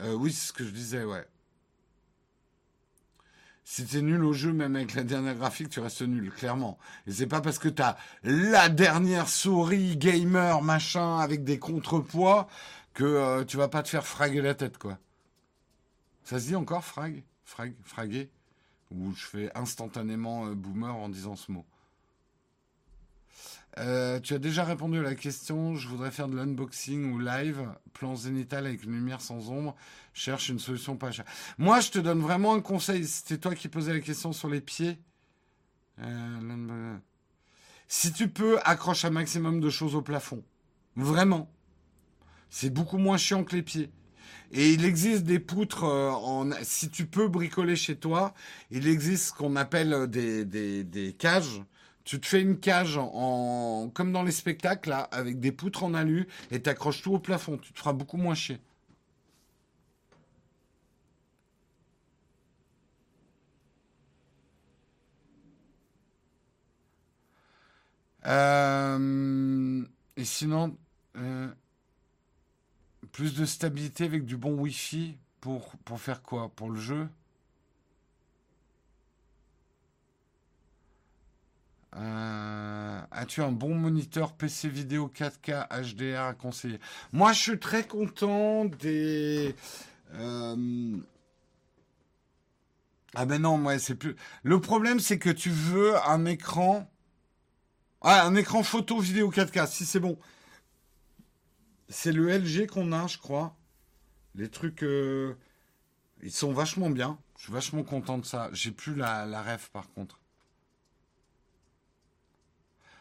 [0.00, 1.26] Euh, oui, c'est ce que je disais, ouais.
[3.62, 6.78] Si t'es nul au jeu, même avec la dernière graphique, tu restes nul, clairement.
[7.06, 12.48] Et c'est pas parce que t'as la dernière souris gamer, machin, avec des contrepoids,
[12.94, 14.98] que euh, tu vas pas te faire fraguer la tête, quoi.
[16.24, 17.22] Ça se dit encore, frag?
[17.44, 17.74] Frag?
[17.82, 18.30] Fraguer?
[18.92, 21.66] Ou je fais instantanément euh, boomer en disant ce mot.
[23.78, 25.76] Euh, tu as déjà répondu à la question.
[25.76, 29.76] Je voudrais faire de l'unboxing ou live, plan zénital avec une lumière sans ombre.
[30.12, 31.24] Cherche une solution pas chère.
[31.58, 33.06] Moi, je te donne vraiment un conseil.
[33.06, 34.98] C'était toi qui posais la question sur les pieds.
[36.00, 36.96] Euh,
[37.86, 40.42] si tu peux, accroche un maximum de choses au plafond.
[40.96, 41.50] Vraiment.
[42.48, 43.90] C'est beaucoup moins chiant que les pieds.
[44.52, 48.34] Et il existe des poutres, euh, en, si tu peux bricoler chez toi,
[48.70, 51.62] il existe ce qu'on appelle des, cages.
[52.10, 55.94] Tu te fais une cage en, comme dans les spectacles, là, avec des poutres en
[55.94, 57.56] alu, et t'accroches tout au plafond.
[57.56, 58.58] Tu te feras beaucoup moins chier.
[68.26, 69.84] Euh,
[70.16, 70.76] et sinon,
[71.16, 71.48] euh,
[73.12, 76.48] plus de stabilité avec du bon Wi-Fi pour, pour faire quoi?
[76.54, 77.08] Pour le jeu?
[81.96, 86.78] Euh, As-tu un bon moniteur PC vidéo 4K HDR à conseiller?
[87.12, 89.54] Moi, je suis très content des.
[90.14, 90.96] Euh,
[93.14, 94.14] ah ben non, moi, c'est plus.
[94.42, 96.88] Le problème, c'est que tu veux un écran.
[98.02, 100.18] Ah, un écran photo vidéo 4K, si c'est bon.
[101.88, 103.56] C'est le LG qu'on a, je crois.
[104.36, 105.34] Les trucs, euh,
[106.22, 107.18] ils sont vachement bien.
[107.36, 108.48] Je suis vachement content de ça.
[108.52, 110.19] J'ai plus la, la ref par contre.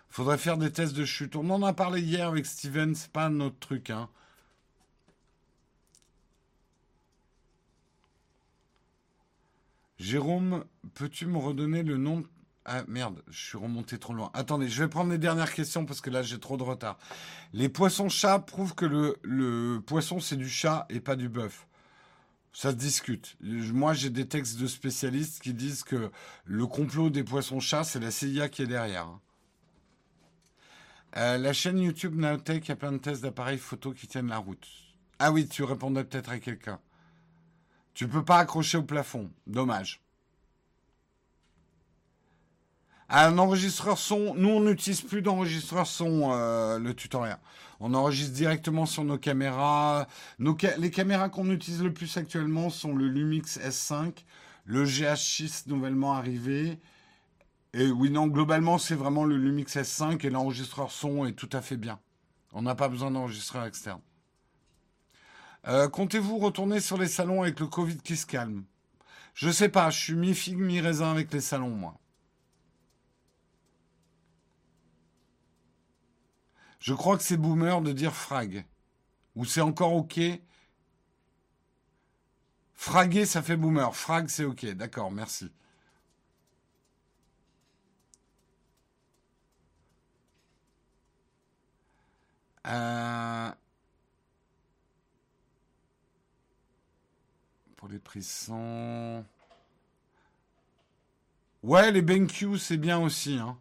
[0.10, 1.36] Faudrait faire des tests de chute.
[1.36, 4.10] On en a parlé hier avec Steven, c'est pas notre truc, hein.
[9.99, 10.64] Jérôme,
[10.94, 12.23] peux-tu me redonner le nom
[12.72, 14.30] ah merde, je suis remonté trop loin.
[14.36, 16.99] Attendez, je vais prendre les dernières questions parce que là j'ai trop de retard.
[17.52, 21.65] Les poissons chats prouvent que le, le poisson c'est du chat et pas du bœuf.
[22.53, 23.38] Ça se discute.
[23.41, 26.11] Moi j'ai des textes de spécialistes qui disent que
[26.45, 29.07] le complot des poissons chats c'est la CIA qui est derrière.
[31.18, 34.27] Euh, la chaîne YouTube Naotech, il y a plein de tests d'appareils photo qui tiennent
[34.27, 34.68] la route.
[35.18, 36.80] Ah oui, tu répondais peut-être à quelqu'un.
[37.94, 39.30] Tu peux pas accrocher au plafond.
[39.48, 40.02] Dommage.
[43.10, 47.40] Un enregistreur son, nous on n'utilise plus d'enregistreur son, euh, le tutoriel.
[47.80, 50.07] On enregistre directement sur nos caméras.
[50.77, 54.14] les caméras qu'on utilise le plus actuellement sont le Lumix S5,
[54.65, 56.80] le GH6 nouvellement arrivé.
[57.73, 61.61] Et oui, non, globalement, c'est vraiment le Lumix S5 et l'enregistreur son est tout à
[61.61, 61.99] fait bien.
[62.53, 64.01] On n'a pas besoin d'enregistreur externe.
[65.67, 68.63] Euh, comptez-vous retourner sur les salons avec le Covid qui se calme?
[69.35, 71.99] Je sais pas, je suis mi-figue, mi-raisin avec les salons, moi.
[76.79, 78.65] Je crois que c'est boomer de dire frag.
[79.35, 80.19] Ou c'est encore OK?
[82.73, 83.95] Fraguer, ça fait boomer.
[83.95, 84.65] Frag, c'est OK.
[84.65, 85.51] D'accord, merci.
[92.69, 93.51] Euh,
[97.75, 99.23] pour les prix sans...
[101.63, 103.37] Ouais, les BenQ, c'est bien aussi.
[103.37, 103.57] Hein,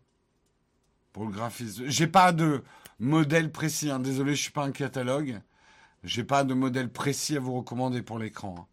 [1.13, 1.85] pour le graphisme.
[1.89, 2.63] J'ai pas de
[2.99, 3.91] modèle précis.
[3.91, 3.99] Hein.
[3.99, 5.41] Désolé, je suis pas un catalogue.
[6.05, 8.55] J'ai pas de modèle précis à vous recommander pour l'écran.
[8.59, 8.67] Hein.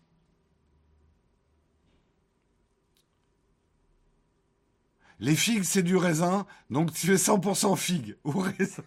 [5.20, 8.84] Les figues, c'est du raisin, donc tu fais 100% figues ou raisin.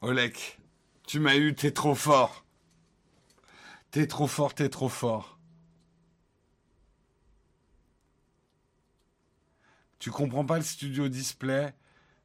[0.00, 0.60] Olek,
[1.08, 2.44] tu m'as eu, t'es trop fort.
[3.90, 5.38] T'es trop fort, t'es trop fort.
[9.98, 11.74] Tu comprends pas le studio display?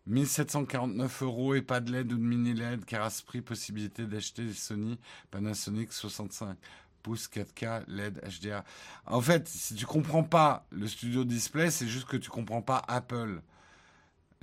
[0.05, 4.05] 1749 euros et pas de LED ou de mini LED, car à ce prix, possibilité
[4.05, 4.99] d'acheter des Sony
[5.31, 6.57] Panasonic 65
[7.01, 8.61] pouces 4K LED HDR.
[9.07, 12.83] En fait, si tu comprends pas le studio display, c'est juste que tu comprends pas
[12.87, 13.41] Apple.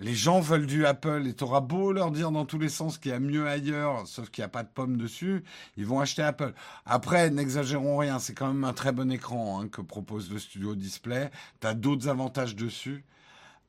[0.01, 2.97] Les gens veulent du Apple et tu auras beau leur dire dans tous les sens
[2.97, 5.45] qu'il y a mieux ailleurs, sauf qu'il n'y a pas de pomme dessus,
[5.77, 6.55] ils vont acheter Apple.
[6.87, 10.75] Après, n'exagérons rien, c'est quand même un très bon écran hein, que propose le studio
[10.75, 11.31] display.
[11.61, 13.05] Tu as d'autres avantages dessus.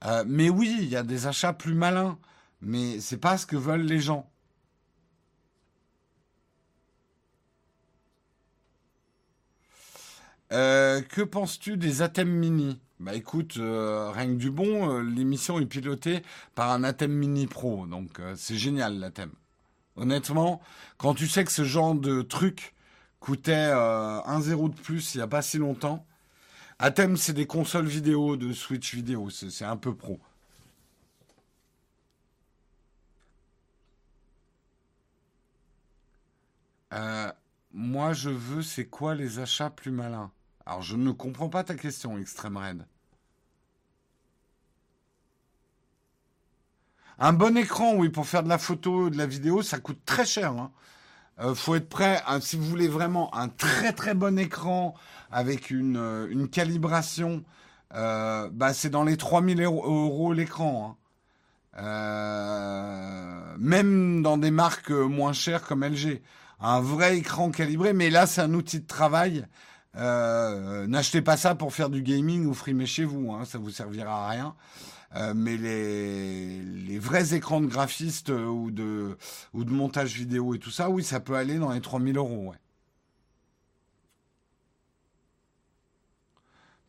[0.06, 2.18] Euh, mais oui, il y a des achats plus malins,
[2.62, 4.30] mais c'est pas ce que veulent les gens.
[10.54, 12.80] Euh, que penses-tu des Atem Mini?
[13.02, 16.22] Bah écoute, euh, rien que du bon, l'émission est pilotée
[16.54, 19.32] par un Atem Mini Pro, donc c'est génial l'Atem.
[19.96, 20.62] Honnêtement,
[20.98, 22.76] quand tu sais que ce genre de truc
[23.20, 26.06] coûtait un zéro de plus il n'y a pas si longtemps,
[26.80, 29.30] Atem, c'est des consoles vidéo de Switch vidéo.
[29.32, 30.20] C'est un peu pro.
[36.94, 37.32] Euh,
[37.74, 40.32] moi, je veux, c'est quoi les achats plus malins?
[40.66, 42.86] Alors, je ne comprends pas ta question, Extreme Red.
[47.24, 50.26] Un bon écran, oui, pour faire de la photo, de la vidéo, ça coûte très
[50.26, 50.54] cher.
[50.54, 50.72] Hein.
[51.40, 52.20] Euh, faut être prêt.
[52.42, 54.96] Si vous voulez vraiment un très très bon écran
[55.32, 57.44] avec une, euh, calibration,
[57.94, 60.98] euh, bah, c'est dans les 3000 euros l'écran.
[61.78, 61.84] Hein.
[61.84, 66.24] Euh, même dans des marques moins chères comme LG.
[66.60, 69.46] Un vrai écran calibré, mais là c'est un outil de travail.
[69.94, 74.26] N'achetez pas ça pour faire du gaming ou frimer chez vous, hein, ça vous servira
[74.26, 74.56] à rien.
[75.16, 79.18] Euh, mais les, vrais écrans de graphistes ou de,
[79.54, 82.50] ou montage vidéo et tout ça, oui, ça peut aller dans les 3000 euros.
[82.50, 82.58] Ouais.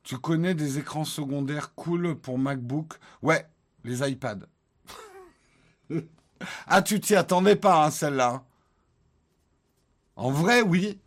[0.04, 2.94] Tu connais des écrans secondaires cool pour MacBook?
[3.22, 3.46] Ouais,
[3.84, 4.46] les iPads.
[6.66, 8.44] ah, tu t'y attendais pas, hein, celle-là.
[10.16, 11.00] En vrai, oui.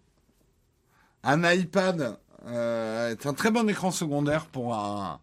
[1.24, 5.20] Un iPad euh, est un très bon écran secondaire pour un.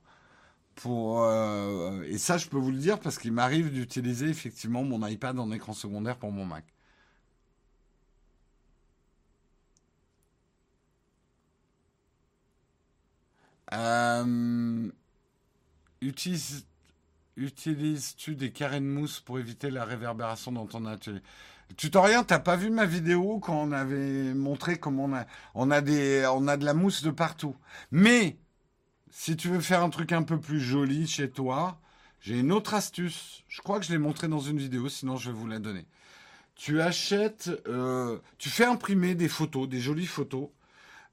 [0.87, 5.39] Euh, et ça, je peux vous le dire parce qu'il m'arrive d'utiliser effectivement mon iPad
[5.39, 6.65] en écran secondaire pour mon Mac.
[13.73, 14.91] Euh,
[16.03, 16.67] utilise,
[17.37, 21.23] utilises-tu des carrés de mousse pour éviter la réverbération dans ton atelier?
[21.77, 25.81] Tutoriel, t'as pas vu ma vidéo quand on avait montré comment on a, on a
[25.81, 27.57] des, on a de la mousse de partout.
[27.91, 28.37] Mais
[29.13, 31.79] si tu veux faire un truc un peu plus joli chez toi,
[32.21, 33.45] j'ai une autre astuce.
[33.47, 35.87] Je crois que je l'ai montré dans une vidéo, sinon je vais vous la donner.
[36.55, 40.49] Tu achètes, euh, tu fais imprimer des photos, des jolies photos,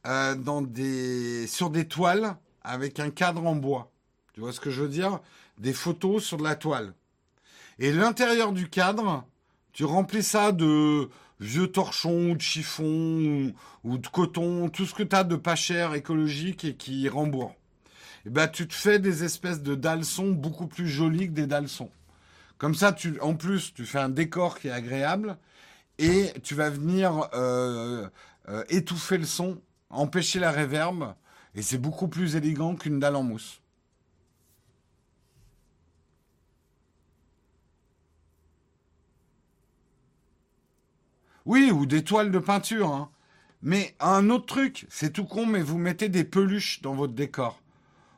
[0.07, 3.91] euh, sur des toiles avec un cadre en bois.
[4.33, 5.19] Tu vois ce que je veux dire?
[5.57, 6.93] Des photos sur de la toile.
[7.79, 9.25] Et l'intérieur du cadre,
[9.73, 11.09] tu remplis ça de
[11.41, 13.53] vieux torchons, de chiffons
[13.83, 17.55] ou, de coton, tout ce que tu as de pas cher, écologique et qui rembourre.
[18.29, 21.89] Eh ben, tu te fais des espèces de dalsons beaucoup plus jolis que des dalsons.
[22.59, 25.35] Comme ça, tu, en plus, tu fais un décor qui est agréable
[25.97, 28.07] et tu vas venir euh,
[28.49, 31.15] euh, étouffer le son, empêcher la réverbe
[31.55, 33.63] et c'est beaucoup plus élégant qu'une dalle en mousse.
[41.47, 42.93] Oui, ou des toiles de peinture.
[42.93, 43.09] Hein.
[43.63, 47.59] Mais un autre truc, c'est tout con, mais vous mettez des peluches dans votre décor.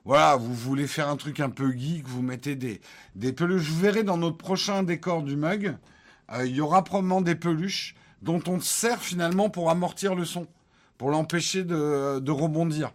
[0.03, 2.81] Voilà, vous voulez faire un truc un peu geek, vous mettez des,
[3.15, 3.69] des peluches.
[3.69, 5.77] Vous verrez dans notre prochain décor du mug,
[6.33, 10.47] euh, il y aura probablement des peluches dont on sert finalement pour amortir le son,
[10.97, 12.93] pour l'empêcher de rebondir.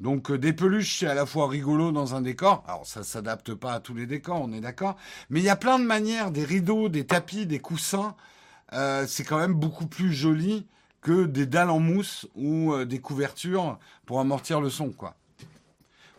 [0.00, 2.62] Donc euh, des peluches, c'est à la fois rigolo dans un décor.
[2.68, 4.96] Alors ça s'adapte pas à tous les décors, on est d'accord.
[5.30, 8.16] Mais il y a plein de manières, des rideaux, des tapis, des coussins.
[8.74, 10.66] Euh, c'est quand même beaucoup plus joli
[11.00, 15.16] que des dalles en mousse ou des couvertures pour amortir le son, quoi.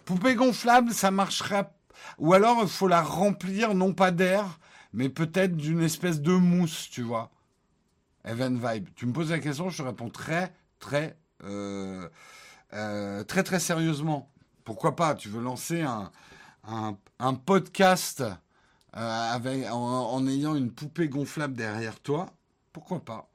[0.05, 1.69] Poupée gonflable, ça marcherait.
[2.17, 4.59] Ou alors il faut la remplir non pas d'air,
[4.91, 7.31] mais peut-être d'une espèce de mousse, tu vois.
[8.25, 8.89] Event Vibe.
[8.95, 11.17] Tu me poses la question, je te réponds très, très
[12.73, 14.31] euh, très très sérieusement,
[14.63, 15.13] pourquoi pas?
[15.13, 16.11] Tu veux lancer un,
[16.63, 22.34] un, podcast euh, avec, en, ayant une poupée gonflable derrière toi?
[22.71, 23.30] Pourquoi pas?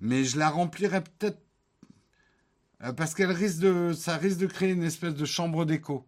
[0.00, 1.40] Mais je la remplirais peut-être
[2.82, 6.06] euh, parce qu'elle risque de, ça risque de créer une espèce de chambre d'écho.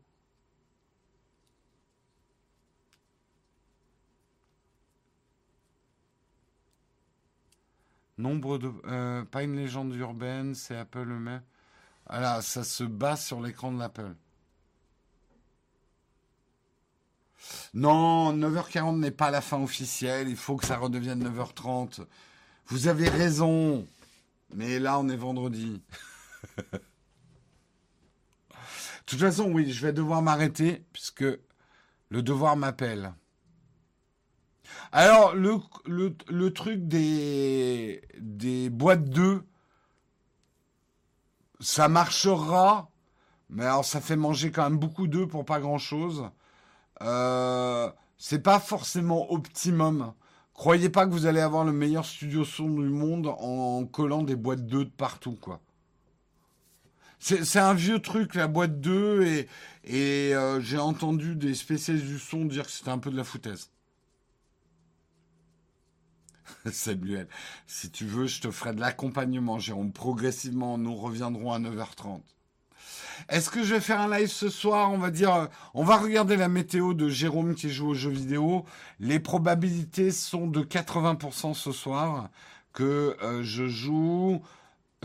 [8.18, 11.42] Nombre de, pas une légende urbaine, c'est Apple le même.
[12.08, 14.14] Voilà, ça se bat sur l'écran de l'Apple.
[17.74, 20.28] Non, 9h40 n'est pas la fin officielle.
[20.28, 22.06] Il faut que ça redevienne 9h30.
[22.68, 23.86] Vous avez raison.
[24.54, 25.82] Mais là, on est vendredi.
[26.56, 26.62] de
[29.06, 31.24] toute façon, oui, je vais devoir m'arrêter puisque
[32.08, 33.14] le devoir m'appelle.
[34.92, 39.42] Alors, le, truc des, des boîtes d'œufs,
[41.60, 42.90] ça marchera,
[43.48, 46.30] mais alors ça fait manger quand même beaucoup d'œufs pour pas grand chose.
[47.02, 50.14] Euh, c'est pas forcément optimum.
[50.54, 54.36] Croyez pas que vous allez avoir le meilleur studio son du monde en collant des
[54.36, 55.60] boîtes d'œufs de partout, quoi.
[57.18, 59.48] C'est un vieux truc, la boîte d'œufs, et,
[59.84, 63.24] et euh, j'ai entendu des spécialistes du son dire que c'était un peu de la
[63.24, 63.70] foutaise.
[66.72, 67.28] Samuel,
[67.66, 69.92] si tu veux, je te ferai de l'accompagnement, Jérôme.
[69.92, 72.20] Progressivement, nous reviendrons à 9h30.
[73.28, 74.92] Est-ce que je vais faire un live ce soir?
[74.92, 78.10] On va dire, euh, on va regarder la météo de Jérôme qui joue aux jeux
[78.10, 78.64] vidéo.
[79.00, 82.28] Les probabilités sont de 80% ce soir
[82.72, 84.42] que euh, je joue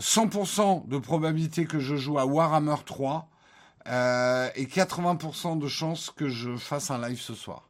[0.00, 3.28] 100% de probabilité que je joue à Warhammer 3
[3.88, 7.68] euh, et 80% de chances que je fasse un live ce soir.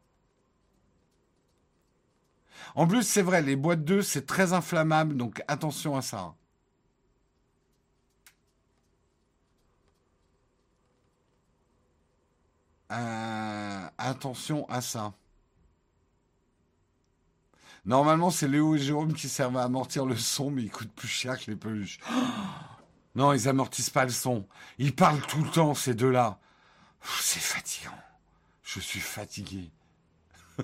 [2.74, 6.34] En plus, c'est vrai, les boîtes d'œufs, c'est très inflammable, donc attention à ça.
[12.92, 15.12] Euh, attention à ça.
[17.84, 21.08] Normalement, c'est Léo et Jérôme qui servent à amortir le son, mais ils coûtent plus
[21.08, 21.98] cher que les peluches.
[23.14, 24.46] non, ils amortissent pas le son.
[24.78, 26.38] Ils parlent tout le temps, ces deux-là.
[27.20, 27.90] C'est fatigant.
[28.62, 29.70] Je suis fatigué.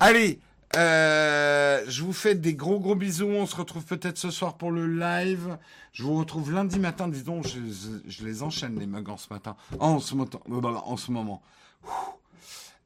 [0.00, 0.40] Allez,
[0.76, 3.28] euh, je vous fais des gros gros bisous.
[3.28, 5.56] On se retrouve peut-être ce soir pour le live.
[5.92, 7.08] Je vous retrouve lundi matin.
[7.08, 9.56] Dis donc, je, les enchaîne les mugs en ce matin.
[9.78, 10.30] En ce, moment.
[10.84, 11.42] En ce moment.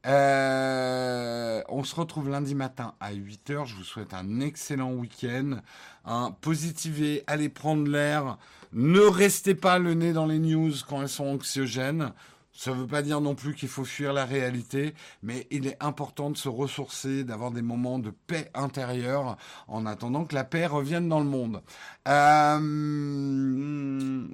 [0.07, 3.67] Euh, on se retrouve lundi matin à 8h.
[3.67, 5.59] Je vous souhaite un excellent week-end.
[6.05, 8.39] Un positivé, allez prendre l'air.
[8.73, 12.13] Ne restez pas le nez dans les news quand elles sont anxiogènes.
[12.55, 15.83] Ça ne veut pas dire non plus qu'il faut fuir la réalité, mais il est
[15.83, 19.39] important de se ressourcer, d'avoir des moments de paix intérieure
[19.69, 21.63] en attendant que la paix revienne dans le monde.
[22.09, 22.59] Euh,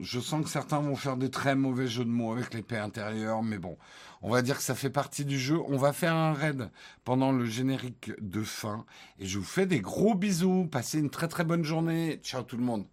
[0.02, 2.78] je sens que certains vont faire des très mauvais jeux de mots avec les paix
[2.78, 3.78] intérieures, mais bon,
[4.22, 5.58] on va dire que ça fait partie du jeu.
[5.68, 6.70] On va faire un raid
[7.04, 8.84] pendant le générique de fin
[9.18, 10.68] et je vous fais des gros bisous.
[10.70, 12.20] Passez une très très bonne journée.
[12.22, 12.86] Ciao tout le monde.